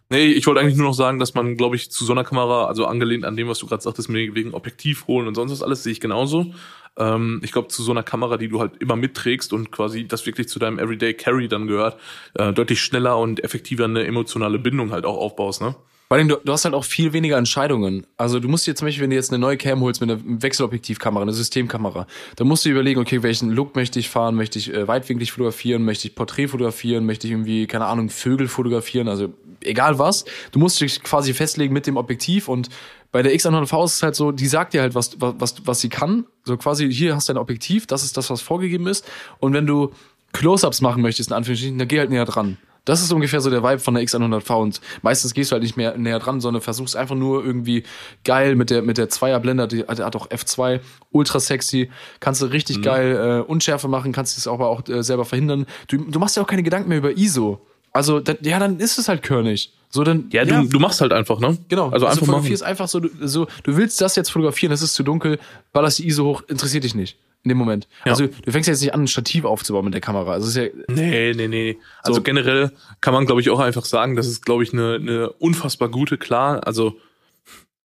Nee, 0.10 0.28
ich 0.28 0.48
wollte 0.48 0.62
eigentlich 0.62 0.78
nur 0.78 0.88
noch 0.88 0.94
sagen, 0.94 1.20
dass 1.20 1.34
man, 1.34 1.58
glaube 1.58 1.76
ich, 1.76 1.92
zu 1.92 2.06
so 2.06 2.14
einer 2.14 2.24
Kamera, 2.24 2.66
also 2.68 2.86
angelehnt 2.86 3.26
an 3.26 3.36
dem, 3.36 3.50
was 3.50 3.60
du 3.60 3.68
gerade 3.68 3.84
sagtest, 3.84 4.08
mit- 4.10 4.36
wegen 4.36 4.54
Objektiv 4.54 5.06
holen 5.08 5.28
und 5.28 5.36
sonst 5.36 5.52
was 5.52 5.62
alles, 5.62 5.84
sehe 5.84 5.92
ich 5.92 6.00
genauso. 6.00 6.54
Ähm, 6.98 7.42
ich 7.44 7.52
glaube, 7.52 7.68
zu 7.68 7.84
so 7.84 7.92
einer 7.92 8.04
Kamera, 8.04 8.38
die 8.38 8.48
du 8.48 8.62
halt 8.62 8.78
immer 8.80 8.96
mitträgst 8.96 9.52
und 9.52 9.70
quasi 9.72 10.08
das 10.08 10.26
wirklich 10.26 10.48
zu 10.48 10.60
deinem 10.60 10.80
Everyday 10.80 11.14
Carry 11.14 11.48
dann 11.50 11.68
gehört, 11.68 12.00
äh, 12.36 12.54
deutlich 12.54 12.80
schneller 12.82 13.18
und 13.18 13.44
effektiver 13.44 13.84
eine 13.84 14.06
emotionale 14.06 14.60
Bindung 14.60 14.92
halt 14.92 15.06
auch 15.06 15.18
aufbaust, 15.18 15.62
ne? 15.62 15.76
Vor 16.08 16.16
allem, 16.18 16.30
du, 16.30 16.38
du 16.38 16.54
hast 16.54 16.64
halt 16.64 16.74
auch 16.74 16.86
viel 16.86 17.12
weniger 17.12 17.38
Entscheidungen. 17.38 18.08
Also 18.16 18.40
du 18.40 18.48
musst 18.48 18.66
dir 18.66 18.76
zum 18.76 18.88
Beispiel, 18.88 19.04
wenn 19.04 19.10
du 19.10 19.18
jetzt 19.18 19.32
eine 19.32 19.40
neue 19.40 19.58
Cam 19.58 19.82
holst 19.82 20.00
mit 20.00 20.10
einer 20.10 20.22
Wechselobjektivkamera, 20.24 21.22
eine 21.22 21.34
Systemkamera, 21.34 22.08
dann 22.38 22.48
musst 22.48 22.64
du 22.64 22.70
dir 22.70 22.76
überlegen, 22.76 23.02
okay, 23.02 23.24
welchen 23.24 23.52
Look 23.52 23.76
möchte 23.76 24.00
ich 24.00 24.10
fahren? 24.10 24.36
Möchte 24.36 24.58
ich 24.58 24.74
äh, 24.74 24.88
weitwinklig 24.88 25.34
fotografieren? 25.34 25.84
Möchte 25.84 26.08
ich 26.08 26.16
Porträt 26.16 26.48
fotografieren? 26.48 27.06
Möchte 27.06 27.28
ich 27.28 27.34
irgendwie, 27.34 27.68
keine 27.68 27.88
Ahnung, 27.88 28.10
Vögel 28.10 28.48
fotografieren? 28.48 29.10
Also 29.10 29.34
egal 29.62 30.00
was. 30.00 30.24
Du 30.52 30.60
musst 30.60 30.80
dich 30.80 31.04
quasi 31.04 31.34
festlegen 31.34 31.74
mit 31.74 31.88
dem 31.88 31.98
Objektiv 31.98 32.48
und 32.48 32.70
bei 33.12 33.22
der 33.22 33.34
X100V 33.34 33.86
ist 33.86 33.96
es 33.96 34.04
halt 34.04 34.16
so, 34.16 34.32
die 34.32 34.48
sagt 34.48 34.74
dir 34.74 34.82
halt, 34.82 34.96
was, 34.96 35.20
was, 35.20 35.36
was, 35.40 35.56
was 35.66 35.82
sie 35.82 35.90
kann. 35.90 36.26
So 36.44 36.56
quasi, 36.56 36.92
hier 36.92 37.16
hast 37.16 37.28
du 37.28 37.34
ein 37.34 37.38
Objektiv, 37.38 37.86
das 37.88 38.04
ist 38.04 38.16
das, 38.16 38.30
was 38.30 38.42
vorgegeben 38.42 38.88
ist. 38.88 39.06
Und 39.40 39.54
wenn 39.54 39.66
du 39.66 39.92
Close-Ups 40.34 40.82
machen 40.82 41.02
möchtest, 41.02 41.32
in 41.32 41.36
Anführungsstrichen, 41.36 41.78
dann 41.78 41.88
geh 41.88 42.00
halt 42.00 42.10
näher 42.10 42.26
dran. 42.26 42.58
Das 42.88 43.02
ist 43.02 43.12
ungefähr 43.12 43.42
so 43.42 43.50
der 43.50 43.64
Vibe 43.64 43.80
von 43.80 43.96
der 43.96 44.04
X100V 44.04 44.54
und 44.62 44.82
meistens 45.02 45.34
gehst 45.34 45.52
du 45.52 45.54
halt 45.54 45.64
nicht 45.64 45.76
mehr 45.76 45.98
näher 45.98 46.20
dran, 46.20 46.40
sondern 46.40 46.62
versuchst 46.62 46.96
einfach 46.96 47.16
nur 47.16 47.44
irgendwie 47.44 47.84
geil 48.24 48.56
mit 48.56 48.70
der 48.70 48.82
mit 48.82 48.98
der 48.98 49.10
Zweierblender, 49.10 49.68
die 49.68 49.84
hat 49.84 50.16
auch 50.16 50.30
F2, 50.30 50.80
ultra 51.12 51.42
sexy, 51.42 51.90
kannst 52.22 52.42
du 52.42 52.46
richtig 52.46 52.82
geil 52.82 53.44
äh, 53.46 53.52
Unschärfe 53.52 53.90
machen, 53.90 54.14
kannst 54.14 54.38
es 54.38 54.48
aber 54.48 54.70
auch 54.70 54.88
äh, 54.88 55.04
selber 55.04 55.26
verhindern. 55.26 55.66
Du, 55.90 55.98
du 55.98 56.18
machst 56.18 56.38
ja 56.38 56.44
auch 56.44 56.48
keine 56.48 56.64
Gedanken 56.64 56.88
mehr 56.88 57.00
über 57.00 57.12
ISO. 57.18 57.60
Also 57.92 58.22
dann, 58.22 58.38
ja, 58.42 58.58
dann 58.58 58.80
ist 58.80 58.98
es 58.98 59.10
halt 59.10 59.22
körnig. 59.22 59.74
So 59.90 60.06
dann 60.06 60.30
Ja, 60.32 60.46
du, 60.46 60.66
du 60.66 60.80
machst 60.80 61.02
halt 61.02 61.12
einfach, 61.12 61.40
ne? 61.40 61.58
Genau, 61.68 61.90
Also 61.90 62.06
einfach 62.06 62.22
machen. 62.22 62.28
fotografierst 62.28 62.64
einfach 62.64 62.88
so, 62.88 63.02
du, 63.02 63.10
so, 63.28 63.48
du 63.64 63.76
willst 63.76 64.00
das 64.00 64.16
jetzt 64.16 64.30
fotografieren, 64.32 64.72
es 64.72 64.82
ist 64.82 64.94
zu 64.94 65.04
dunkel, 65.04 65.40
ballerst 65.74 66.00
die 66.00 66.08
ISO 66.08 66.24
hoch, 66.24 66.44
interessiert 66.48 66.86
dich 66.86 66.96
nicht 66.96 67.18
in 67.48 67.50
dem 67.50 67.58
Moment. 67.58 67.88
Ja. 68.06 68.12
Also 68.12 68.28
du 68.28 68.52
fängst 68.52 68.68
jetzt 68.68 68.82
nicht 68.82 68.94
an, 68.94 69.02
ein 69.04 69.08
Stativ 69.08 69.46
aufzubauen 69.46 69.86
mit 69.86 69.94
der 69.94 70.02
Kamera. 70.02 70.32
Also 70.34 70.48
ist 70.48 70.56
ja, 70.56 70.68
Nee, 70.90 71.34
nee, 71.34 71.48
nee. 71.48 71.78
Also 72.04 72.18
So. 72.18 72.22
generell 72.24 72.72
kann 73.02 73.14
man, 73.14 73.26
glaube 73.26 73.42
ich, 73.42 73.50
auch 73.50 73.60
einfach 73.60 73.86
sagen, 73.86 74.16
das 74.16 74.28
ist, 74.28 74.46
glaube 74.46 74.64
ich, 74.64 74.74
eine, 74.74 74.96
eine 74.96 75.30
unfassbar 75.34 75.90
gute, 75.90 76.18
klar, 76.18 76.66
also 76.68 76.98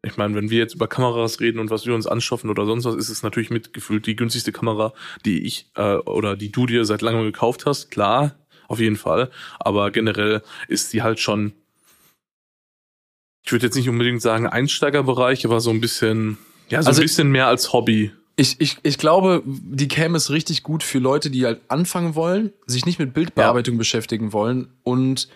ich 0.04 0.16
meine, 0.16 0.34
wenn 0.34 0.50
wir 0.50 0.58
jetzt 0.58 0.74
über 0.74 0.88
Kameras 0.88 1.38
reden 1.38 1.60
und 1.60 1.70
was 1.70 1.86
wir 1.86 1.94
uns 1.94 2.08
anschaffen 2.08 2.50
oder 2.50 2.66
sonst 2.66 2.84
was, 2.84 2.96
ist 2.96 3.08
es 3.08 3.22
natürlich 3.22 3.50
mitgefühlt 3.50 4.04
die 4.06 4.16
günstigste 4.16 4.50
Kamera, 4.50 4.92
die 5.24 5.44
ich 5.46 5.70
äh, 5.76 5.94
oder 5.94 6.34
die 6.36 6.50
du 6.50 6.66
dir 6.66 6.84
seit 6.84 7.02
langem 7.02 7.22
gekauft 7.22 7.66
hast. 7.66 7.90
Klar, 7.92 8.34
auf 8.66 8.80
jeden 8.80 8.96
Fall. 8.96 9.30
Aber 9.60 9.92
generell 9.92 10.42
ist 10.66 10.90
sie 10.90 11.02
halt 11.02 11.20
schon, 11.20 11.52
ich 13.44 13.52
würde 13.52 13.66
jetzt 13.66 13.76
nicht 13.76 13.88
unbedingt 13.88 14.22
sagen 14.22 14.46
Einsteigerbereich, 14.48 15.44
aber 15.44 15.60
so 15.60 15.70
ein 15.70 15.80
bisschen, 15.80 16.38
ja, 16.68 16.82
so 16.82 16.88
Also- 16.88 17.00
ein 17.00 17.04
bisschen 17.04 17.30
mehr 17.30 17.46
als 17.46 17.72
Hobby. 17.72 18.10
Ich, 18.42 18.60
ich, 18.60 18.76
ich 18.82 18.98
glaube, 18.98 19.42
die 19.46 19.86
Cam 19.86 20.16
ist 20.16 20.30
richtig 20.30 20.64
gut 20.64 20.82
für 20.82 20.98
Leute, 20.98 21.30
die 21.30 21.44
halt 21.44 21.60
anfangen 21.68 22.16
wollen, 22.16 22.52
sich 22.66 22.84
nicht 22.86 22.98
mit 22.98 23.14
Bildbearbeitung 23.14 23.78
beschäftigen 23.78 24.32
wollen 24.32 24.66
und 24.82 25.28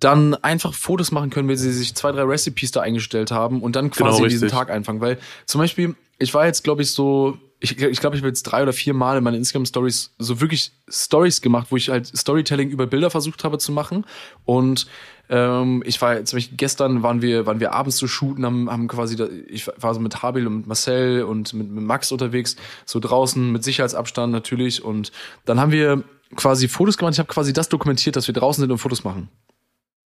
dann 0.00 0.34
einfach 0.36 0.72
Fotos 0.72 1.12
machen 1.12 1.28
können, 1.28 1.48
wenn 1.48 1.58
sie 1.58 1.70
sich 1.72 1.94
zwei, 1.94 2.12
drei 2.12 2.22
Recipes 2.22 2.72
da 2.72 2.80
eingestellt 2.80 3.30
haben 3.30 3.62
und 3.62 3.76
dann 3.76 3.90
quasi 3.90 4.16
Genau, 4.18 4.28
diesen. 4.28 4.48
Tag 4.48 4.70
einfangen. 4.70 5.02
Weil 5.02 5.18
zum 5.44 5.60
Beispiel, 5.60 5.94
ich 6.18 6.32
war 6.32 6.46
jetzt, 6.46 6.64
glaube 6.64 6.80
ich, 6.80 6.92
so, 6.92 7.36
ich, 7.60 7.72
ich 7.72 8.00
glaube, 8.00 8.16
ich 8.16 8.22
habe 8.22 8.28
jetzt 8.28 8.42
drei 8.44 8.62
oder 8.62 8.72
vier 8.72 8.94
Mal 8.94 9.18
in 9.18 9.24
meinen 9.24 9.36
Instagram-Stories 9.36 10.14
so 10.18 10.40
wirklich 10.40 10.72
Stories 10.88 11.42
gemacht, 11.42 11.66
wo 11.70 11.76
ich 11.76 11.90
halt 11.90 12.06
Storytelling 12.06 12.70
über 12.70 12.86
Bilder 12.86 13.10
versucht 13.10 13.44
habe 13.44 13.58
zu 13.58 13.70
machen. 13.70 14.06
Und 14.46 14.86
ähm, 15.28 15.82
ich 15.86 16.00
war 16.02 16.24
zum 16.24 16.36
Beispiel 16.36 16.56
gestern 16.56 17.02
waren 17.02 17.22
wir, 17.22 17.46
waren 17.46 17.60
wir 17.60 17.72
abends 17.72 17.96
zu 17.96 18.06
shooten, 18.08 18.44
haben, 18.44 18.70
haben 18.70 18.88
quasi, 18.88 19.16
da, 19.16 19.26
ich 19.48 19.66
war 19.78 19.94
so 19.94 20.00
mit 20.00 20.22
Habil 20.22 20.46
und 20.46 20.56
mit 20.58 20.66
Marcel 20.66 21.22
und 21.22 21.54
mit, 21.54 21.70
mit 21.70 21.84
Max 21.84 22.12
unterwegs, 22.12 22.56
so 22.84 23.00
draußen 23.00 23.50
mit 23.50 23.64
Sicherheitsabstand 23.64 24.32
natürlich. 24.32 24.84
Und 24.84 25.12
dann 25.44 25.58
haben 25.60 25.72
wir 25.72 26.04
quasi 26.36 26.68
Fotos 26.68 26.98
gemacht. 26.98 27.14
Ich 27.14 27.18
habe 27.18 27.32
quasi 27.32 27.52
das 27.52 27.68
dokumentiert, 27.68 28.16
dass 28.16 28.26
wir 28.26 28.34
draußen 28.34 28.62
sind 28.62 28.70
und 28.70 28.78
Fotos 28.78 29.04
machen. 29.04 29.28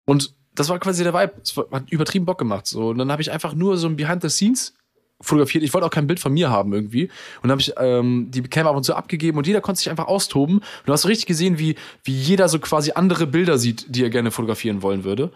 Und 0.06 0.34
das 0.56 0.69
war 0.69 0.80
quasi 0.80 1.04
der 1.04 1.13
Vibe. 1.13 1.34
Es 1.43 1.56
hat 1.58 1.89
übertrieben 1.91 2.26
Bock 2.26 2.38
gemacht. 2.38 2.67
So. 2.67 2.89
Und 2.89 2.97
dann 2.97 3.12
habe 3.12 3.21
ich 3.21 3.32
einfach 3.32 3.54
nur 3.54 3.78
so 3.78 3.88
ein 3.88 3.95
Behind 3.95 4.21
the 4.21 4.30
Scenes 4.30 4.74
fotografiert. 5.22 5.64
Ich 5.64 5.74
wollte 5.74 5.88
auch 5.88 5.92
kein 5.92 6.08
Bild 6.08 6.20
von 6.20 6.34
mir 6.34 6.50
haben 6.50 6.74
irgendwie. 6.74 7.06
Und 7.42 7.44
dann 7.44 7.52
habe 7.52 7.62
ich 7.62 7.74
ähm, 7.78 8.28
die 8.30 8.42
Cam 8.44 8.68
ab 8.68 8.76
und 8.76 8.84
zu 8.84 8.96
abgegeben 8.96 9.38
und 9.38 9.48
jeder 9.48 9.62
konnte 9.62 9.80
sich 9.80 9.90
einfach 9.90 10.08
austoben. 10.08 10.58
Und 10.58 10.66
du 10.86 10.94
hast 10.94 11.04
so 11.04 11.08
richtig 11.08 11.28
gesehen, 11.28 11.60
wie, 11.60 11.76
wie 12.04 12.14
jeder 12.14 12.50
so 12.50 12.60
quasi 12.60 12.92
andere 12.94 13.28
Bilder 13.28 13.58
sieht, 13.58 13.86
die 13.96 14.04
er 14.04 14.10
gerne 14.10 14.32
fotografieren 14.32 14.82
wollen 14.82 15.04
würde. 15.04 15.32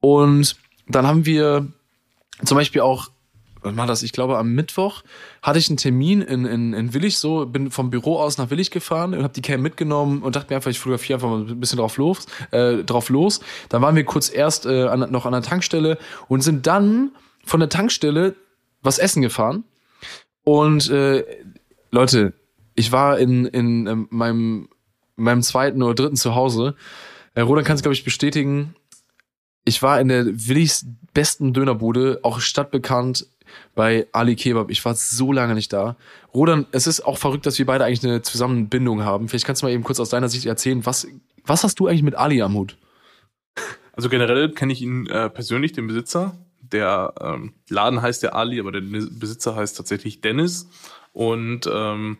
Und 0.00 0.56
dann 0.88 1.06
haben 1.06 1.26
wir 1.26 1.66
zum 2.44 2.56
Beispiel 2.56 2.80
auch, 2.80 3.10
wann 3.62 3.76
war 3.76 3.86
das? 3.86 4.02
Ich 4.02 4.12
glaube, 4.12 4.38
am 4.38 4.54
Mittwoch 4.54 5.02
hatte 5.42 5.58
ich 5.58 5.68
einen 5.68 5.76
Termin 5.76 6.22
in, 6.22 6.46
in, 6.46 6.72
in 6.72 6.94
Willig 6.94 7.18
so, 7.18 7.46
bin 7.46 7.70
vom 7.70 7.90
Büro 7.90 8.18
aus 8.18 8.38
nach 8.38 8.50
Willig 8.50 8.70
gefahren 8.70 9.14
und 9.14 9.22
habe 9.22 9.34
die 9.34 9.42
Cam 9.42 9.60
mitgenommen 9.60 10.22
und 10.22 10.36
dachte 10.36 10.50
mir 10.50 10.56
einfach, 10.56 10.70
ich 10.70 10.78
fotografiere 10.78 11.16
einfach 11.16 11.28
mal 11.28 11.46
ein 11.46 11.60
bisschen 11.60 11.78
drauf 11.78 11.96
los. 11.96 12.26
Äh, 12.50 12.84
drauf 12.84 13.10
los. 13.10 13.40
Dann 13.68 13.82
waren 13.82 13.96
wir 13.96 14.04
kurz 14.04 14.32
erst 14.32 14.66
äh, 14.66 14.84
an, 14.84 15.10
noch 15.10 15.26
an 15.26 15.32
der 15.32 15.42
Tankstelle 15.42 15.98
und 16.28 16.42
sind 16.42 16.66
dann 16.66 17.10
von 17.44 17.60
der 17.60 17.68
Tankstelle 17.68 18.34
was 18.82 18.98
essen 18.98 19.22
gefahren. 19.22 19.64
Und 20.44 20.90
äh, 20.90 21.24
Leute, 21.90 22.32
ich 22.74 22.92
war 22.92 23.18
in, 23.18 23.46
in 23.46 23.86
ähm, 23.86 24.08
meinem, 24.10 24.68
meinem 25.16 25.42
zweiten 25.42 25.82
oder 25.82 25.94
dritten 25.94 26.16
Zuhause. 26.16 26.74
Äh, 27.34 27.42
Roland 27.42 27.66
kann 27.66 27.76
es, 27.76 27.82
glaube 27.82 27.94
ich, 27.94 28.04
bestätigen. 28.04 28.74
Ich 29.64 29.82
war 29.82 30.00
in 30.00 30.08
der 30.08 30.26
Willis 30.26 30.86
besten 31.12 31.52
Dönerbude, 31.52 32.20
auch 32.22 32.40
stadtbekannt 32.40 33.26
bei 33.74 34.06
Ali 34.12 34.36
Kebab. 34.36 34.70
Ich 34.70 34.84
war 34.84 34.94
so 34.94 35.32
lange 35.32 35.54
nicht 35.54 35.72
da. 35.72 35.96
Roland, 36.32 36.68
es 36.72 36.86
ist 36.86 37.00
auch 37.00 37.18
verrückt, 37.18 37.46
dass 37.46 37.58
wir 37.58 37.66
beide 37.66 37.84
eigentlich 37.84 38.04
eine 38.04 38.22
Zusammenbindung 38.22 39.02
haben. 39.04 39.28
Vielleicht 39.28 39.44
kannst 39.44 39.62
du 39.62 39.66
mal 39.66 39.72
eben 39.72 39.84
kurz 39.84 40.00
aus 40.00 40.08
deiner 40.08 40.28
Sicht 40.28 40.46
erzählen, 40.46 40.86
was, 40.86 41.06
was 41.44 41.64
hast 41.64 41.80
du 41.80 41.86
eigentlich 41.86 42.02
mit 42.02 42.14
Ali 42.14 42.40
am 42.42 42.54
Hut? 42.54 42.76
Also 43.92 44.08
generell 44.08 44.52
kenne 44.52 44.72
ich 44.72 44.80
ihn 44.80 45.06
äh, 45.06 45.28
persönlich, 45.28 45.72
den 45.72 45.86
Besitzer. 45.86 46.36
Der 46.72 47.14
ähm, 47.20 47.54
Laden 47.68 48.02
heißt 48.02 48.22
der 48.22 48.34
Ali, 48.34 48.60
aber 48.60 48.72
der 48.72 48.80
Besitzer 48.80 49.56
heißt 49.56 49.76
tatsächlich 49.76 50.20
Dennis. 50.20 50.68
Und 51.12 51.68
ähm, 51.72 52.18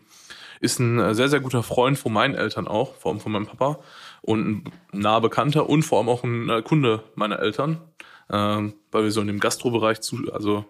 ist 0.61 0.79
ein 0.79 0.99
äh, 0.99 1.15
sehr, 1.15 1.27
sehr 1.27 1.39
guter 1.39 1.63
Freund 1.63 1.97
von 1.97 2.13
meinen 2.13 2.35
Eltern 2.35 2.67
auch, 2.67 2.95
vor 2.95 3.11
allem 3.11 3.19
von 3.19 3.31
meinem 3.31 3.47
Papa. 3.47 3.79
Und 4.21 4.67
ein 4.93 4.99
naher 5.01 5.21
Bekannter 5.21 5.67
und 5.67 5.83
vor 5.83 5.97
allem 5.97 6.09
auch 6.09 6.23
ein 6.23 6.49
äh, 6.49 6.61
Kunde 6.61 7.03
meiner 7.15 7.39
Eltern, 7.39 7.81
ähm, 8.29 8.73
weil 8.91 9.03
wir 9.03 9.11
so 9.11 9.21
in 9.21 9.27
dem 9.27 9.39
Gastrobereich 9.39 10.01
zu, 10.01 10.31
also 10.31 10.65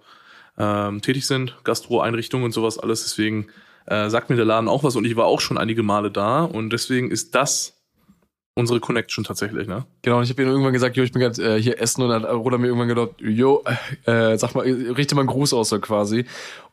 ähm, 0.57 1.01
tätig 1.01 1.27
sind, 1.27 1.57
Gastro-Einrichtungen 1.63 2.45
und 2.45 2.51
sowas 2.53 2.79
alles. 2.79 3.03
Deswegen 3.03 3.47
äh, 3.85 4.09
sagt 4.09 4.29
mir 4.29 4.37
der 4.37 4.45
Laden 4.45 4.69
auch 4.69 4.83
was. 4.83 4.95
Und 4.95 5.05
ich 5.05 5.17
war 5.17 5.25
auch 5.25 5.41
schon 5.41 5.57
einige 5.57 5.83
Male 5.83 6.09
da. 6.09 6.43
Und 6.43 6.71
deswegen 6.71 7.11
ist 7.11 7.35
das 7.35 7.80
unsere 8.53 8.79
Connection 8.79 9.23
tatsächlich, 9.23 9.67
ne? 9.67 9.85
Genau, 10.01 10.17
und 10.17 10.23
ich 10.23 10.29
habe 10.29 10.41
ihm 10.41 10.49
irgendwann 10.49 10.73
gesagt, 10.73 10.97
jo, 10.97 11.03
ich 11.03 11.11
bin 11.11 11.21
gerade 11.21 11.57
äh, 11.57 11.61
hier 11.61 11.79
essen 11.79 12.01
und 12.01 12.09
dann 12.09 12.23
hat 12.23 12.31
Roland 12.31 12.61
mir 12.61 12.67
irgendwann 12.67 12.89
gedacht, 12.89 13.11
jo, 13.19 13.63
äh, 14.05 14.37
sag 14.37 14.55
mal, 14.55 14.65
richte 14.65 15.15
mal 15.15 15.21
einen 15.21 15.29
Gruß 15.29 15.53
aus 15.53 15.69
so 15.69 15.79
quasi. 15.79 16.25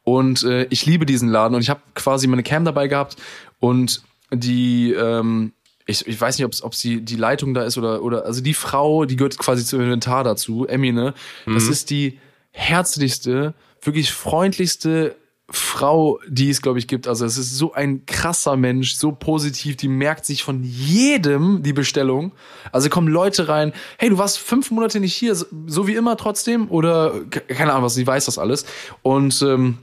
Und 0.03 0.43
äh, 0.43 0.65
ich 0.71 0.87
liebe 0.87 1.07
diesen 1.07 1.29
Laden 1.29 1.55
und 1.55 1.61
ich 1.61 1.71
habe 1.71 1.81
quasi 1.95 2.27
meine 2.27 2.43
Cam 2.43 2.65
dabei 2.65 2.89
gehabt 2.89 3.17
und 3.61 4.03
die, 4.33 4.93
ähm, 4.93 5.53
ich, 5.87 6.07
ich 6.07 6.21
weiß 6.21 6.39
nicht, 6.39 6.45
ob 6.45 6.53
ob 6.63 6.75
sie 6.75 7.01
die 7.01 7.17
Leitung 7.17 7.55
da 7.55 7.63
ist 7.63 7.79
oder 7.79 8.03
oder 8.03 8.27
also 8.27 8.43
die 8.43 8.55
Frau, 8.55 9.05
die 9.05 9.17
gehört 9.17 9.39
quasi 9.39 9.65
zum 9.65 9.81
Inventar 9.81 10.25
dazu, 10.25 10.67
Emmy, 10.67 10.93
ne? 10.93 11.15
Das 11.47 11.65
ist 11.69 11.91
die 11.91 12.19
herzlichste, 12.51 13.55
wirklich 13.81 14.13
freundlichste 14.13 15.17
Frau, 15.51 16.21
die 16.29 16.51
es, 16.51 16.61
glaube 16.61 16.79
ich, 16.79 16.87
gibt. 16.87 17.09
Also 17.09 17.25
es 17.25 17.39
ist 17.39 17.57
so 17.57 17.73
ein 17.73 18.05
krasser 18.05 18.57
Mensch, 18.57 18.95
so 18.97 19.13
positiv, 19.13 19.77
die 19.77 19.89
merkt 19.89 20.27
sich 20.27 20.43
von 20.43 20.63
jedem 20.63 21.63
die 21.63 21.73
Bestellung. 21.73 22.33
Also 22.71 22.91
kommen 22.91 23.09
Leute 23.09 23.49
rein, 23.49 23.73
hey, 23.99 24.11
du 24.11 24.19
warst 24.19 24.39
fünf 24.39 24.71
Monate 24.71 25.01
nicht 25.01 25.15
hier, 25.15 25.35
so- 25.35 25.47
wie 25.87 25.95
immer 25.95 26.19
trotzdem? 26.19 26.71
Oder 26.71 27.13
ke- 27.31 27.41
keine 27.41 27.73
Ahnung 27.73 27.85
was, 27.85 27.95
sie 27.95 28.07
weiß 28.07 28.27
das 28.27 28.37
alles. 28.39 28.67
Und 29.03 29.41
ähm, 29.41 29.79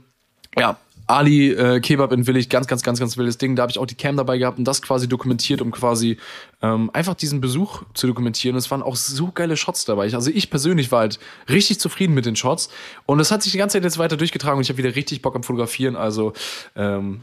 ja, 0.56 0.78
Ali 1.06 1.52
äh, 1.52 1.80
Kebab 1.80 2.12
in 2.12 2.26
Willig, 2.26 2.48
ganz, 2.48 2.66
ganz, 2.66 2.82
ganz, 2.82 2.98
ganz 2.98 3.16
wildes 3.16 3.38
Ding. 3.38 3.54
Da 3.54 3.62
habe 3.62 3.70
ich 3.70 3.78
auch 3.78 3.86
die 3.86 3.94
Cam 3.94 4.16
dabei 4.16 4.38
gehabt 4.38 4.58
und 4.58 4.64
das 4.64 4.82
quasi 4.82 5.08
dokumentiert, 5.08 5.62
um 5.62 5.70
quasi 5.70 6.16
ähm, 6.62 6.90
einfach 6.92 7.14
diesen 7.14 7.40
Besuch 7.40 7.82
zu 7.94 8.06
dokumentieren. 8.06 8.56
Es 8.56 8.70
waren 8.70 8.82
auch 8.82 8.96
so 8.96 9.30
geile 9.32 9.56
Shots 9.56 9.84
dabei. 9.84 10.12
Also 10.12 10.30
ich 10.30 10.50
persönlich 10.50 10.90
war 10.90 11.00
halt 11.00 11.20
richtig 11.48 11.78
zufrieden 11.78 12.14
mit 12.14 12.26
den 12.26 12.34
Shots 12.34 12.70
und 13.06 13.20
es 13.20 13.30
hat 13.30 13.42
sich 13.42 13.52
die 13.52 13.58
ganze 13.58 13.74
Zeit 13.76 13.84
jetzt 13.84 13.98
weiter 13.98 14.16
durchgetragen 14.16 14.56
und 14.58 14.62
ich 14.62 14.68
habe 14.68 14.78
wieder 14.78 14.96
richtig 14.96 15.22
Bock 15.22 15.36
am 15.36 15.42
Fotografieren. 15.42 15.94
Also 15.96 16.32
ähm, 16.74 17.22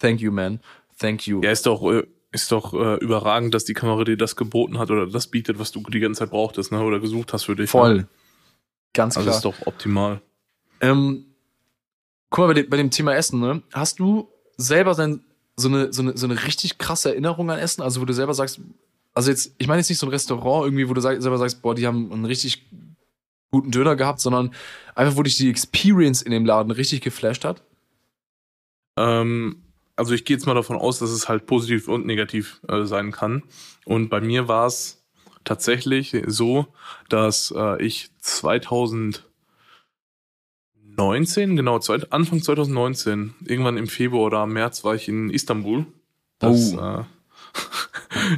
thank 0.00 0.20
you, 0.20 0.32
man. 0.32 0.60
Thank 0.98 1.26
you. 1.26 1.40
Ja, 1.42 1.50
ist 1.50 1.66
doch, 1.66 1.82
äh, 1.92 2.02
ist 2.32 2.50
doch 2.50 2.74
äh, 2.74 2.96
überragend, 2.96 3.54
dass 3.54 3.64
die 3.64 3.74
Kamera 3.74 4.04
dir 4.04 4.16
das 4.16 4.34
geboten 4.34 4.78
hat 4.78 4.90
oder 4.90 5.06
das 5.06 5.28
bietet, 5.28 5.58
was 5.58 5.70
du 5.70 5.80
die 5.82 6.00
ganze 6.00 6.20
Zeit 6.20 6.30
brauchtest, 6.30 6.72
ne? 6.72 6.82
Oder 6.82 7.00
gesucht 7.00 7.32
hast 7.32 7.44
für 7.44 7.54
dich. 7.54 7.66
Ne? 7.66 7.80
Voll. 7.80 8.08
Ganz 8.94 9.16
Also 9.16 9.26
klar. 9.26 9.36
ist 9.36 9.44
doch 9.44 9.66
optimal. 9.66 10.20
Ähm, 10.80 11.26
guck 12.36 12.42
mal, 12.42 12.48
bei 12.48 12.60
dem, 12.60 12.68
bei 12.68 12.76
dem 12.76 12.90
Thema 12.90 13.14
Essen, 13.14 13.40
ne? 13.40 13.62
Hast 13.72 13.98
du 13.98 14.28
selber 14.58 14.92
sein, 14.92 15.20
so, 15.56 15.68
eine, 15.68 15.90
so, 15.90 16.02
eine, 16.02 16.18
so 16.18 16.26
eine 16.26 16.44
richtig 16.44 16.76
krasse 16.76 17.08
Erinnerung 17.08 17.50
an 17.50 17.58
Essen? 17.58 17.80
Also, 17.80 18.02
wo 18.02 18.04
du 18.04 18.12
selber 18.12 18.34
sagst, 18.34 18.60
also 19.14 19.30
jetzt, 19.30 19.54
ich 19.56 19.66
meine 19.68 19.80
jetzt 19.80 19.88
nicht 19.88 19.98
so 19.98 20.06
ein 20.06 20.10
Restaurant 20.10 20.66
irgendwie, 20.66 20.86
wo 20.86 20.92
du 20.92 21.00
selber 21.00 21.38
sagst, 21.38 21.62
boah, 21.62 21.74
die 21.74 21.86
haben 21.86 22.12
einen 22.12 22.26
richtig 22.26 22.66
guten 23.50 23.70
Döner 23.70 23.96
gehabt, 23.96 24.20
sondern 24.20 24.52
einfach, 24.94 25.16
wo 25.16 25.22
dich 25.22 25.38
die 25.38 25.48
Experience 25.48 26.20
in 26.20 26.30
dem 26.30 26.44
Laden 26.44 26.72
richtig 26.72 27.00
geflasht 27.00 27.46
hat? 27.46 27.62
Ähm, 28.98 29.62
also 29.96 30.12
ich 30.12 30.26
gehe 30.26 30.36
jetzt 30.36 30.44
mal 30.44 30.52
davon 30.52 30.76
aus, 30.76 30.98
dass 30.98 31.08
es 31.08 31.30
halt 31.30 31.46
positiv 31.46 31.88
und 31.88 32.04
negativ 32.04 32.60
äh, 32.68 32.84
sein 32.84 33.12
kann. 33.12 33.44
Und 33.86 34.10
bei 34.10 34.20
mir 34.20 34.46
war 34.46 34.66
es 34.66 35.02
tatsächlich 35.44 36.14
so, 36.26 36.66
dass 37.08 37.54
äh, 37.56 37.82
ich 37.82 38.10
2019, 40.96 41.56
genau, 41.56 41.78
Anfang 42.10 42.42
2019, 42.42 43.34
irgendwann 43.44 43.76
im 43.76 43.86
Februar 43.86 44.24
oder 44.24 44.46
März 44.46 44.82
war 44.82 44.94
ich 44.94 45.08
in 45.08 45.30
Istanbul. 45.30 45.86
Das, 46.38 46.74
Oh. 46.74 46.80
äh, 46.80 47.04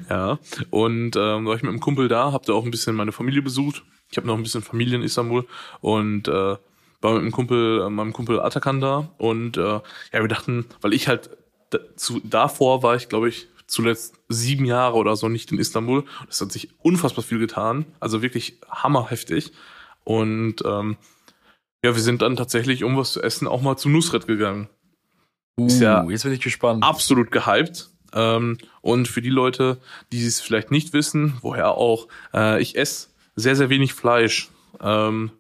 ja, 0.11 0.39
und 0.71 1.17
ähm, 1.17 1.47
war 1.47 1.55
ich 1.57 1.63
mit 1.63 1.71
einem 1.71 1.81
Kumpel 1.81 2.09
da, 2.09 2.33
hab 2.33 2.47
da 2.47 2.53
auch 2.53 2.65
ein 2.65 2.71
bisschen 2.71 2.97
meine 2.97 3.13
Familie 3.13 3.43
besucht. 3.43 3.85
Ich 4.11 4.17
habe 4.17 4.27
noch 4.27 4.37
ein 4.37 4.43
bisschen 4.43 4.63
Familie 4.63 4.97
in 4.97 5.03
Istanbul 5.03 5.47
und 5.81 6.29
äh, 6.29 6.33
war 7.01 7.13
mit 7.13 7.21
einem 7.21 7.33
Kumpel, 7.33 7.83
äh, 7.83 7.91
meinem 7.91 8.13
Kumpel 8.13 8.41
Atakan 8.41 8.81
da 8.81 9.09
und 9.19 9.57
äh, 9.57 9.61
ja, 9.61 9.83
wir 10.13 10.29
dachten, 10.29 10.67
weil 10.81 10.93
ich 10.93 11.09
halt 11.09 11.31
zu, 11.97 12.21
davor 12.25 12.83
war 12.83 12.97
ich, 12.97 13.09
glaube 13.09 13.29
ich, 13.29 13.47
zuletzt 13.67 14.15
sieben 14.29 14.65
Jahre 14.65 14.97
oder 14.97 15.15
so 15.15 15.29
nicht 15.29 15.53
in 15.53 15.59
Istanbul. 15.59 16.05
Das 16.27 16.41
hat 16.41 16.51
sich 16.51 16.71
unfassbar 16.81 17.23
viel 17.23 17.39
getan, 17.39 17.85
also 18.01 18.23
wirklich 18.23 18.59
hammerheftig. 18.71 19.53
Und 20.05 20.57
ähm, 20.65 20.97
ja, 21.85 21.95
wir 21.95 22.03
sind 22.03 22.23
dann 22.23 22.37
tatsächlich, 22.37 22.85
um 22.85 22.97
was 22.97 23.13
zu 23.13 23.23
essen, 23.23 23.47
auch 23.47 23.63
mal 23.63 23.77
zu 23.77 23.89
Nusret 23.89 24.27
gegangen. 24.27 24.69
Ist 25.57 25.81
ja 25.81 26.05
Uh, 26.05 26.11
jetzt 26.11 26.23
bin 26.23 26.33
ich 26.33 26.41
gespannt. 26.41 26.85
absolut 26.85 27.31
gehypt. 27.31 27.91
Ähm, 28.15 28.59
und 28.81 29.07
für 29.07 29.21
die 29.21 29.29
Leute, 29.29 29.79
die 30.13 30.25
es 30.25 30.41
vielleicht 30.41 30.71
nicht 30.71 30.93
wissen, 30.93 31.37
woher 31.43 31.73
auch, 31.73 32.09
äh, 32.33 32.61
ich 32.61 32.77
esse 32.77 33.09
sehr, 33.37 33.55
sehr 33.55 33.69
wenig 33.69 33.93
Fleisch. 33.93 34.49
Ähm, 34.81 35.31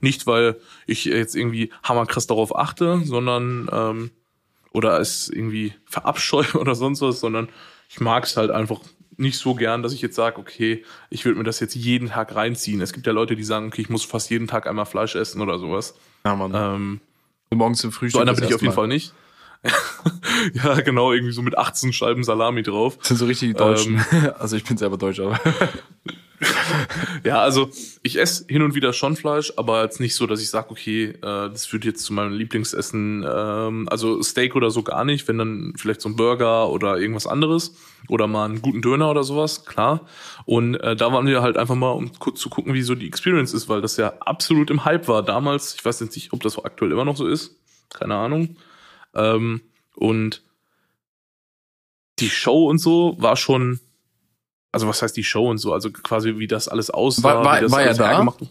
nicht, 0.00 0.26
weil 0.26 0.56
ich 0.86 1.04
jetzt 1.04 1.36
irgendwie 1.36 1.72
hammerkrass 1.82 2.26
darauf 2.26 2.56
achte, 2.56 3.00
sondern 3.04 3.68
ähm, 3.72 4.10
oder 4.72 5.00
es 5.00 5.28
irgendwie 5.28 5.74
verabscheue 5.86 6.52
oder 6.54 6.74
sonst 6.74 7.00
was, 7.00 7.20
sondern 7.20 7.48
ich 7.88 8.00
mag 8.00 8.24
es 8.24 8.36
halt 8.36 8.50
einfach 8.50 8.80
nicht 9.16 9.38
so 9.38 9.54
gern, 9.54 9.82
dass 9.82 9.92
ich 9.92 10.02
jetzt 10.02 10.16
sage, 10.16 10.38
okay, 10.38 10.84
ich 11.10 11.24
würde 11.24 11.38
mir 11.38 11.44
das 11.44 11.60
jetzt 11.60 11.74
jeden 11.74 12.08
Tag 12.08 12.34
reinziehen. 12.34 12.80
Es 12.80 12.92
gibt 12.92 13.06
ja 13.06 13.12
Leute, 13.12 13.36
die 13.36 13.44
sagen, 13.44 13.68
okay, 13.68 13.82
ich 13.82 13.88
muss 13.88 14.04
fast 14.04 14.30
jeden 14.30 14.46
Tag 14.46 14.66
einmal 14.66 14.86
Fleisch 14.86 15.14
essen 15.14 15.40
oder 15.40 15.58
sowas. 15.58 15.94
Ja, 16.24 16.36
Mann. 16.36 16.52
Ähm, 16.54 17.00
Morgens 17.50 17.80
zum 17.80 17.92
Frühstück. 17.92 18.18
so 18.18 18.20
einer 18.20 18.34
bin 18.34 18.44
ich 18.44 18.54
auf 18.54 18.60
jeden 18.60 18.66
erste 18.66 18.76
Fall 18.76 18.88
nicht. 18.88 19.14
ja, 20.54 20.80
genau, 20.80 21.12
irgendwie 21.12 21.32
so 21.32 21.42
mit 21.42 21.56
18 21.56 21.92
Scheiben 21.92 22.24
Salami 22.24 22.62
drauf. 22.62 22.98
Das 22.98 23.08
sind 23.08 23.16
so 23.16 23.26
richtig 23.26 23.50
die 23.50 23.54
Deutschen. 23.54 24.04
Ähm. 24.12 24.32
also 24.38 24.56
ich 24.56 24.64
bin 24.64 24.76
selber 24.76 24.96
Deutsch, 24.96 25.20
aber. 25.20 25.40
Ja, 27.24 27.40
also 27.40 27.70
ich 28.02 28.18
esse 28.18 28.44
hin 28.48 28.62
und 28.62 28.74
wieder 28.74 28.92
schon 28.92 29.16
Fleisch, 29.16 29.52
aber 29.56 29.82
jetzt 29.82 30.00
nicht 30.00 30.14
so, 30.14 30.26
dass 30.26 30.40
ich 30.40 30.50
sage, 30.50 30.70
okay, 30.70 31.04
äh, 31.10 31.20
das 31.22 31.66
führt 31.66 31.84
jetzt 31.84 32.04
zu 32.04 32.12
meinem 32.12 32.32
Lieblingsessen. 32.32 33.26
Ähm, 33.28 33.88
also 33.90 34.22
Steak 34.22 34.54
oder 34.54 34.70
so 34.70 34.82
gar 34.82 35.04
nicht, 35.04 35.26
wenn 35.28 35.38
dann 35.38 35.72
vielleicht 35.76 36.00
so 36.00 36.08
ein 36.08 36.16
Burger 36.16 36.68
oder 36.68 36.98
irgendwas 36.98 37.26
anderes 37.26 37.74
oder 38.08 38.26
mal 38.26 38.44
einen 38.44 38.62
guten 38.62 38.82
Döner 38.82 39.10
oder 39.10 39.24
sowas, 39.24 39.64
klar. 39.64 40.06
Und 40.44 40.76
äh, 40.76 40.94
da 40.94 41.12
waren 41.12 41.26
wir 41.26 41.42
halt 41.42 41.56
einfach 41.56 41.74
mal, 41.74 41.90
um 41.90 42.12
kurz 42.18 42.40
zu 42.40 42.50
gucken, 42.50 42.74
wie 42.74 42.82
so 42.82 42.94
die 42.94 43.06
Experience 43.06 43.52
ist, 43.52 43.68
weil 43.68 43.80
das 43.80 43.96
ja 43.96 44.12
absolut 44.20 44.70
im 44.70 44.84
Hype 44.84 45.08
war 45.08 45.22
damals. 45.22 45.74
Ich 45.74 45.84
weiß 45.84 46.00
jetzt 46.00 46.14
nicht, 46.16 46.32
ob 46.32 46.42
das 46.42 46.62
aktuell 46.62 46.92
immer 46.92 47.04
noch 47.04 47.16
so 47.16 47.26
ist. 47.26 47.56
Keine 47.92 48.14
Ahnung. 48.14 48.56
Ähm, 49.14 49.62
und 49.94 50.42
die 52.18 52.30
Show 52.30 52.68
und 52.68 52.78
so 52.78 53.16
war 53.18 53.36
schon, 53.36 53.80
also 54.72 54.88
was 54.88 55.00
heißt 55.02 55.16
die 55.16 55.24
Show 55.24 55.48
und 55.48 55.58
so, 55.58 55.72
also 55.72 55.90
quasi 55.90 56.36
wie 56.38 56.46
das 56.46 56.68
alles 56.68 56.90
aussah. 56.90 57.22
War- 57.22 57.44
war- 57.44 57.56
wie 57.58 57.62
das 57.62 57.72
war 57.72 57.78
alles 57.80 57.96
da? 57.98 58.08
hergemacht 58.08 58.40
wurde. 58.40 58.50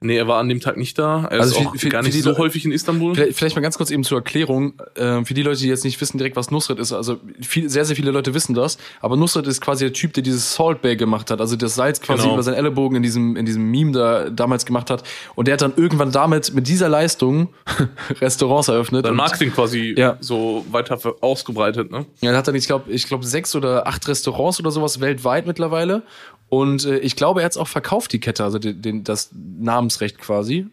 Nee, 0.00 0.16
er 0.16 0.28
war 0.28 0.38
an 0.38 0.48
dem 0.48 0.60
Tag 0.60 0.76
nicht 0.76 0.96
da. 0.96 1.24
Er 1.24 1.40
Also 1.40 1.56
ist 1.56 1.60
für- 1.60 1.68
auch 1.70 1.74
für- 1.76 1.88
gar 1.88 2.02
nicht 2.04 2.22
so 2.22 2.38
häufig 2.38 2.64
in 2.64 2.70
Istanbul. 2.70 3.16
Vielleicht, 3.16 3.36
vielleicht 3.36 3.56
mal 3.56 3.62
ganz 3.62 3.76
kurz 3.78 3.90
eben 3.90 4.04
zur 4.04 4.18
Erklärung. 4.18 4.74
Ähm, 4.96 5.26
für 5.26 5.34
die 5.34 5.42
Leute, 5.42 5.58
die 5.58 5.66
jetzt 5.66 5.84
nicht 5.84 6.00
wissen 6.00 6.18
direkt, 6.18 6.36
was 6.36 6.52
Nusret 6.52 6.78
ist. 6.78 6.92
Also 6.92 7.16
viel, 7.40 7.68
sehr, 7.68 7.84
sehr 7.84 7.96
viele 7.96 8.12
Leute 8.12 8.32
wissen 8.32 8.54
das. 8.54 8.78
Aber 9.00 9.16
Nusret 9.16 9.48
ist 9.48 9.60
quasi 9.60 9.86
der 9.86 9.92
Typ, 9.92 10.12
der 10.12 10.22
dieses 10.22 10.54
Salt 10.54 10.82
Bay 10.82 10.94
gemacht 10.94 11.32
hat. 11.32 11.40
Also 11.40 11.56
das 11.56 11.74
Salz 11.74 12.00
quasi 12.00 12.22
Genau. 12.22 12.34
über 12.34 12.44
seinen 12.44 12.54
Ellenbogen 12.54 12.96
in 12.98 13.02
diesem, 13.02 13.34
in 13.34 13.44
diesem 13.44 13.68
Meme 13.72 13.90
da 13.90 14.30
damals 14.30 14.64
gemacht 14.66 14.88
hat. 14.88 15.02
Und 15.34 15.48
der 15.48 15.54
hat 15.54 15.62
dann 15.62 15.72
irgendwann 15.76 16.12
damit, 16.12 16.54
mit 16.54 16.68
dieser 16.68 16.88
Leistung, 16.88 17.48
Restaurants 18.20 18.68
eröffnet. 18.68 19.04
Sein 19.04 19.16
Marketing 19.16 19.52
quasi 19.52 19.94
Ja. 19.96 20.16
so 20.20 20.64
weiter 20.70 20.96
ausgebreitet, 21.22 21.90
ne? 21.90 22.06
Ja, 22.20 22.30
er 22.30 22.36
hat 22.38 22.46
dann, 22.46 22.54
ich 22.54 22.66
glaube, 22.66 22.90
ich 22.92 23.06
glaube, 23.08 23.26
sechs 23.26 23.56
oder 23.56 23.86
acht 23.88 24.06
Restaurants 24.06 24.60
oder 24.60 24.70
sowas 24.70 25.00
weltweit 25.00 25.46
mittlerweile. 25.48 26.02
Und 26.48 26.84
äh, 26.84 26.98
ich 26.98 27.16
glaube, 27.16 27.40
er 27.40 27.44
hat 27.44 27.52
es 27.52 27.58
auch 27.58 27.68
verkauft, 27.68 28.12
die 28.12 28.20
Kette, 28.20 28.44
also 28.44 28.58
den, 28.58 28.80
den, 28.80 29.04
das 29.04 29.30
Namensrecht 29.32 30.18
quasi. 30.18 30.66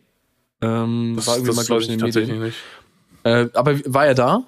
Ähm, 0.62 1.14
Das, 1.16 1.28
war 1.28 1.36
irgendwie 1.36 1.48
das 1.48 1.56
mal, 1.58 1.66
glaube 1.66 1.82
ich, 1.82 1.90
in 1.90 1.94
den 1.94 2.00
tatsächlich 2.00 2.30
Medien. 2.32 2.46
nicht. 2.48 2.58
Äh, 3.24 3.50
aber 3.54 3.80
war 3.94 4.06
er 4.06 4.16
da? 4.16 4.44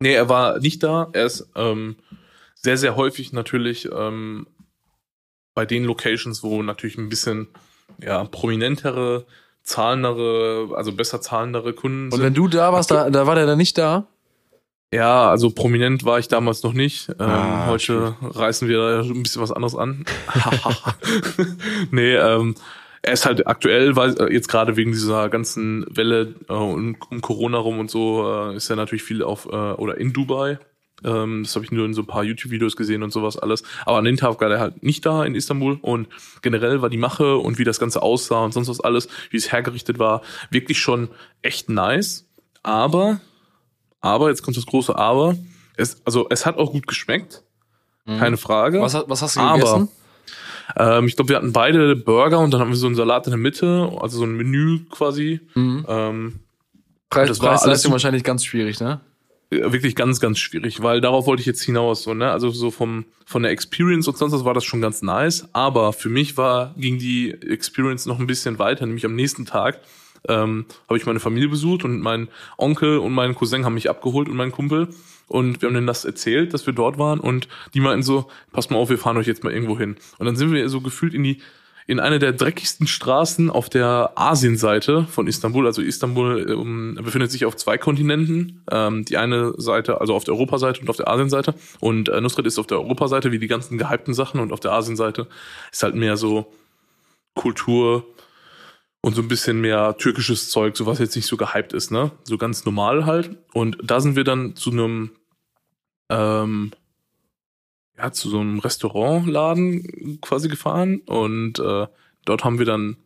Nee, 0.00 0.14
er 0.14 0.28
war 0.28 0.58
nicht 0.58 0.82
da. 0.82 1.08
Er 1.12 1.26
ist 1.26 1.48
ähm, 1.54 1.96
sehr, 2.54 2.76
sehr 2.76 2.96
häufig 2.96 3.32
natürlich 3.32 3.88
ähm, 3.92 4.46
bei 5.54 5.64
den 5.64 5.84
Locations, 5.84 6.42
wo 6.42 6.62
natürlich 6.62 6.98
ein 6.98 7.08
bisschen 7.08 7.48
ja, 8.00 8.24
prominentere, 8.24 9.26
zahlendere, 9.62 10.70
also 10.76 10.92
besser 10.92 11.20
zahlendere 11.20 11.72
Kunden 11.72 12.06
Und 12.06 12.12
sind. 12.12 12.22
wenn 12.22 12.34
du 12.34 12.48
da 12.48 12.72
warst, 12.72 12.90
da, 12.90 13.10
da 13.10 13.26
war 13.26 13.36
der 13.36 13.46
dann 13.46 13.58
nicht 13.58 13.78
da? 13.78 14.06
Ja, 14.92 15.30
also 15.30 15.50
prominent 15.50 16.04
war 16.04 16.18
ich 16.18 16.28
damals 16.28 16.62
noch 16.62 16.74
nicht. 16.74 17.08
Ähm, 17.08 17.16
Ah, 17.18 17.66
heute 17.66 18.14
reißen 18.20 18.68
wir 18.68 18.76
da 18.76 19.00
ein 19.00 19.22
bisschen 19.22 19.40
was 19.40 19.50
anderes 19.50 19.74
an. 19.74 20.04
nee, 21.90 22.14
ähm, 22.14 22.54
er 23.00 23.14
ist 23.14 23.24
halt 23.24 23.46
aktuell, 23.46 23.96
weil 23.96 24.14
äh, 24.20 24.32
jetzt 24.32 24.48
gerade 24.48 24.76
wegen 24.76 24.92
dieser 24.92 25.30
ganzen 25.30 25.86
Welle 25.88 26.34
äh, 26.48 26.52
um, 26.52 26.96
um 27.10 27.20
Corona 27.22 27.56
rum 27.56 27.78
und 27.78 27.90
so, 27.90 28.30
äh, 28.30 28.56
ist 28.56 28.68
er 28.68 28.76
natürlich 28.76 29.02
viel 29.02 29.22
auf 29.22 29.46
äh, 29.46 29.48
oder 29.48 29.96
in 29.96 30.12
Dubai. 30.12 30.58
Ähm, 31.04 31.42
das 31.42 31.54
habe 31.56 31.64
ich 31.64 31.72
nur 31.72 31.86
in 31.86 31.94
so 31.94 32.02
ein 32.02 32.06
paar 32.06 32.22
YouTube-Videos 32.22 32.76
gesehen 32.76 33.02
und 33.02 33.12
sowas 33.12 33.38
alles. 33.38 33.62
Aber 33.86 33.96
an 33.96 34.04
den 34.04 34.18
Tag 34.18 34.40
war 34.42 34.50
er 34.50 34.60
halt 34.60 34.82
nicht 34.82 35.06
da 35.06 35.24
in 35.24 35.34
Istanbul 35.34 35.78
und 35.80 36.08
generell 36.42 36.82
war 36.82 36.90
die 36.90 36.98
Mache 36.98 37.38
und 37.38 37.58
wie 37.58 37.64
das 37.64 37.80
Ganze 37.80 38.02
aussah 38.02 38.44
und 38.44 38.52
sonst 38.52 38.68
was 38.68 38.80
alles, 38.80 39.08
wie 39.30 39.38
es 39.38 39.50
hergerichtet 39.50 39.98
war, 39.98 40.20
wirklich 40.50 40.78
schon 40.78 41.08
echt 41.40 41.70
nice. 41.70 42.26
Aber 42.62 43.20
aber, 44.02 44.28
jetzt 44.28 44.42
kommt 44.42 44.56
das 44.58 44.66
große 44.66 44.94
Aber. 44.94 45.36
Es, 45.76 46.02
also, 46.04 46.26
es 46.28 46.44
hat 46.44 46.58
auch 46.58 46.70
gut 46.72 46.86
geschmeckt. 46.86 47.42
Keine 48.06 48.36
Frage. 48.36 48.80
Was, 48.82 48.94
hast- 48.94 49.08
was 49.08 49.22
hast 49.22 49.36
du 49.36 49.40
Aber- 49.40 49.58
gegessen? 49.58 49.88
Ähm, 50.76 51.06
ich 51.06 51.16
glaube, 51.16 51.28
wir 51.30 51.36
hatten 51.36 51.52
beide 51.52 51.96
Burger 51.96 52.38
und 52.40 52.52
dann 52.52 52.60
haben 52.60 52.70
wir 52.70 52.76
so 52.76 52.86
einen 52.86 52.94
Salat 52.96 53.26
in 53.26 53.30
der 53.32 53.38
Mitte, 53.38 53.90
also 54.00 54.18
so 54.18 54.24
ein 54.24 54.36
Menü 54.36 54.80
quasi. 54.90 55.40
Mhm. 55.54 55.84
Ähm, 55.88 56.40
Preis, 57.10 57.28
das 57.28 57.40
war 57.40 57.60
alles 57.62 57.90
wahrscheinlich 57.90 58.24
ganz 58.24 58.44
schwierig, 58.44 58.80
ne? 58.80 59.00
wirklich 59.50 59.94
ganz, 59.94 60.18
ganz 60.18 60.38
schwierig, 60.38 60.82
weil 60.82 61.02
darauf 61.02 61.26
wollte 61.26 61.40
ich 61.40 61.46
jetzt 61.46 61.62
hinaus, 61.62 62.04
so, 62.04 62.14
ne? 62.14 62.30
Also 62.30 62.48
so 62.48 62.70
vom, 62.70 63.04
von 63.26 63.42
der 63.42 63.52
Experience 63.52 64.08
und 64.08 64.16
sonst 64.16 64.32
was 64.32 64.46
war 64.46 64.54
das 64.54 64.64
schon 64.64 64.80
ganz 64.80 65.02
nice. 65.02 65.46
Aber 65.52 65.92
für 65.92 66.08
mich 66.08 66.38
war, 66.38 66.74
ging 66.78 66.98
die 66.98 67.30
Experience 67.32 68.06
noch 68.06 68.18
ein 68.18 68.26
bisschen 68.26 68.58
weiter, 68.58 68.86
nämlich 68.86 69.04
am 69.04 69.14
nächsten 69.14 69.44
Tag 69.44 69.78
ähm, 70.28 70.66
habe 70.88 70.98
ich 70.98 71.06
meine 71.06 71.20
Familie 71.20 71.48
besucht 71.48 71.84
und 71.84 72.00
mein 72.00 72.28
Onkel 72.58 72.98
und 72.98 73.12
mein 73.12 73.34
Cousin 73.34 73.64
haben 73.64 73.74
mich 73.74 73.90
abgeholt 73.90 74.28
und 74.28 74.36
mein 74.36 74.52
Kumpel. 74.52 74.88
Und 75.28 75.62
wir 75.62 75.68
haben 75.68 75.74
denen 75.74 75.86
das 75.86 76.04
erzählt, 76.04 76.52
dass 76.52 76.66
wir 76.66 76.74
dort 76.74 76.98
waren 76.98 77.18
und 77.18 77.48
die 77.74 77.80
meinten 77.80 78.02
so, 78.02 78.28
passt 78.52 78.70
mal 78.70 78.76
auf, 78.76 78.90
wir 78.90 78.98
fahren 78.98 79.16
euch 79.16 79.26
jetzt 79.26 79.44
mal 79.44 79.52
irgendwo 79.52 79.78
hin. 79.78 79.96
Und 80.18 80.26
dann 80.26 80.36
sind 80.36 80.52
wir 80.52 80.68
so 80.68 80.80
gefühlt 80.80 81.14
in 81.14 81.22
die, 81.22 81.38
in 81.86 82.00
eine 82.00 82.18
der 82.18 82.32
dreckigsten 82.32 82.86
Straßen 82.86 83.50
auf 83.50 83.68
der 83.68 84.12
Asienseite 84.14 85.06
von 85.06 85.26
Istanbul. 85.26 85.66
Also 85.66 85.82
Istanbul 85.82 86.50
ähm, 86.50 86.98
befindet 87.02 87.30
sich 87.30 87.44
auf 87.44 87.56
zwei 87.56 87.78
Kontinenten. 87.78 88.62
Ähm, 88.70 89.04
die 89.04 89.16
eine 89.16 89.54
Seite, 89.56 90.00
also 90.00 90.14
auf 90.14 90.24
der 90.24 90.34
Europaseite 90.34 90.80
und 90.80 90.90
auf 90.90 90.96
der 90.96 91.08
Asienseite. 91.08 91.54
Und 91.80 92.08
äh, 92.08 92.20
Nusret 92.20 92.46
ist 92.46 92.58
auf 92.58 92.66
der 92.66 92.78
Europaseite, 92.78 93.32
wie 93.32 93.38
die 93.38 93.48
ganzen 93.48 93.78
gehypten 93.78 94.14
Sachen. 94.14 94.38
Und 94.38 94.52
auf 94.52 94.60
der 94.60 94.72
Asienseite 94.72 95.26
ist 95.72 95.82
halt 95.82 95.94
mehr 95.94 96.16
so 96.16 96.52
Kultur 97.34 98.04
und 99.02 99.14
so 99.14 99.20
ein 99.20 99.28
bisschen 99.28 99.60
mehr 99.60 99.96
türkisches 99.98 100.48
Zeug, 100.48 100.76
so 100.76 100.86
was 100.86 100.98
jetzt 100.98 101.16
nicht 101.16 101.26
so 101.26 101.36
gehypt 101.36 101.72
ist, 101.72 101.90
ne? 101.90 102.12
So 102.24 102.38
ganz 102.38 102.64
normal 102.64 103.04
halt. 103.04 103.36
Und 103.52 103.76
da 103.82 104.00
sind 104.00 104.16
wir 104.16 104.24
dann 104.24 104.56
zu 104.56 104.70
einem 104.70 105.10
ähm, 106.08 106.72
ja, 107.98 108.12
zu 108.12 108.30
so 108.30 108.40
einem 108.40 108.58
Restaurantladen 108.58 110.20
quasi 110.20 110.48
gefahren 110.48 111.02
und 111.06 111.58
äh, 111.58 111.86
dort 112.24 112.44
haben 112.44 112.58
wir 112.58 112.66
dann 112.66 112.96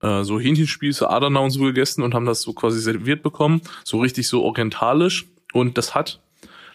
äh, 0.00 0.24
so 0.24 0.40
Hähnchenspieße, 0.40 1.08
Adana 1.08 1.40
und 1.40 1.50
so 1.50 1.62
gegessen 1.62 2.02
und 2.02 2.14
haben 2.14 2.26
das 2.26 2.42
so 2.42 2.52
quasi 2.52 2.80
serviert 2.80 3.22
bekommen, 3.22 3.60
so 3.84 4.00
richtig 4.00 4.28
so 4.28 4.42
orientalisch 4.44 5.26
und 5.52 5.78
das 5.78 5.94
hat, 5.94 6.20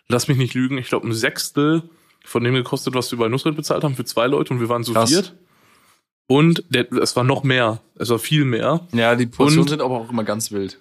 lass 0.08 0.28
mich 0.28 0.38
nicht 0.38 0.54
lügen, 0.54 0.78
ich 0.78 0.89
glaube 0.89 1.08
ein 1.08 1.14
Sechstel 1.14 1.84
von 2.24 2.43
dem 2.43 2.54
gekostet, 2.54 2.93
was 2.93 3.12
wir 3.12 3.18
bei 3.18 3.30
Nusret 3.30 3.56
bezahlt 3.56 3.84
haben 3.84 3.95
für 3.95 4.06
zwei 4.06 4.28
Leute 4.28 4.54
und 4.54 4.60
wir 4.60 4.70
waren 4.70 4.84
zu 4.84 4.93
Krass. 4.93 5.10
viert. 5.10 5.36
Und 6.28 6.64
der, 6.70 6.92
es 6.94 7.16
war 7.16 7.24
noch 7.24 7.44
mehr. 7.44 7.80
Es 7.96 8.10
war 8.10 8.20
viel 8.20 8.44
mehr. 8.46 8.82
Ja, 8.92 9.16
die 9.16 9.26
Portionen 9.28 9.62
Und- 9.64 9.70
sind 9.70 9.82
aber 9.82 9.96
auch 9.96 10.10
immer 10.12 10.24
ganz 10.26 10.52
wild. 10.52 10.78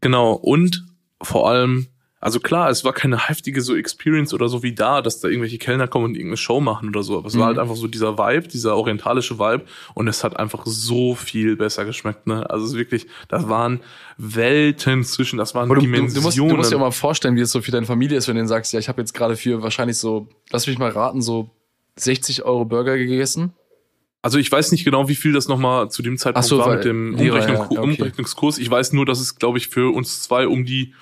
Genau. 0.00 0.32
Und 0.32 0.84
vor 1.20 1.48
allem, 1.50 1.88
also 2.20 2.40
klar, 2.40 2.70
es 2.70 2.84
war 2.84 2.92
keine 2.94 3.28
heftige 3.28 3.60
so 3.60 3.76
Experience 3.76 4.32
oder 4.32 4.48
so 4.48 4.62
wie 4.62 4.72
da, 4.74 5.02
dass 5.02 5.20
da 5.20 5.28
irgendwelche 5.28 5.58
Kellner 5.58 5.88
kommen 5.88 6.06
und 6.06 6.14
irgendeine 6.14 6.36
Show 6.38 6.60
machen 6.60 6.88
oder 6.88 7.02
so. 7.02 7.18
Aber 7.18 7.26
es 7.28 7.34
war 7.34 7.42
Mhm. 7.42 7.46
halt 7.48 7.58
einfach 7.58 7.76
so 7.76 7.86
dieser 7.86 8.16
Vibe, 8.16 8.48
dieser 8.48 8.76
orientalische 8.76 9.38
Vibe. 9.38 9.64
Und 9.94 10.08
es 10.08 10.24
hat 10.24 10.38
einfach 10.38 10.62
so 10.64 11.14
viel 11.14 11.56
besser 11.56 11.84
geschmeckt, 11.84 12.26
ne? 12.26 12.48
Also 12.48 12.64
es 12.64 12.70
ist 12.72 12.76
wirklich, 12.78 13.06
das 13.28 13.48
waren 13.48 13.80
Welten 14.16 15.04
zwischen, 15.04 15.36
das 15.38 15.54
waren 15.54 15.68
du, 15.68 15.74
Dimensionen. 15.76 16.14
du, 16.14 16.20
musst, 16.22 16.38
du 16.38 16.44
musst 16.56 16.72
dir 16.72 16.76
auch 16.76 16.80
mal 16.80 16.90
vorstellen, 16.92 17.36
wie 17.36 17.40
es 17.40 17.50
so 17.52 17.60
für 17.60 17.70
deine 17.72 17.86
Familie 17.86 18.16
ist, 18.16 18.26
wenn 18.28 18.34
du 18.36 18.38
denen 18.40 18.48
sagst, 18.48 18.72
ja, 18.72 18.78
ich 18.78 18.88
habe 18.88 19.00
jetzt 19.00 19.12
gerade 19.14 19.36
für 19.36 19.62
wahrscheinlich 19.62 19.98
so, 19.98 20.28
lass 20.50 20.66
mich 20.66 20.78
mal 20.78 20.90
raten, 20.90 21.20
so 21.22 21.50
60 21.96 22.42
Euro 22.44 22.64
Burger 22.64 22.96
gegessen. 22.96 23.52
Also 24.22 24.38
ich 24.38 24.50
weiß 24.50 24.72
nicht 24.72 24.84
genau, 24.84 25.08
wie 25.08 25.14
viel 25.14 25.32
das 25.32 25.48
nochmal 25.48 25.90
zu 25.90 26.02
dem 26.02 26.18
Zeitpunkt 26.18 26.48
so, 26.48 26.58
war 26.58 26.74
mit 26.74 26.84
dem 26.84 27.14
Umrechnung, 27.14 27.56
ja, 27.56 27.62
okay. 27.64 27.78
Umrechnungskurs. 27.78 28.58
Ich 28.58 28.68
weiß 28.70 28.92
nur, 28.92 29.06
dass 29.06 29.20
es, 29.20 29.36
glaube 29.36 29.58
ich, 29.58 29.68
für 29.68 29.94
uns 29.94 30.22
zwei 30.22 30.48
um 30.48 30.64
die 30.64 30.94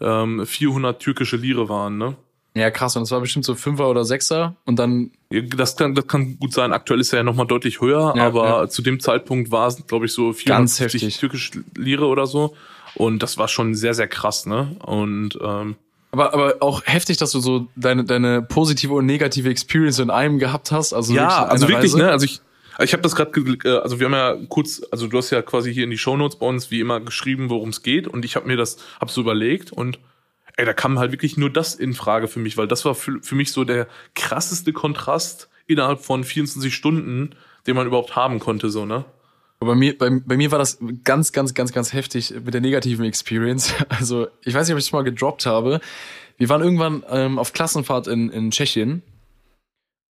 ähm, 0.00 0.44
400 0.44 1.00
türkische 1.00 1.36
Lire 1.36 1.68
waren. 1.68 1.98
Ne? 1.98 2.16
Ja, 2.56 2.70
krass. 2.70 2.96
Und 2.96 3.02
das 3.02 3.10
war 3.12 3.20
bestimmt 3.20 3.44
so 3.44 3.54
Fünfer 3.54 3.88
oder 3.88 4.04
Sechser. 4.04 4.56
Und 4.64 4.78
dann, 4.78 5.12
Das 5.30 5.76
kann, 5.76 5.94
das 5.94 6.06
kann 6.08 6.38
gut 6.38 6.52
sein. 6.52 6.72
Aktuell 6.72 7.00
ist 7.00 7.12
er 7.12 7.18
ja 7.18 7.22
nochmal 7.22 7.46
deutlich 7.46 7.80
höher, 7.80 8.12
Ja, 8.16 8.26
aber 8.26 8.46
ja. 8.62 8.68
zu 8.68 8.82
dem 8.82 8.98
Zeitpunkt 9.00 9.50
war 9.50 9.68
es, 9.68 9.86
glaube 9.86 10.06
ich, 10.06 10.12
so 10.12 10.26
Ganz 10.44 10.76
450 10.78 11.02
heftig. 11.02 11.18
türkische 11.18 11.64
Lire 11.76 12.06
oder 12.06 12.26
so. 12.26 12.54
Und 12.96 13.22
das 13.22 13.38
war 13.38 13.48
schon 13.48 13.74
sehr, 13.74 13.94
sehr 13.94 14.08
krass. 14.08 14.46
Ne? 14.46 14.76
Und 14.84 15.38
ähm, 15.40 15.76
aber, 16.12 16.32
aber 16.32 16.54
auch 16.60 16.82
heftig, 16.84 17.16
dass 17.16 17.32
du 17.32 17.40
so 17.40 17.66
deine, 17.74 18.04
deine 18.04 18.40
positive 18.42 18.94
und 18.94 19.06
negative 19.06 19.48
Experience 19.48 19.98
in 19.98 20.10
einem 20.10 20.38
gehabt 20.38 20.70
hast. 20.70 20.92
Also 20.92 21.12
ja, 21.12 21.44
in 21.44 21.50
also 21.50 21.68
wirklich, 21.68 21.92
Reise. 21.92 21.98
ne? 21.98 22.10
Also 22.10 22.26
ich, 22.26 22.40
ich 22.80 22.92
habe 22.92 23.02
das 23.02 23.14
gerade, 23.14 23.82
also 23.82 24.00
wir 24.00 24.06
haben 24.06 24.12
ja 24.12 24.36
kurz, 24.48 24.82
also 24.90 25.06
du 25.06 25.18
hast 25.18 25.30
ja 25.30 25.42
quasi 25.42 25.72
hier 25.72 25.84
in 25.84 25.90
die 25.90 25.98
Shownotes 25.98 26.38
bei 26.38 26.46
uns 26.46 26.70
wie 26.70 26.80
immer 26.80 27.00
geschrieben, 27.00 27.50
worum 27.50 27.68
es 27.68 27.82
geht, 27.82 28.08
und 28.08 28.24
ich 28.24 28.36
habe 28.36 28.46
mir 28.46 28.56
das, 28.56 28.78
hab 29.00 29.10
so 29.10 29.20
überlegt 29.20 29.72
und 29.72 29.98
ey, 30.56 30.64
da 30.64 30.72
kam 30.72 30.98
halt 30.98 31.12
wirklich 31.12 31.36
nur 31.36 31.50
das 31.50 31.74
in 31.74 31.94
Frage 31.94 32.28
für 32.28 32.38
mich, 32.38 32.56
weil 32.56 32.68
das 32.68 32.84
war 32.84 32.94
für, 32.94 33.20
für 33.22 33.34
mich 33.34 33.52
so 33.52 33.64
der 33.64 33.88
krasseste 34.14 34.72
Kontrast 34.72 35.48
innerhalb 35.66 36.00
von 36.00 36.24
24 36.24 36.74
Stunden, 36.74 37.34
den 37.66 37.76
man 37.76 37.86
überhaupt 37.86 38.16
haben 38.16 38.38
konnte, 38.38 38.70
so 38.70 38.84
ne? 38.84 39.04
Bei 39.60 39.74
mir, 39.74 39.96
bei, 39.96 40.10
bei 40.10 40.36
mir 40.36 40.50
war 40.50 40.58
das 40.58 40.78
ganz, 41.04 41.32
ganz, 41.32 41.54
ganz, 41.54 41.72
ganz 41.72 41.94
heftig 41.94 42.34
mit 42.44 42.52
der 42.52 42.60
negativen 42.60 43.06
Experience. 43.06 43.72
Also, 43.88 44.26
ich 44.42 44.52
weiß 44.52 44.66
nicht, 44.66 44.74
ob 44.74 44.78
ich 44.78 44.86
es 44.86 44.92
mal 44.92 45.04
gedroppt 45.04 45.46
habe. 45.46 45.80
Wir 46.36 46.48
waren 46.50 46.60
irgendwann 46.60 47.02
ähm, 47.08 47.38
auf 47.38 47.54
Klassenfahrt 47.54 48.06
in, 48.06 48.28
in 48.28 48.50
Tschechien. 48.50 49.02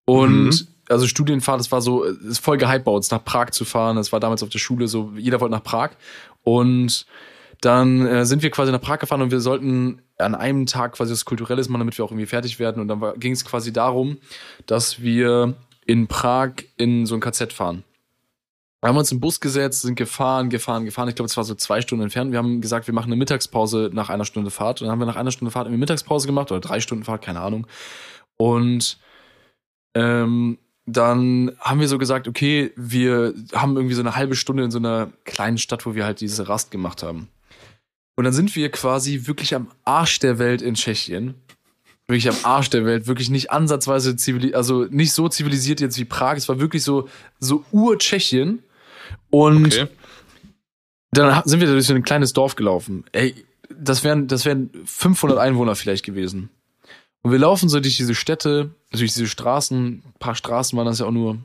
Und 0.07 0.47
Mhm. 0.47 0.69
Also 0.89 1.07
Studienfahrt, 1.07 1.61
es 1.61 1.73
war 1.73 1.81
so, 1.81 2.05
ist 2.05 2.39
voll 2.39 2.59
gehypt 2.59 2.85
bei 2.85 2.93
uns, 2.93 3.11
nach 3.11 3.25
Prag 3.25 3.51
zu 3.51 3.65
fahren. 3.65 3.97
Das 3.97 4.13
war 4.13 4.21
damals 4.21 4.43
auf 4.43 4.49
der 4.49 4.59
Schule 4.59 4.89
so, 4.89 5.13
jeder 5.17 5.41
wollte 5.41 5.55
nach 5.55 5.63
Prag. 5.63 5.91
Und 6.43 7.07
dann 7.61 8.07
äh, 8.07 8.27
sind 8.27 8.43
wir 8.43 8.51
quasi 8.51 8.73
nach 8.73 8.81
Prag 8.81 8.99
gefahren 8.99 9.23
und 9.23 9.31
wir 9.31 9.41
sollten 9.41 10.03
an 10.19 10.35
einem 10.35 10.67
Tag 10.67 10.93
quasi 10.93 11.13
das 11.13 11.25
Kulturelles 11.25 11.69
machen, 11.69 11.81
damit 11.81 11.97
wir 11.97 12.05
auch 12.05 12.11
irgendwie 12.11 12.27
fertig 12.27 12.59
werden. 12.59 12.81
Und 12.81 12.89
dann 12.89 13.19
ging 13.19 13.33
es 13.33 13.45
quasi 13.45 13.73
darum, 13.73 14.19
dass 14.67 15.01
wir 15.01 15.55
in 15.87 16.07
Prag 16.07 16.53
in 16.77 17.07
so 17.07 17.15
ein 17.15 17.21
KZ 17.21 17.53
fahren. 17.53 17.85
Wir 18.81 18.89
haben 18.89 18.99
uns 18.99 19.13
im 19.13 19.21
Bus 19.21 19.41
gesetzt, 19.41 19.81
sind 19.81 19.95
gefahren, 19.95 20.51
gefahren, 20.51 20.85
gefahren. 20.85 21.09
Ich 21.09 21.15
glaube, 21.15 21.29
es 21.29 21.37
war 21.39 21.45
so 21.45 21.55
zwei 21.55 21.81
Stunden 21.81 22.03
entfernt. 22.03 22.33
Wir 22.33 22.39
haben 22.39 22.61
gesagt, 22.61 22.87
wir 22.87 22.93
machen 22.93 23.07
eine 23.07 23.17
Mittagspause 23.17 23.89
nach 23.95 24.11
einer 24.11 24.27
Stunde 24.27 24.51
Fahrt. 24.51 24.83
Und 24.83 24.87
dann 24.87 24.93
haben 24.93 24.99
wir 24.99 25.07
nach 25.07 25.17
einer 25.17 25.31
Stunde 25.31 25.51
Fahrt 25.51 25.67
eine 25.67 25.79
Mittagspause 25.79 26.27
gemacht 26.27 26.53
oder 26.53 26.61
drei 26.61 26.81
Stunden 26.81 27.05
Fahrt, 27.05 27.23
keine 27.23 27.41
Ahnung. 27.41 27.67
Und 28.37 28.99
ähm, 29.95 30.59
dann 30.87 31.53
haben 31.61 31.81
wir 31.81 31.89
so 31.89 31.99
gesagt, 31.99 32.29
okay, 32.29 32.73
wir 32.77 33.35
haben 33.55 33.77
irgendwie 33.77 33.95
so 33.95 34.03
eine 34.03 34.17
halbe 34.17 34.37
Stunde 34.37 34.65
in 34.65 34.71
so 34.71 34.79
einer 34.79 35.11
kleinen 35.25 35.59
Stadt, 35.59 35.87
wo 35.87 35.95
wir 35.95 36.05
halt 36.05 36.21
diese 36.21 36.49
Rast 36.49 36.71
gemacht 36.71 37.03
haben. 37.03 37.29
Und 38.17 38.25
dann 38.25 38.33
sind 38.33 38.55
wir 38.55 38.71
quasi 38.71 39.23
wirklich 39.25 39.55
am 39.55 39.69
Arsch 39.85 40.19
der 40.19 40.39
Welt 40.39 40.63
in 40.63 40.75
Tschechien. 40.75 41.35
Wirklich 42.07 42.29
am 42.29 42.37
Arsch 42.43 42.69
der 42.69 42.85
Welt, 42.85 43.07
wirklich 43.07 43.31
nicht 43.31 43.51
ansatzweise 43.51 44.15
zivilisiert, 44.15 44.57
also 44.57 44.85
nicht 44.91 45.13
so 45.13 45.29
zivilisiert 45.29 45.81
jetzt 45.81 45.99
wie 45.99 46.05
Prag. 46.05 46.37
Es 46.37 46.49
war 46.51 46.61
wirklich 46.61 46.85
so, 46.85 47.09
so 47.41 47.65
Ur-Tschechien. 47.73 48.63
Und 49.31 49.67
Okay. 49.67 49.89
dann 51.13 51.43
sind 51.47 51.61
wir 51.61 51.67
durch 51.67 51.87
so 51.87 51.95
ein 51.95 52.03
kleines 52.03 52.35
Dorf 52.35 52.57
gelaufen. 52.57 53.05
Ey, 53.13 53.35
das 53.71 54.05
wären, 54.05 54.29
das 54.29 54.45
wären 54.45 54.71
500 54.85 55.39
Einwohner 55.39 55.75
vielleicht 55.75 56.05
gewesen. 56.05 56.51
Und 57.25 57.33
wir 57.33 57.39
laufen 57.39 57.69
so 57.71 57.81
durch 57.81 57.97
diese 57.97 58.15
Städte, 58.15 58.71
durch 58.93 59.15
diese 59.15 59.27
Straßen, 59.27 60.03
ein 60.05 60.13
paar 60.19 60.35
Straßen 60.35 60.77
waren 60.77 60.85
das 60.87 60.99
ja 60.99 61.07
auch 61.07 61.11
nur. 61.11 61.39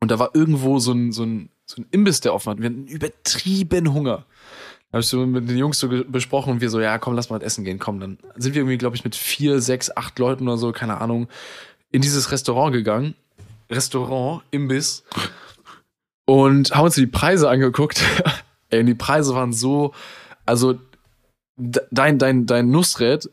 Und 0.00 0.10
da 0.10 0.18
war 0.18 0.34
irgendwo 0.34 0.80
so 0.80 0.92
ein, 0.92 1.12
so 1.12 1.22
ein, 1.22 1.50
so 1.66 1.80
ein 1.80 1.86
Imbiss, 1.92 2.20
der 2.20 2.34
offen 2.34 2.50
hat. 2.50 2.58
Wir 2.58 2.66
hatten 2.66 2.86
übertrieben 2.88 3.94
Hunger. 3.94 4.26
Da 4.90 4.94
habe 4.96 5.00
ich 5.02 5.06
so 5.06 5.24
mit 5.24 5.48
den 5.48 5.56
Jungs 5.56 5.78
so 5.78 5.88
besprochen 5.88 6.54
und 6.54 6.60
wir 6.60 6.68
so, 6.68 6.80
ja, 6.80 6.98
komm, 6.98 7.14
lass 7.14 7.30
mal 7.30 7.40
essen 7.42 7.64
gehen, 7.64 7.78
komm. 7.78 8.00
Dann 8.00 8.18
sind 8.36 8.54
wir 8.54 8.62
irgendwie, 8.62 8.76
glaube 8.78 8.96
ich, 8.96 9.04
mit 9.04 9.14
vier, 9.14 9.60
sechs, 9.60 9.94
acht 9.96 10.18
Leuten 10.18 10.48
oder 10.48 10.58
so, 10.58 10.72
keine 10.72 11.00
Ahnung, 11.00 11.28
in 11.92 12.02
dieses 12.02 12.32
Restaurant 12.32 12.72
gegangen. 12.72 13.14
Restaurant, 13.70 14.42
Imbiss. 14.50 15.04
Und 16.24 16.72
haben 16.74 16.84
uns 16.86 16.96
die 16.96 17.06
Preise 17.06 17.48
angeguckt. 17.48 18.02
Ey, 18.70 18.80
und 18.80 18.86
die 18.86 18.94
Preise 18.94 19.34
waren 19.34 19.52
so, 19.52 19.94
also 20.44 20.78
de- 21.56 21.84
dein, 21.90 22.18
dein, 22.18 22.46
dein 22.46 22.70
Nussred, 22.70 23.30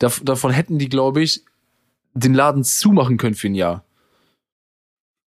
dav- 0.00 0.22
davon 0.24 0.50
hätten 0.52 0.78
die, 0.78 0.88
glaube 0.88 1.22
ich, 1.22 1.42
den 2.14 2.34
Laden 2.34 2.64
zumachen 2.64 3.16
können 3.16 3.34
für 3.34 3.48
ein 3.48 3.54
Jahr. 3.54 3.84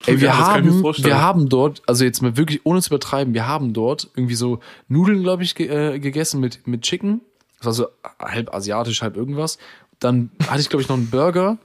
Ey, 0.07 0.21
wir 0.21 0.29
Ja, 0.29 0.37
haben, 0.39 0.83
wir 0.83 1.21
haben 1.21 1.49
dort, 1.49 1.83
also 1.87 2.05
jetzt 2.05 2.21
mal 2.23 2.37
wirklich 2.37 2.61
ohne 2.65 2.81
zu 2.83 2.91
übertreiben, 2.91 3.33
wir 3.35 3.49
haben 3.49 3.73
dort 3.73 4.11
irgendwie 4.15 4.35
so 4.35 4.61
Nudeln, 4.89 5.23
glaube 5.23 5.43
ich, 5.43 5.55
ge 5.55 5.67
äh, 5.69 5.99
gegessen 5.99 6.39
mit, 6.41 6.67
mit 6.67 6.83
Chicken. 6.83 7.23
Das 7.59 7.67
war 7.67 7.73
so 7.73 7.87
halb 8.21 8.53
asiatisch, 8.55 9.01
halb 9.03 9.17
irgendwas. 9.17 9.59
Dann 9.99 10.31
hatte 10.47 10.61
ich, 10.61 10.69
glaube 10.69 10.83
ich, 10.83 10.89
noch 10.89 10.97
einen 10.97 11.09
Burger. 11.11 11.57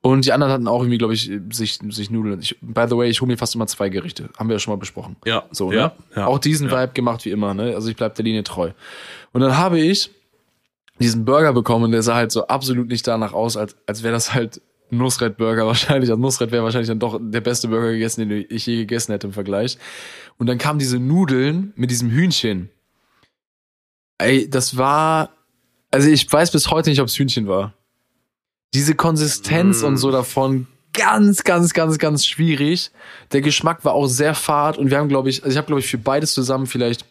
Und 0.00 0.26
die 0.26 0.32
anderen 0.32 0.52
hatten 0.52 0.68
auch 0.68 0.80
irgendwie, 0.80 0.98
glaube 0.98 1.14
ich, 1.14 1.30
sich, 1.50 1.78
sich 1.88 2.10
Nudeln. 2.10 2.40
Ich, 2.40 2.58
by 2.60 2.84
the 2.90 2.96
way, 2.96 3.08
ich 3.08 3.22
hole 3.22 3.30
mir 3.30 3.38
fast 3.38 3.54
immer 3.54 3.66
zwei 3.68 3.88
Gerichte. 3.88 4.28
Haben 4.36 4.48
wir 4.50 4.56
ja 4.56 4.58
schon 4.58 4.72
mal 4.74 4.78
besprochen. 4.78 5.16
Ja, 5.24 5.44
So, 5.50 5.72
ja, 5.72 5.86
ne? 5.86 5.92
ja. 6.16 6.26
Auch 6.26 6.38
diesen. 6.40 6.70
Vibe 6.70 6.90
gemacht 6.92 7.24
wie 7.24 7.30
immer, 7.30 7.54
ne? 7.54 7.74
Also 7.74 7.88
ich 7.88 7.96
bleib 7.96 8.14
der 8.16 8.24
Linie 8.24 8.42
treu. 8.42 8.72
Und 9.32 9.40
dann 9.40 9.56
habe 9.56 9.80
ich 9.80 10.10
diesen 11.00 11.24
Burger 11.24 11.52
bekommen 11.52 11.86
und 11.86 11.92
der 11.92 12.02
sah 12.02 12.14
halt 12.14 12.32
so 12.32 12.46
absolut 12.46 12.88
nicht 12.88 13.06
danach 13.06 13.32
aus, 13.32 13.56
als, 13.56 13.76
als 13.86 14.02
wäre 14.02 14.14
das 14.14 14.32
halt 14.34 14.60
ein 14.90 14.98
Nusret-Burger 14.98 15.66
wahrscheinlich. 15.66 16.10
Also 16.10 16.20
Nusret 16.20 16.52
wäre 16.52 16.62
wahrscheinlich 16.64 16.88
dann 16.88 17.00
doch 17.00 17.18
der 17.20 17.40
beste 17.40 17.68
Burger 17.68 17.92
gegessen, 17.92 18.28
den 18.28 18.46
ich 18.48 18.66
je 18.66 18.76
gegessen 18.76 19.12
hätte 19.12 19.26
im 19.26 19.32
Vergleich. 19.32 19.78
Und 20.38 20.46
dann 20.46 20.58
kamen 20.58 20.78
diese 20.78 20.98
Nudeln 20.98 21.72
mit 21.76 21.90
diesem 21.90 22.10
Hühnchen. 22.10 22.70
Ey, 24.18 24.48
das 24.48 24.76
war, 24.76 25.30
also 25.90 26.08
ich 26.08 26.30
weiß 26.30 26.52
bis 26.52 26.70
heute 26.70 26.90
nicht, 26.90 27.00
ob 27.00 27.08
es 27.08 27.18
Hühnchen 27.18 27.48
war. 27.48 27.74
Diese 28.72 28.94
Konsistenz 28.94 29.82
Mm. 29.82 29.86
und 29.86 29.96
so 29.96 30.10
davon, 30.10 30.66
ganz, 30.92 31.42
ganz, 31.44 31.74
ganz, 31.74 31.98
ganz 31.98 32.26
schwierig. 32.26 32.90
Der 33.32 33.40
Geschmack 33.40 33.84
war 33.84 33.94
auch 33.94 34.06
sehr 34.06 34.34
fad 34.34 34.78
und 34.78 34.90
wir 34.90 34.98
haben, 34.98 35.08
glaube 35.08 35.28
ich, 35.28 35.42
also 35.42 35.52
ich 35.52 35.56
habe, 35.56 35.66
glaube 35.66 35.80
ich, 35.80 35.86
für 35.88 35.98
beides 35.98 36.32
zusammen 36.34 36.66
vielleicht 36.66 37.04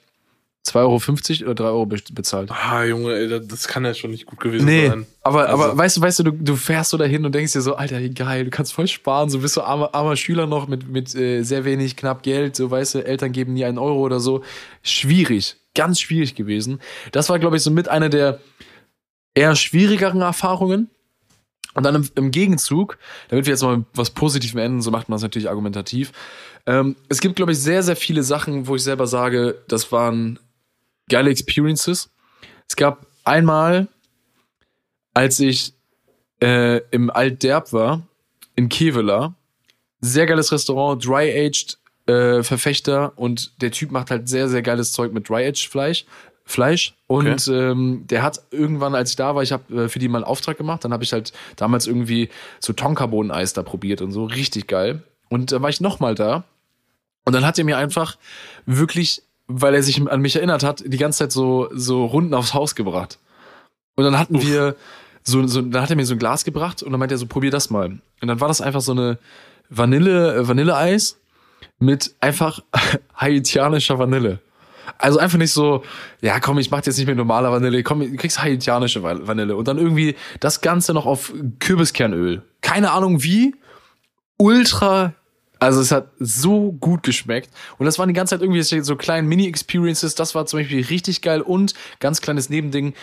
2,50 0.65 1.41
Euro 1.41 1.51
oder 1.51 1.55
3 1.55 1.63
Euro 1.65 1.85
be- 1.85 2.01
bezahlt. 2.13 2.49
Ah, 2.51 2.83
Junge, 2.85 3.13
ey, 3.15 3.27
das- 3.45 3.67
kann 3.67 3.83
ja 3.83 3.93
schon 3.93 4.11
nicht 4.11 4.25
gut 4.25 4.39
gewesen 4.39 4.65
Nee, 4.65 4.87
sein. 4.87 5.05
aber, 5.21 5.49
Also- 5.49 5.63
aber 5.65 5.77
weißt 5.77 5.97
du, 5.97 6.01
weißt 6.01 6.19
du, 6.19 6.23
du, 6.23 6.31
du 6.31 6.55
fährst 6.55 6.91
so 6.91 6.97
dahin 6.97 7.25
und 7.25 7.35
denkst 7.35 7.51
dir 7.53 7.61
so, 7.61 7.75
Alter, 7.75 7.99
geil, 8.09 8.45
du 8.45 8.49
kannst 8.49 8.73
voll 8.73 8.87
sparen, 8.87 9.29
so 9.29 9.39
bist 9.39 9.57
du 9.57 9.61
armer, 9.61 9.93
armer 9.93 10.15
Schüler 10.15 10.47
noch 10.47 10.67
mit, 10.67 10.87
mit 10.87 11.13
äh, 11.15 11.43
sehr 11.43 11.65
wenig 11.65 11.97
knapp 11.97 12.23
Geld, 12.23 12.55
so 12.55 12.71
weißt 12.71 12.95
du, 12.95 13.05
Eltern 13.05 13.33
geben 13.33 13.53
nie 13.53 13.65
einen 13.65 13.77
Euro 13.77 13.99
oder 13.99 14.19
so. 14.21 14.41
Schwierig, 14.83 15.57
ganz 15.75 15.99
schwierig 15.99 16.33
gewesen. 16.35 16.79
Das 17.11 17.29
war, 17.29 17.39
glaube 17.39 17.57
ich, 17.57 17.63
so 17.63 17.69
mit 17.71 17.89
einer 17.89 18.07
der 18.09 18.39
eher 19.35 19.55
schwierigeren 19.55 20.21
Erfahrungen. 20.21 20.89
Und 21.75 21.83
dann 21.83 21.95
im, 21.95 22.07
im 22.13 22.29
Gegenzug, 22.29 22.99
damit 23.29 23.47
wir 23.47 23.51
jetzt 23.53 23.63
mal 23.63 23.83
was 23.95 24.11
Positivem 24.11 24.59
enden, 24.59 24.81
so 24.83 24.91
macht 24.91 25.09
man 25.09 25.15
es 25.17 25.23
natürlich 25.23 25.49
argumentativ. 25.49 26.11
Ähm, 26.67 26.95
es 27.09 27.19
gibt, 27.19 27.35
glaube 27.35 27.51
ich, 27.53 27.57
sehr, 27.57 27.81
sehr 27.81 27.95
viele 27.95 28.21
Sachen, 28.21 28.67
wo 28.67 28.75
ich 28.75 28.83
selber 28.83 29.07
sage, 29.07 29.57
das 29.67 29.91
waren 29.91 30.37
geile 31.13 31.29
Experiences. 31.29 32.09
Es 32.67 32.75
gab 32.75 33.05
einmal, 33.23 33.87
als 35.13 35.39
ich 35.39 35.73
äh, 36.41 36.81
im 36.89 37.09
Altderb 37.11 37.71
war, 37.71 38.01
in 38.55 38.67
Kevela, 38.67 39.35
sehr 40.01 40.25
geiles 40.25 40.51
Restaurant, 40.51 41.05
Dry-Aged 41.05 41.77
äh, 42.07 42.43
Verfechter 42.43 43.13
und 43.15 43.61
der 43.61 43.71
Typ 43.71 43.91
macht 43.91 44.11
halt 44.11 44.27
sehr, 44.27 44.49
sehr 44.49 44.61
geiles 44.61 44.91
Zeug 44.91 45.13
mit 45.13 45.29
Dry-Aged 45.29 45.67
Fleisch. 45.69 46.05
Fleisch 46.45 46.93
und 47.07 47.47
Okay. 47.47 47.71
ähm, 47.71 48.03
der 48.07 48.21
hat 48.21 48.41
irgendwann, 48.51 48.95
als 48.95 49.11
ich 49.11 49.15
da 49.15 49.33
war, 49.33 49.43
ich 49.43 49.53
habe 49.53 49.83
äh, 49.83 49.87
für 49.89 49.99
die 49.99 50.09
mal 50.09 50.17
einen 50.17 50.25
Auftrag 50.25 50.57
gemacht, 50.57 50.83
dann 50.83 50.91
habe 50.91 51.03
ich 51.05 51.13
halt 51.13 51.31
damals 51.55 51.87
irgendwie 51.87 52.29
so 52.59 52.73
Tonkabohnen-Eis 52.73 53.53
da 53.53 53.63
probiert 53.63 54.01
und 54.01 54.11
so, 54.11 54.25
richtig 54.25 54.67
geil. 54.67 55.03
Und 55.29 55.53
dann 55.53 55.61
war 55.61 55.69
ich 55.69 55.79
nochmal 55.79 56.15
da 56.15 56.43
und 57.23 57.31
dann 57.33 57.45
hat 57.45 57.57
er 57.57 57.63
mir 57.63 57.77
einfach 57.77 58.17
wirklich, 58.65 59.21
weil 59.47 59.75
er 59.75 59.83
sich 59.83 60.01
an 60.07 60.21
mich 60.21 60.35
erinnert 60.35 60.63
hat, 60.63 60.83
die 60.85 60.97
ganze 60.97 61.19
Zeit 61.19 61.31
so, 61.31 61.69
so 61.73 62.05
Runden 62.05 62.33
aufs 62.33 62.53
Haus 62.53 62.75
gebracht. 62.75 63.19
Und 63.95 64.03
dann 64.03 64.17
hatten 64.17 64.37
Uff. 64.37 64.45
wir 64.45 64.75
so, 65.23 65.45
so, 65.47 65.61
dann 65.61 65.81
hat 65.81 65.89
er 65.89 65.95
mir 65.95 66.05
so 66.05 66.15
ein 66.15 66.19
Glas 66.19 66.43
gebracht 66.43 66.83
und 66.83 66.91
dann 66.91 66.99
meinte 66.99 67.15
er 67.15 67.17
so, 67.17 67.27
probier 67.27 67.51
das 67.51 67.69
mal. 67.69 67.85
Und 68.21 68.27
dann 68.27 68.39
war 68.39 68.47
das 68.47 68.61
einfach 68.61 68.81
so 68.81 68.91
eine 68.91 69.17
Vanille, 69.69 70.47
Vanilleeis 70.47 71.17
mit 71.79 72.15
einfach 72.19 72.61
haitianischer 73.15 73.99
Vanille. 73.99 74.39
Also 74.97 75.19
einfach 75.19 75.37
nicht 75.37 75.53
so, 75.53 75.83
ja 76.21 76.39
komm, 76.39 76.57
ich 76.59 76.69
mach 76.69 76.85
jetzt 76.85 76.97
nicht 76.97 77.05
mehr 77.05 77.15
normaler 77.15 77.51
Vanille, 77.51 77.83
komm, 77.83 77.99
du 77.99 78.15
kriegst 78.15 78.41
haitianische 78.41 79.01
Vanille 79.01 79.55
und 79.55 79.67
dann 79.67 79.77
irgendwie 79.77 80.15
das 80.39 80.61
Ganze 80.61 80.93
noch 80.93 81.05
auf 81.05 81.33
Kürbiskernöl. 81.59 82.41
Keine 82.61 82.91
Ahnung 82.91 83.23
wie, 83.23 83.55
ultra, 84.37 85.13
also 85.63 85.79
es 85.79 85.91
hat 85.91 86.09
so 86.19 86.73
gut 86.73 87.03
geschmeckt. 87.03 87.49
Und 87.77 87.85
das 87.85 87.97
waren 87.97 88.09
die 88.09 88.13
ganze 88.13 88.35
Zeit 88.35 88.41
irgendwie 88.41 88.61
so 88.61 88.95
kleine 88.95 89.27
Mini-Experiences, 89.27 90.13
das 90.15 90.35
war 90.35 90.45
zum 90.45 90.59
Beispiel 90.59 90.83
richtig 90.85 91.21
geil. 91.21 91.41
Und 91.41 91.73
ganz 91.99 92.21
kleines 92.21 92.49
Nebending, 92.49 92.93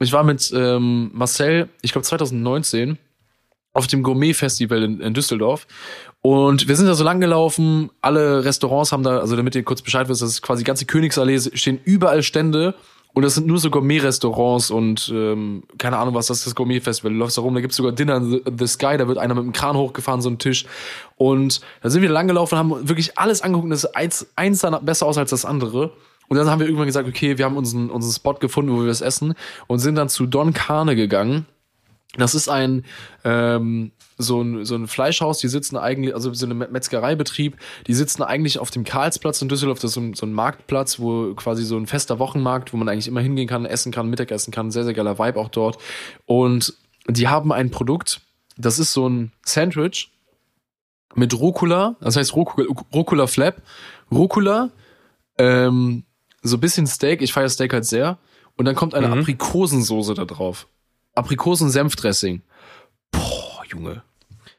ich 0.00 0.12
war 0.12 0.24
mit 0.24 0.50
ähm, 0.54 1.10
Marcel, 1.12 1.68
ich 1.82 1.92
glaube 1.92 2.06
2019, 2.06 2.98
auf 3.74 3.86
dem 3.86 4.02
Gourmet-Festival 4.02 4.82
in, 4.82 5.00
in 5.00 5.12
Düsseldorf. 5.12 5.66
Und 6.22 6.66
wir 6.66 6.76
sind 6.76 6.86
da 6.86 6.94
so 6.94 7.04
lang 7.04 7.20
gelaufen, 7.20 7.90
alle 8.00 8.44
Restaurants 8.44 8.92
haben 8.92 9.02
da, 9.02 9.18
also 9.18 9.36
damit 9.36 9.54
ihr 9.54 9.62
kurz 9.62 9.82
Bescheid 9.82 10.08
wisst, 10.08 10.22
das 10.22 10.30
ist 10.30 10.42
quasi 10.42 10.64
die 10.64 10.66
ganze 10.66 10.86
Königsallee, 10.86 11.38
stehen 11.38 11.78
überall 11.84 12.22
Stände 12.22 12.74
und 13.16 13.22
das 13.22 13.34
sind 13.34 13.46
nur 13.46 13.58
so 13.58 13.70
Gourmet-Restaurants 13.70 14.70
und 14.70 15.10
ähm, 15.10 15.62
keine 15.78 15.96
Ahnung, 15.96 16.12
was 16.12 16.26
das 16.26 16.40
ist, 16.40 16.48
das 16.48 16.54
Gourmet-Festival. 16.54 17.10
Du 17.10 17.18
läufst 17.18 17.38
da 17.38 17.40
rum, 17.40 17.54
da 17.54 17.62
gibt's 17.62 17.76
sogar 17.76 17.92
Dinner 17.92 18.16
in 18.16 18.42
the, 18.58 18.66
Sky, 18.66 18.98
da 18.98 19.08
wird 19.08 19.16
einer 19.16 19.34
mit 19.34 19.42
dem 19.42 19.52
Kran 19.54 19.74
hochgefahren, 19.74 20.20
so 20.20 20.28
ein 20.28 20.38
Tisch. 20.38 20.66
Und 21.16 21.62
da 21.80 21.88
sind 21.88 22.02
wir 22.02 22.10
lang 22.10 22.28
gelaufen, 22.28 22.58
haben 22.58 22.86
wirklich 22.86 23.16
alles 23.18 23.40
angeguckt 23.40 23.64
und 23.64 23.70
das 23.70 23.86
eins, 23.86 24.26
eins 24.36 24.60
dann 24.60 24.84
besser 24.84 25.06
aus 25.06 25.16
als 25.16 25.30
das 25.30 25.46
andere. 25.46 25.94
Und 26.28 26.36
dann 26.36 26.50
haben 26.50 26.58
wir 26.60 26.66
irgendwann 26.66 26.88
gesagt, 26.88 27.08
okay, 27.08 27.38
wir 27.38 27.46
haben 27.46 27.56
unseren, 27.56 27.88
unseren 27.88 28.12
Spot 28.12 28.34
gefunden, 28.34 28.70
wo 28.70 28.80
wir 28.80 28.86
das 28.86 29.00
essen 29.00 29.32
und 29.66 29.78
sind 29.78 29.94
dann 29.94 30.10
zu 30.10 30.26
Don 30.26 30.52
Carne 30.52 30.94
gegangen. 30.94 31.46
Das 32.18 32.34
ist 32.34 32.50
ein 32.50 32.84
ähm, 33.24 33.92
so 34.18 34.40
ein, 34.40 34.64
so 34.64 34.74
ein 34.74 34.86
Fleischhaus, 34.86 35.38
die 35.38 35.48
sitzen 35.48 35.76
eigentlich, 35.76 36.14
also 36.14 36.32
so 36.32 36.46
ein 36.46 36.56
Metzgereibetrieb, 36.56 37.56
die 37.86 37.94
sitzen 37.94 38.22
eigentlich 38.22 38.58
auf 38.58 38.70
dem 38.70 38.84
Karlsplatz 38.84 39.42
in 39.42 39.48
Düsseldorf, 39.48 39.78
das 39.78 39.90
ist 39.90 39.94
so 39.94 40.00
ein, 40.00 40.14
so 40.14 40.26
ein 40.26 40.32
Marktplatz, 40.32 40.98
wo 40.98 41.34
quasi 41.34 41.64
so 41.64 41.76
ein 41.76 41.86
fester 41.86 42.18
Wochenmarkt, 42.18 42.72
wo 42.72 42.76
man 42.76 42.88
eigentlich 42.88 43.08
immer 43.08 43.20
hingehen 43.20 43.48
kann, 43.48 43.66
essen 43.66 43.92
kann, 43.92 44.08
Mittagessen 44.08 44.52
kann, 44.52 44.70
sehr, 44.70 44.84
sehr 44.84 44.94
geiler 44.94 45.18
Vibe 45.18 45.38
auch 45.38 45.48
dort. 45.48 45.78
Und 46.24 46.74
die 47.08 47.28
haben 47.28 47.52
ein 47.52 47.70
Produkt, 47.70 48.20
das 48.56 48.78
ist 48.78 48.92
so 48.92 49.08
ein 49.08 49.32
Sandwich 49.44 50.10
mit 51.14 51.38
Rucola, 51.38 51.96
das 52.00 52.16
heißt 52.16 52.34
Rucola, 52.34 52.66
Rucola 52.94 53.26
Flap, 53.26 53.62
Rucola, 54.10 54.70
ähm, 55.38 56.04
so 56.42 56.58
bisschen 56.58 56.86
Steak, 56.86 57.20
ich 57.20 57.32
feiere 57.32 57.48
Steak 57.48 57.72
halt 57.72 57.84
sehr, 57.84 58.18
und 58.56 58.64
dann 58.64 58.74
kommt 58.74 58.94
eine 58.94 59.08
mhm. 59.08 59.20
Aprikosensoße 59.20 60.14
da 60.14 60.24
drauf. 60.24 60.66
Aprikosen-Senfdressing. 61.14 62.42
Junge. 63.68 64.02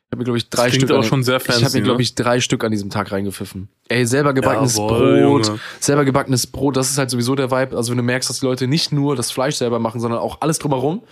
Ich 0.07 0.11
habe 0.11 0.19
mir, 0.19 0.23
glaube 0.23 0.37
ich, 0.37 0.49
drei 0.49 0.71
Stück. 0.71 0.89
Auch 0.91 1.03
schon 1.03 1.23
sehr 1.23 1.39
fancy, 1.41 1.59
ich 1.59 1.65
habe 1.65 1.77
mir, 1.77 1.83
glaube 1.83 2.01
ich, 2.01 2.15
drei 2.15 2.39
Stück 2.39 2.63
an 2.63 2.71
diesem 2.71 2.89
Tag 2.89 3.11
reingepfiffen. 3.11 3.67
Ey, 3.89 4.05
selber 4.05 4.33
gebackenes 4.33 4.77
Jawohl, 4.77 5.21
Brot. 5.21 5.47
Junge. 5.47 5.59
Selber 5.81 6.05
gebackenes 6.05 6.47
Brot, 6.47 6.77
das 6.77 6.89
ist 6.89 6.97
halt 6.97 7.09
sowieso 7.09 7.35
der 7.35 7.51
Vibe. 7.51 7.75
Also 7.75 7.91
wenn 7.91 7.97
du 7.97 8.03
merkst, 8.03 8.29
dass 8.29 8.39
die 8.39 8.45
Leute 8.45 8.67
nicht 8.67 8.93
nur 8.93 9.17
das 9.17 9.31
Fleisch 9.31 9.55
selber 9.55 9.79
machen, 9.79 9.99
sondern 9.99 10.21
auch 10.21 10.39
alles 10.39 10.59
drumherum. 10.59 11.03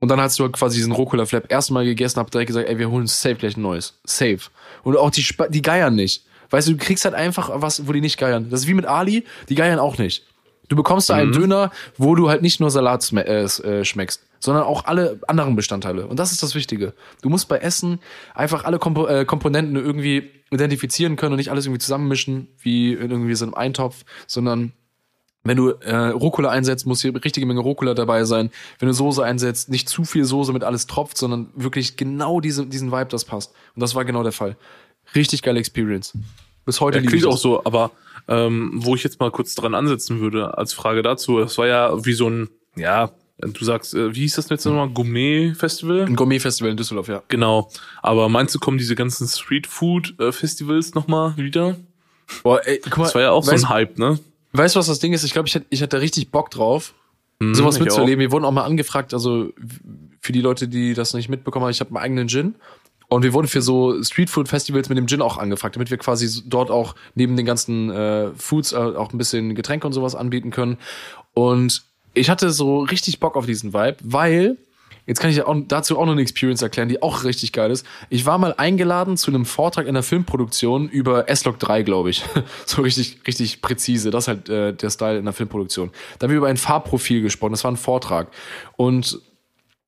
Und 0.00 0.10
dann 0.10 0.20
hast 0.20 0.38
du 0.38 0.44
halt 0.44 0.52
quasi 0.52 0.76
diesen 0.76 0.92
Rucola 0.92 1.24
Flap 1.24 1.50
erstmal 1.50 1.84
gegessen, 1.84 2.20
hab 2.20 2.30
direkt 2.30 2.48
gesagt, 2.48 2.68
ey, 2.68 2.78
wir 2.78 2.90
holen 2.90 3.06
safe 3.06 3.34
gleich 3.36 3.56
ein 3.56 3.62
neues. 3.62 3.98
Safe. 4.04 4.40
Und 4.82 4.96
auch 4.96 5.10
die, 5.10 5.22
Sp 5.24 5.48
die 5.48 5.62
geiern 5.62 5.94
nicht. 5.94 6.24
Weißt 6.50 6.68
du, 6.68 6.72
du 6.72 6.78
kriegst 6.78 7.04
halt 7.04 7.14
einfach 7.14 7.50
was, 7.54 7.86
wo 7.86 7.92
die 7.92 8.00
nicht 8.00 8.18
geiern. 8.18 8.48
Das 8.50 8.60
ist 8.60 8.68
wie 8.68 8.74
mit 8.74 8.86
Ali, 8.86 9.24
die 9.48 9.54
geiern 9.54 9.78
auch 9.78 9.98
nicht. 9.98 10.24
Du 10.68 10.76
bekommst 10.76 11.08
da 11.10 11.14
mhm. 11.14 11.20
einen 11.20 11.32
Döner, 11.32 11.70
wo 11.96 12.14
du 12.14 12.28
halt 12.28 12.42
nicht 12.42 12.60
nur 12.60 12.70
Salat 12.70 13.10
äh, 13.12 13.44
äh, 13.44 13.84
schmeckst, 13.84 14.22
sondern 14.40 14.64
auch 14.64 14.84
alle 14.84 15.20
anderen 15.26 15.56
Bestandteile. 15.56 16.06
Und 16.06 16.18
das 16.18 16.32
ist 16.32 16.42
das 16.42 16.54
Wichtige. 16.54 16.94
Du 17.22 17.28
musst 17.28 17.48
bei 17.48 17.58
Essen 17.58 18.00
einfach 18.34 18.64
alle 18.64 18.78
Kompo 18.78 19.06
äh, 19.06 19.24
Komponenten 19.24 19.76
irgendwie 19.76 20.30
identifizieren 20.50 21.16
können 21.16 21.32
und 21.32 21.38
nicht 21.38 21.50
alles 21.50 21.66
irgendwie 21.66 21.80
zusammenmischen, 21.80 22.48
wie 22.60 22.92
in 22.92 23.10
irgendwie 23.10 23.34
so 23.34 23.44
einem 23.44 23.54
Eintopf, 23.54 24.04
sondern 24.26 24.72
wenn 25.44 25.56
du 25.56 25.70
äh, 25.70 25.94
Rucola 26.08 26.50
einsetzt, 26.50 26.86
muss 26.86 27.00
hier 27.00 27.14
richtige 27.14 27.46
Menge 27.46 27.60
Rucola 27.60 27.94
dabei 27.94 28.24
sein. 28.24 28.50
Wenn 28.78 28.88
du 28.88 28.94
Soße 28.94 29.24
einsetzt, 29.24 29.68
nicht 29.70 29.88
zu 29.88 30.04
viel 30.04 30.24
Soße 30.24 30.52
mit 30.52 30.64
alles 30.64 30.86
tropft, 30.86 31.16
sondern 31.16 31.50
wirklich 31.54 31.96
genau 31.96 32.40
diese, 32.40 32.66
diesen 32.66 32.92
Vibe, 32.92 33.08
das 33.10 33.24
passt. 33.24 33.54
Und 33.74 33.80
das 33.80 33.94
war 33.94 34.04
genau 34.04 34.22
der 34.22 34.32
Fall. 34.32 34.56
Richtig 35.14 35.42
geile 35.42 35.58
Experience. 35.58 36.12
Bis 36.66 36.80
heute 36.80 36.98
ja, 36.98 37.06
klingt 37.06 37.24
auch 37.24 37.38
so, 37.38 37.64
aber 37.64 37.92
ähm, 38.28 38.72
wo 38.74 38.94
ich 38.94 39.02
jetzt 39.02 39.20
mal 39.20 39.30
kurz 39.30 39.54
dran 39.54 39.74
ansetzen 39.74 40.20
würde, 40.20 40.58
als 40.58 40.74
Frage 40.74 41.02
dazu, 41.02 41.38
das 41.38 41.56
war 41.56 41.66
ja 41.66 42.04
wie 42.04 42.12
so 42.12 42.28
ein, 42.28 42.50
ja, 42.76 43.10
du 43.38 43.64
sagst, 43.64 43.94
äh, 43.94 44.14
wie 44.14 44.20
hieß 44.20 44.36
das 44.36 44.48
jetzt 44.48 44.64
nochmal? 44.64 44.88
Gourmet-Festival? 44.88 46.06
Ein 46.06 46.16
Gourmet-Festival 46.16 46.70
in 46.70 46.76
Düsseldorf, 46.76 47.08
ja. 47.08 47.22
Genau. 47.28 47.70
Aber 48.02 48.28
meinst 48.28 48.54
du, 48.54 48.58
kommen 48.58 48.78
diese 48.78 48.94
ganzen 48.94 49.28
Street-Food-Festivals 49.28 50.94
nochmal 50.94 51.36
wieder? 51.36 51.76
Boah, 52.42 52.60
ey, 52.66 52.80
guck 52.82 52.98
mal. 52.98 53.04
Das 53.04 53.14
war 53.14 53.22
ja 53.22 53.30
auch 53.30 53.46
weißt, 53.46 53.60
so 53.60 53.66
ein 53.66 53.68
Hype, 53.68 53.98
ne? 53.98 54.18
Weißt 54.52 54.74
du, 54.74 54.80
was 54.80 54.86
das 54.86 54.98
Ding 54.98 55.12
ist? 55.12 55.24
Ich 55.24 55.32
glaube, 55.32 55.48
ich 55.48 55.54
hätte 55.54 55.66
ich 55.70 55.92
richtig 55.92 56.30
Bock 56.30 56.50
drauf, 56.50 56.94
hm, 57.40 57.54
sowas 57.54 57.78
mitzuerleben. 57.78 58.20
Wir 58.20 58.32
wurden 58.32 58.44
auch 58.44 58.52
mal 58.52 58.64
angefragt, 58.64 59.14
also 59.14 59.52
für 60.20 60.32
die 60.32 60.40
Leute, 60.40 60.68
die 60.68 60.94
das 60.94 61.14
nicht 61.14 61.28
mitbekommen 61.28 61.64
haben, 61.64 61.70
ich 61.70 61.80
habe 61.80 61.92
meinen 61.92 62.04
eigenen 62.04 62.28
Gin 62.28 62.54
und 63.08 63.22
wir 63.22 63.32
wurden 63.32 63.48
für 63.48 63.62
so 63.62 64.02
Streetfood-Festivals 64.02 64.88
mit 64.90 64.98
dem 64.98 65.06
Gin 65.06 65.22
auch 65.22 65.38
angefragt, 65.38 65.76
damit 65.76 65.90
wir 65.90 65.96
quasi 65.96 66.42
dort 66.46 66.70
auch 66.70 66.94
neben 67.14 67.36
den 67.36 67.46
ganzen 67.46 67.90
äh, 67.90 68.30
Foods 68.34 68.72
äh, 68.72 68.76
auch 68.76 69.12
ein 69.12 69.18
bisschen 69.18 69.54
Getränke 69.54 69.86
und 69.86 69.94
sowas 69.94 70.14
anbieten 70.14 70.50
können. 70.50 70.76
Und 71.32 71.84
ich 72.18 72.30
hatte 72.30 72.50
so 72.50 72.80
richtig 72.80 73.20
Bock 73.20 73.36
auf 73.36 73.46
diesen 73.46 73.72
Vibe, 73.72 73.96
weil 74.02 74.56
Jetzt 75.08 75.20
kann 75.20 75.30
ich 75.30 75.42
dazu 75.68 75.98
auch 75.98 76.04
noch 76.04 76.12
eine 76.12 76.20
Experience 76.20 76.60
erklären, 76.60 76.90
die 76.90 77.00
auch 77.00 77.24
richtig 77.24 77.54
geil 77.54 77.70
ist. 77.70 77.86
Ich 78.10 78.26
war 78.26 78.36
mal 78.36 78.52
eingeladen 78.58 79.16
zu 79.16 79.30
einem 79.30 79.46
Vortrag 79.46 79.86
in 79.86 79.94
der 79.94 80.02
Filmproduktion 80.02 80.86
über 80.86 81.30
S-Log 81.30 81.58
3, 81.58 81.82
glaube 81.82 82.10
ich. 82.10 82.22
so 82.66 82.82
richtig, 82.82 83.20
richtig 83.26 83.62
präzise. 83.62 84.10
Das 84.10 84.24
ist 84.24 84.28
halt 84.28 84.48
äh, 84.50 84.74
der 84.74 84.90
Style 84.90 85.18
in 85.18 85.24
der 85.24 85.32
Filmproduktion. 85.32 85.92
Da 86.18 86.24
haben 86.24 86.30
wir 86.30 86.36
über 86.36 86.48
ein 86.48 86.58
Farbprofil 86.58 87.22
gesprochen. 87.22 87.52
Das 87.52 87.64
war 87.64 87.72
ein 87.72 87.78
Vortrag. 87.78 88.28
Und 88.76 89.18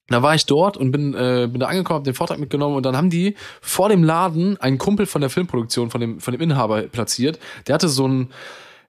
da 0.08 0.22
war 0.22 0.34
ich 0.34 0.46
dort 0.46 0.78
und 0.78 0.90
bin, 0.90 1.12
äh, 1.12 1.46
bin 1.52 1.60
da 1.60 1.66
angekommen, 1.66 1.98
hab 1.98 2.04
den 2.04 2.14
Vortrag 2.14 2.38
mitgenommen 2.38 2.76
und 2.76 2.86
dann 2.86 2.96
haben 2.96 3.10
die 3.10 3.36
vor 3.60 3.90
dem 3.90 4.02
Laden 4.02 4.56
einen 4.56 4.78
Kumpel 4.78 5.04
von 5.04 5.20
der 5.20 5.28
Filmproduktion, 5.28 5.90
von 5.90 6.00
dem, 6.00 6.20
von 6.20 6.32
dem 6.32 6.40
Inhaber 6.40 6.80
platziert. 6.84 7.38
Der 7.66 7.74
hatte 7.74 7.90
so 7.90 8.08
ein, 8.08 8.30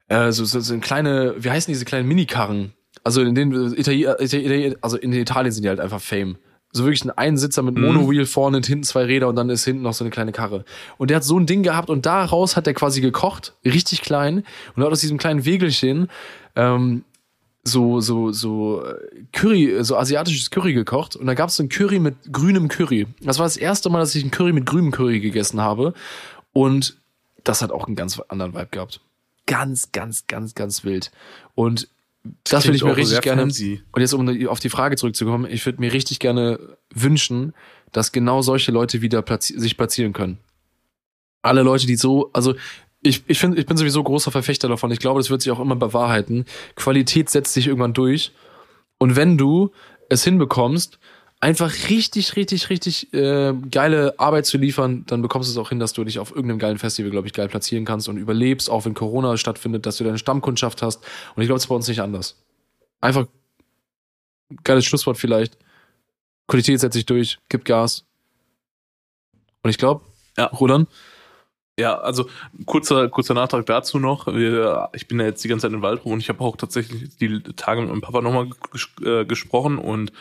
äh, 0.07 0.31
so, 0.31 0.45
so, 0.45 0.61
so 0.61 0.73
ein 0.73 0.79
kleine, 0.79 1.35
wie 1.37 1.51
heißen 1.51 1.69
diese 1.69 1.83
kleinen 1.83 2.07
Minikarren? 2.07 2.73
Also 3.03 3.21
in 3.21 3.35
den 3.35 3.73
Itali 3.73 4.07
Itali 4.19 4.75
also 4.81 4.97
in 4.97 5.13
Italien 5.13 5.51
sind 5.51 5.63
die 5.63 5.69
halt 5.69 5.79
einfach 5.79 6.01
Fame. 6.01 6.37
So 6.73 6.85
wirklich 6.85 7.03
ein 7.03 7.11
Einsitzer 7.11 7.63
mit 7.63 7.75
mhm. 7.75 7.85
Monowheel 7.85 8.25
vorne 8.25 8.57
und 8.57 8.65
hinten 8.65 8.83
zwei 8.83 9.03
Räder 9.03 9.27
und 9.27 9.35
dann 9.35 9.49
ist 9.49 9.65
hinten 9.65 9.81
noch 9.81 9.93
so 9.93 10.03
eine 10.03 10.11
kleine 10.11 10.31
Karre. 10.31 10.63
Und 10.97 11.09
der 11.09 11.17
hat 11.17 11.23
so 11.23 11.37
ein 11.37 11.45
Ding 11.45 11.63
gehabt 11.63 11.89
und 11.89 12.05
daraus 12.05 12.55
hat 12.55 12.65
er 12.65 12.73
quasi 12.73 13.01
gekocht, 13.01 13.55
richtig 13.65 14.01
klein, 14.01 14.45
und 14.75 14.83
hat 14.83 14.91
aus 14.91 15.01
diesem 15.01 15.17
kleinen 15.17 15.43
Wegelchen 15.43 16.09
ähm, 16.55 17.03
so 17.63 17.99
so 17.99 18.31
so 18.31 18.85
äh, 18.85 18.95
Curry, 19.33 19.83
so 19.83 19.97
asiatisches 19.97 20.49
Curry 20.49 20.73
gekocht 20.73 21.15
und 21.15 21.27
da 21.27 21.33
gab 21.33 21.49
es 21.49 21.59
ein 21.59 21.69
Curry 21.69 21.99
mit 21.99 22.15
grünem 22.31 22.69
Curry. 22.69 23.07
Das 23.19 23.37
war 23.37 23.45
das 23.45 23.57
erste 23.57 23.89
Mal, 23.89 23.99
dass 23.99 24.15
ich 24.15 24.23
ein 24.23 24.31
Curry 24.31 24.53
mit 24.53 24.65
grünem 24.65 24.91
Curry 24.91 25.19
gegessen 25.19 25.59
habe 25.59 25.93
und 26.53 26.97
das 27.43 27.61
hat 27.61 27.71
auch 27.71 27.87
einen 27.87 27.95
ganz 27.95 28.19
anderen 28.29 28.53
Vibe 28.53 28.67
gehabt. 28.71 29.01
Ganz, 29.45 29.91
ganz, 29.91 30.27
ganz, 30.27 30.55
ganz 30.55 30.83
wild. 30.83 31.11
Und 31.55 31.89
das, 32.23 32.33
das 32.43 32.65
würde 32.65 32.77
ich 32.77 32.83
mir 32.83 32.95
richtig 32.95 33.21
gerne. 33.21 33.41
Fancy. 33.41 33.81
Und 33.91 34.01
jetzt 34.01 34.13
um 34.13 34.47
auf 34.47 34.59
die 34.59 34.69
Frage 34.69 34.95
zurückzukommen, 34.95 35.47
ich 35.49 35.65
würde 35.65 35.79
mir 35.79 35.91
richtig 35.91 36.19
gerne 36.19 36.59
wünschen, 36.93 37.53
dass 37.91 38.11
genau 38.11 38.41
solche 38.41 38.71
Leute 38.71 39.01
wieder 39.01 39.21
platzi 39.21 39.59
sich 39.59 39.75
platzieren 39.75 40.13
können. 40.13 40.37
Alle 41.41 41.63
Leute, 41.63 41.87
die 41.87 41.95
so, 41.95 42.29
also 42.33 42.55
ich, 43.01 43.23
ich, 43.25 43.39
find, 43.39 43.57
ich 43.57 43.65
bin 43.65 43.77
sowieso 43.77 44.03
großer 44.03 44.31
Verfechter 44.31 44.67
davon. 44.67 44.91
Ich 44.91 44.99
glaube, 44.99 45.19
das 45.19 45.31
wird 45.31 45.41
sich 45.41 45.51
auch 45.51 45.59
immer 45.59 45.75
bewahrheiten. 45.75 46.45
Qualität 46.75 47.29
setzt 47.29 47.53
sich 47.53 47.67
irgendwann 47.67 47.93
durch. 47.93 48.31
Und 48.99 49.15
wenn 49.15 49.37
du 49.37 49.71
es 50.09 50.23
hinbekommst, 50.23 50.99
einfach 51.41 51.73
richtig, 51.89 52.35
richtig, 52.35 52.69
richtig 52.69 53.13
äh, 53.13 53.53
geile 53.69 54.17
Arbeit 54.19 54.45
zu 54.45 54.57
liefern, 54.57 55.03
dann 55.07 55.21
bekommst 55.23 55.49
du 55.49 55.51
es 55.51 55.57
auch 55.57 55.69
hin, 55.69 55.79
dass 55.79 55.91
du 55.91 56.03
dich 56.03 56.19
auf 56.19 56.29
irgendeinem 56.29 56.59
geilen 56.59 56.77
Festival, 56.77 57.11
glaube 57.11 57.27
ich, 57.27 57.33
geil 57.33 57.49
platzieren 57.49 57.83
kannst 57.83 58.07
und 58.07 58.17
überlebst, 58.17 58.69
auch 58.69 58.85
wenn 58.85 58.93
Corona 58.93 59.35
stattfindet, 59.37 59.85
dass 59.85 59.97
du 59.97 60.03
deine 60.03 60.19
Stammkundschaft 60.19 60.81
hast. 60.83 61.03
Und 61.35 61.41
ich 61.41 61.47
glaube, 61.47 61.57
es 61.57 61.63
ist 61.63 61.69
bei 61.69 61.75
uns 61.75 61.87
nicht 61.87 62.01
anders. 62.01 62.41
Einfach 63.01 63.25
geiles 64.63 64.85
Schlusswort 64.85 65.17
vielleicht. 65.17 65.57
Qualität 66.47 66.79
setzt 66.79 66.93
sich 66.93 67.07
durch, 67.07 67.39
gib 67.49 67.65
Gas. 67.65 68.05
Und 69.63 69.71
ich 69.71 69.77
glaube, 69.77 70.03
ja. 70.37 70.45
Roland, 70.47 70.87
ja, 71.79 71.97
also 71.97 72.29
kurzer, 72.65 73.09
kurzer 73.09 73.33
Nachtrag 73.33 73.65
dazu 73.65 73.97
noch. 73.97 74.27
Ich 74.27 75.07
bin 75.07 75.19
ja 75.19 75.25
jetzt 75.25 75.43
die 75.43 75.47
ganze 75.47 75.67
Zeit 75.67 75.73
in 75.73 75.81
Waldruf 75.81 76.11
und 76.11 76.19
ich 76.19 76.29
habe 76.29 76.41
auch 76.41 76.55
tatsächlich 76.55 77.17
die 77.17 77.41
Tage 77.55 77.81
mit 77.81 77.89
meinem 77.89 78.01
Papa 78.01 78.21
nochmal 78.21 78.49
ges 78.71 78.89
äh, 79.03 79.25
gesprochen 79.25 79.79
und 79.79 80.11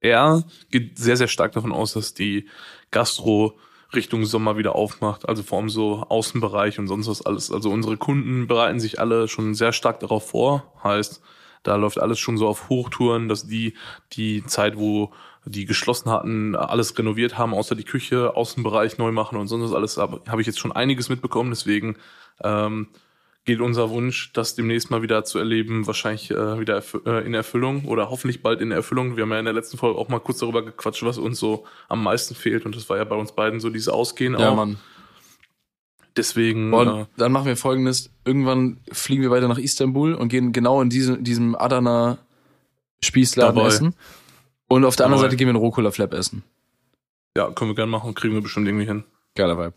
er 0.00 0.44
geht 0.70 0.98
sehr, 0.98 1.16
sehr 1.16 1.28
stark 1.28 1.52
davon 1.52 1.72
aus, 1.72 1.92
dass 1.92 2.14
die 2.14 2.48
Gastro 2.90 3.58
Richtung 3.94 4.24
Sommer 4.24 4.56
wieder 4.56 4.74
aufmacht, 4.76 5.28
also 5.28 5.42
vor 5.42 5.58
allem 5.58 5.68
so 5.68 6.04
Außenbereich 6.08 6.78
und 6.78 6.86
sonst 6.86 7.08
was 7.08 7.22
alles. 7.22 7.50
Also 7.50 7.70
unsere 7.70 7.96
Kunden 7.96 8.46
bereiten 8.46 8.80
sich 8.80 9.00
alle 9.00 9.28
schon 9.28 9.54
sehr 9.54 9.72
stark 9.72 10.00
darauf 10.00 10.30
vor. 10.30 10.72
Heißt, 10.84 11.20
da 11.62 11.76
läuft 11.76 12.00
alles 12.00 12.18
schon 12.18 12.38
so 12.38 12.46
auf 12.46 12.68
Hochtouren, 12.68 13.28
dass 13.28 13.46
die 13.46 13.74
die 14.12 14.44
Zeit, 14.46 14.76
wo 14.78 15.12
die 15.44 15.64
geschlossen 15.64 16.10
hatten, 16.10 16.54
alles 16.54 16.96
renoviert 16.96 17.36
haben, 17.36 17.54
außer 17.54 17.74
die 17.74 17.84
Küche, 17.84 18.36
Außenbereich 18.36 18.98
neu 18.98 19.10
machen 19.10 19.38
und 19.38 19.48
sonst 19.48 19.72
alles. 19.72 19.98
Aber 19.98 20.20
habe 20.28 20.40
ich 20.40 20.46
jetzt 20.46 20.60
schon 20.60 20.72
einiges 20.72 21.08
mitbekommen, 21.08 21.50
deswegen 21.50 21.96
ähm, 22.42 22.88
geht 23.44 23.60
unser 23.60 23.90
Wunsch, 23.90 24.32
das 24.32 24.54
demnächst 24.54 24.90
mal 24.90 25.02
wieder 25.02 25.24
zu 25.24 25.38
erleben, 25.38 25.86
wahrscheinlich 25.86 26.30
äh, 26.30 26.60
wieder 26.60 26.74
erf 26.74 26.98
äh, 27.06 27.24
in 27.26 27.34
Erfüllung 27.34 27.86
oder 27.86 28.10
hoffentlich 28.10 28.42
bald 28.42 28.60
in 28.60 28.70
Erfüllung. 28.70 29.16
Wir 29.16 29.22
haben 29.22 29.30
ja 29.32 29.38
in 29.38 29.44
der 29.46 29.54
letzten 29.54 29.78
Folge 29.78 29.98
auch 29.98 30.08
mal 30.08 30.20
kurz 30.20 30.38
darüber 30.38 30.64
gequatscht, 30.64 31.02
was 31.02 31.18
uns 31.18 31.38
so 31.38 31.64
am 31.88 32.02
meisten 32.02 32.34
fehlt 32.34 32.66
und 32.66 32.76
das 32.76 32.88
war 32.90 32.98
ja 32.98 33.04
bei 33.04 33.16
uns 33.16 33.32
beiden 33.32 33.58
so 33.60 33.70
dieses 33.70 33.88
Ausgehen 33.88 34.38
Ja, 34.38 34.50
auch. 34.50 34.56
Mann. 34.56 34.78
Deswegen 36.16 36.74
Und 36.74 36.88
äh, 36.88 37.06
dann 37.16 37.32
machen 37.32 37.46
wir 37.46 37.56
folgendes. 37.56 38.10
Irgendwann 38.24 38.78
fliegen 38.92 39.22
wir 39.22 39.30
weiter 39.30 39.48
nach 39.48 39.58
Istanbul 39.58 40.14
und 40.14 40.28
gehen 40.28 40.52
genau 40.52 40.82
in 40.82 40.90
diese, 40.90 41.16
diesem 41.18 41.54
Adana 41.54 42.18
Spießladen 43.02 43.54
Dabei. 43.56 43.68
essen. 43.68 43.94
Und 44.68 44.84
auf 44.84 44.96
der 44.96 45.06
anderen 45.06 45.20
Dabei. 45.22 45.30
Seite 45.30 45.36
gehen 45.38 45.46
wir 45.46 45.52
einen 45.54 45.64
Rucola 45.64 45.90
Flap 45.92 46.12
essen. 46.12 46.42
ja, 47.36 47.50
können 47.52 47.70
wir 47.70 47.74
gerne 47.76 47.90
machen, 47.90 48.14
kriegen 48.14 48.34
wir 48.34 48.42
bestimmt 48.42 48.66
irgendwie 48.66 48.86
hin. 48.86 49.04
Geiler 49.36 49.56
Vibe. 49.56 49.74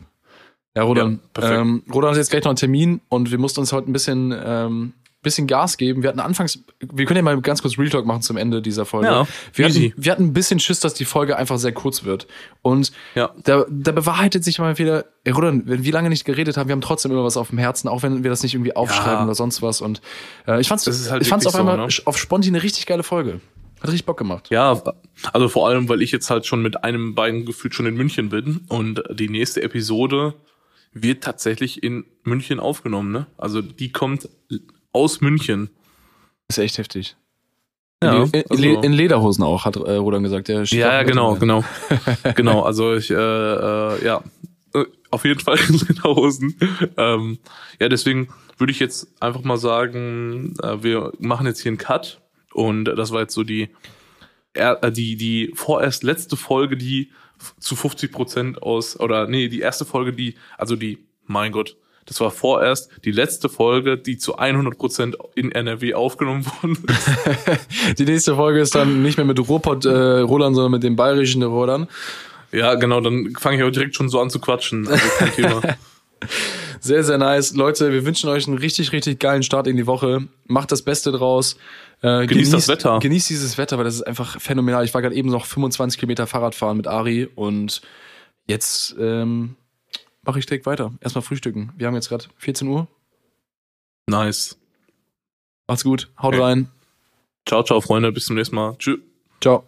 Ja, 0.76 0.84
Rodan. 0.84 1.13
Ja, 1.13 1.19
perfekt. 1.34 1.61
ähm, 1.61 1.84
Rodan 1.93 2.11
hat 2.11 2.17
jetzt 2.17 2.32
gleich 2.32 2.43
noch 2.43 2.49
einen 2.51 2.57
Termin 2.57 3.01
und 3.09 3.32
wir 3.32 3.38
mussten 3.38 3.59
uns 3.59 3.71
heute 3.74 3.89
ein 3.89 3.93
bisschen, 3.93 4.34
ähm, 4.43 4.93
bisschen 5.21 5.47
Gas 5.47 5.78
geben. 5.78 6.01
Wir 6.03 6.09
hatten 6.09 6.19
anfangs, 6.19 6.59
wir 6.82 7.05
können 7.05 7.15
ja 7.17 7.21
mal 7.24 7.39
ganz 7.41 7.61
kurz 7.61 7.78
Real 7.78 7.89
Talk 7.89 8.05
machen 8.05 8.21
zum 8.24 8.36
Ende 8.36 8.61
dieser 8.61 8.84
Folge. 8.86 9.07
Ja, 9.07 9.28
wir, 9.53 9.67
easy. 9.67 9.91
hatten, 9.91 10.03
wir 10.03 10.11
hatten 10.11 10.24
ein 10.26 10.34
bisschen 10.34 10.59
Schiss, 10.59 10.82
dass 10.82 10.95
die 10.95 11.05
Folge 11.05 11.38
einfach 11.38 11.57
sehr 11.59 11.71
kurz 11.71 12.03
wird. 12.03 12.28
Und 12.61 12.91
Ja. 13.15 13.32
da, 13.43 13.65
da 13.69 13.91
bewahrheitet 13.93 14.43
sich 14.43 14.59
mal 14.59 14.78
wieder, 14.80 15.05
ey, 15.24 15.32
Rodan, 15.32 15.63
wenn 15.65 15.86
wir 15.86 15.93
lange 15.93 16.09
nicht 16.09 16.26
geredet 16.26 16.57
haben, 16.57 16.67
wir 16.67 16.74
haben 16.74 16.82
trotzdem 16.82 17.11
immer 17.11 17.24
was 17.24 17.38
auf 17.38 17.49
dem 17.49 17.57
Herzen, 17.57 17.88
auch 17.88 18.03
wenn 18.03 18.24
wir 18.24 18.30
das 18.30 18.43
nicht 18.43 18.53
irgendwie 18.53 18.76
aufschreiben 18.76 19.19
Ja. 19.19 19.24
oder 19.24 19.36
sonst 19.36 19.61
was. 19.61 19.80
Und 19.80 20.01
äh, 20.47 20.59
ich 20.59 20.67
fand's, 20.67 21.09
halt 21.09 21.21
ich 21.21 21.30
fand's 21.30 21.45
auf 21.47 21.55
einmal 21.55 21.78
so, 21.78 22.01
ne? 22.01 22.05
auf 22.05 22.17
Sponti 22.17 22.49
eine 22.49 22.61
richtig 22.61 22.86
geile 22.86 23.03
Folge. 23.03 23.39
Hat 23.80 23.89
richtig 23.89 24.05
Bock 24.05 24.17
gemacht. 24.17 24.47
Ja, 24.49 24.82
also 25.32 25.47
vor 25.47 25.69
allem, 25.69 25.88
weil 25.88 26.01
ich 26.01 26.11
jetzt 26.11 26.30
halt 26.30 26.45
schon 26.45 26.61
mit 26.61 26.84
einem 26.84 27.15
Bein 27.15 27.45
gefühlt 27.45 27.76
schon 27.76 27.86
in 27.86 27.95
München 27.95 28.28
bin 28.30 28.61
und 28.67 29.03
die 29.13 29.30
nächste 29.30 29.61
Episode 29.61 30.34
wird 30.93 31.23
tatsächlich 31.23 31.83
in 31.83 32.05
München 32.23 32.59
aufgenommen, 32.59 33.11
ne? 33.11 33.27
Also 33.37 33.61
die 33.61 33.91
kommt 33.91 34.29
aus 34.91 35.21
München. 35.21 35.69
Ist 36.47 36.57
echt 36.59 36.77
heftig. 36.77 37.15
Ja, 38.03 38.23
in, 38.23 38.43
also- 38.49 38.81
in 38.81 38.93
Lederhosen 38.93 39.43
auch, 39.43 39.65
hat 39.65 39.75
äh, 39.77 39.95
Rodan 39.95 40.23
gesagt. 40.23 40.49
Ja, 40.49 40.63
ja, 40.71 41.03
genau, 41.03 41.35
genau. 41.35 41.63
genau, 42.35 42.61
also 42.63 42.95
ich, 42.95 43.09
äh, 43.09 43.13
äh, 43.15 44.05
ja, 44.05 44.21
äh, 44.73 44.85
auf 45.09 45.23
jeden 45.23 45.39
Fall 45.39 45.57
in 45.69 45.75
Lederhosen. 45.87 46.57
Ähm, 46.97 47.39
ja, 47.79 47.87
deswegen 47.87 48.27
würde 48.57 48.71
ich 48.71 48.79
jetzt 48.79 49.07
einfach 49.21 49.43
mal 49.43 49.57
sagen, 49.57 50.55
äh, 50.61 50.83
wir 50.83 51.13
machen 51.19 51.47
jetzt 51.47 51.61
hier 51.61 51.69
einen 51.69 51.77
Cut 51.77 52.21
und 52.53 52.85
das 52.85 53.11
war 53.11 53.21
jetzt 53.21 53.33
so 53.33 53.43
die, 53.43 53.69
äh, 54.53 54.91
die, 54.91 55.15
die 55.15 55.51
vorerst 55.55 56.03
letzte 56.03 56.35
Folge, 56.35 56.75
die 56.77 57.11
zu 57.59 57.75
50 57.75 58.11
Prozent 58.11 58.61
aus, 58.61 58.99
oder 58.99 59.27
nee, 59.27 59.47
die 59.47 59.59
erste 59.59 59.85
Folge, 59.85 60.13
die, 60.13 60.35
also 60.57 60.75
die, 60.75 61.05
mein 61.25 61.51
Gott, 61.51 61.77
das 62.05 62.19
war 62.19 62.31
vorerst 62.31 62.89
die 63.05 63.11
letzte 63.11 63.49
Folge, 63.49 63.97
die 63.97 64.17
zu 64.17 64.37
100 64.37 64.77
Prozent 64.77 65.17
in 65.35 65.51
NRW 65.51 65.93
aufgenommen 65.93 66.45
worden 66.45 66.77
ist. 66.87 67.97
Die 67.99 68.03
nächste 68.03 68.35
Folge 68.35 68.59
ist 68.59 68.75
dann 68.75 69.03
nicht 69.03 69.15
mehr 69.17 69.25
mit 69.25 69.39
Ruhrpott 69.39 69.85
äh, 69.85 70.19
Roland, 70.19 70.55
sondern 70.55 70.73
mit 70.73 70.83
dem 70.83 70.97
bayerischen 70.97 71.43
Roland. 71.43 71.89
Ja, 72.51 72.75
genau, 72.75 72.99
dann 72.99 73.31
fange 73.39 73.57
ich 73.57 73.63
auch 73.63 73.71
direkt 73.71 73.95
schon 73.95 74.09
so 74.09 74.19
an 74.19 74.29
zu 74.29 74.39
quatschen. 74.39 74.87
Also 74.87 75.03
kein 75.17 75.31
Thema. 75.33 75.61
Sehr, 76.84 77.03
sehr 77.05 77.17
nice. 77.17 77.53
Leute, 77.53 77.93
wir 77.93 78.05
wünschen 78.05 78.29
euch 78.29 78.45
einen 78.45 78.57
richtig, 78.57 78.91
richtig 78.91 79.17
geilen 79.19 79.41
Start 79.41 79.67
in 79.67 79.77
die 79.77 79.88
Woche. 79.88 80.27
Macht 80.47 80.69
das 80.71 80.81
Beste 80.81 81.13
draus. 81.13 81.55
Äh, 82.01 82.27
Genießt 82.27 82.51
das 82.51 82.67
Wetter. 82.67 82.99
Genießt 82.99 83.29
dieses 83.29 83.57
Wetter, 83.57 83.77
weil 83.77 83.86
das 83.86 83.95
ist 83.95 84.01
einfach 84.01 84.41
phänomenal. 84.41 84.84
Ich 84.84 84.93
war 84.93 85.01
gerade 85.01 85.15
eben 85.15 85.29
noch 85.29 85.45
25 85.45 85.97
Kilometer 85.97 86.27
Fahrrad 86.27 86.55
fahren 86.55 86.75
mit 86.75 86.88
Ari 86.88 87.29
und 87.36 87.81
jetzt 88.47 88.95
ähm, 88.99 89.55
mache 90.23 90.39
ich 90.39 90.45
direkt 90.45 90.65
weiter. 90.65 90.91
Erstmal 90.99 91.21
frühstücken. 91.21 91.71
Wir 91.77 91.88
haben 91.88 91.95
jetzt 91.95 92.09
gerade 92.09 92.25
14 92.38 92.67
Uhr. 92.67 92.89
Nice. 94.09 94.57
Macht's 95.67 95.86
gut. 95.86 96.09
Haut 96.21 96.34
Okay. 96.34 96.43
rein. 96.43 96.69
Ciao, 97.47 97.63
ciao, 97.63 97.79
Freunde. 97.79 98.11
Bis 98.11 98.25
zum 98.25 98.36
nächsten 98.36 98.55
Mal. 98.57 98.75
Tschüss. 98.77 98.99
Ciao. 99.41 99.63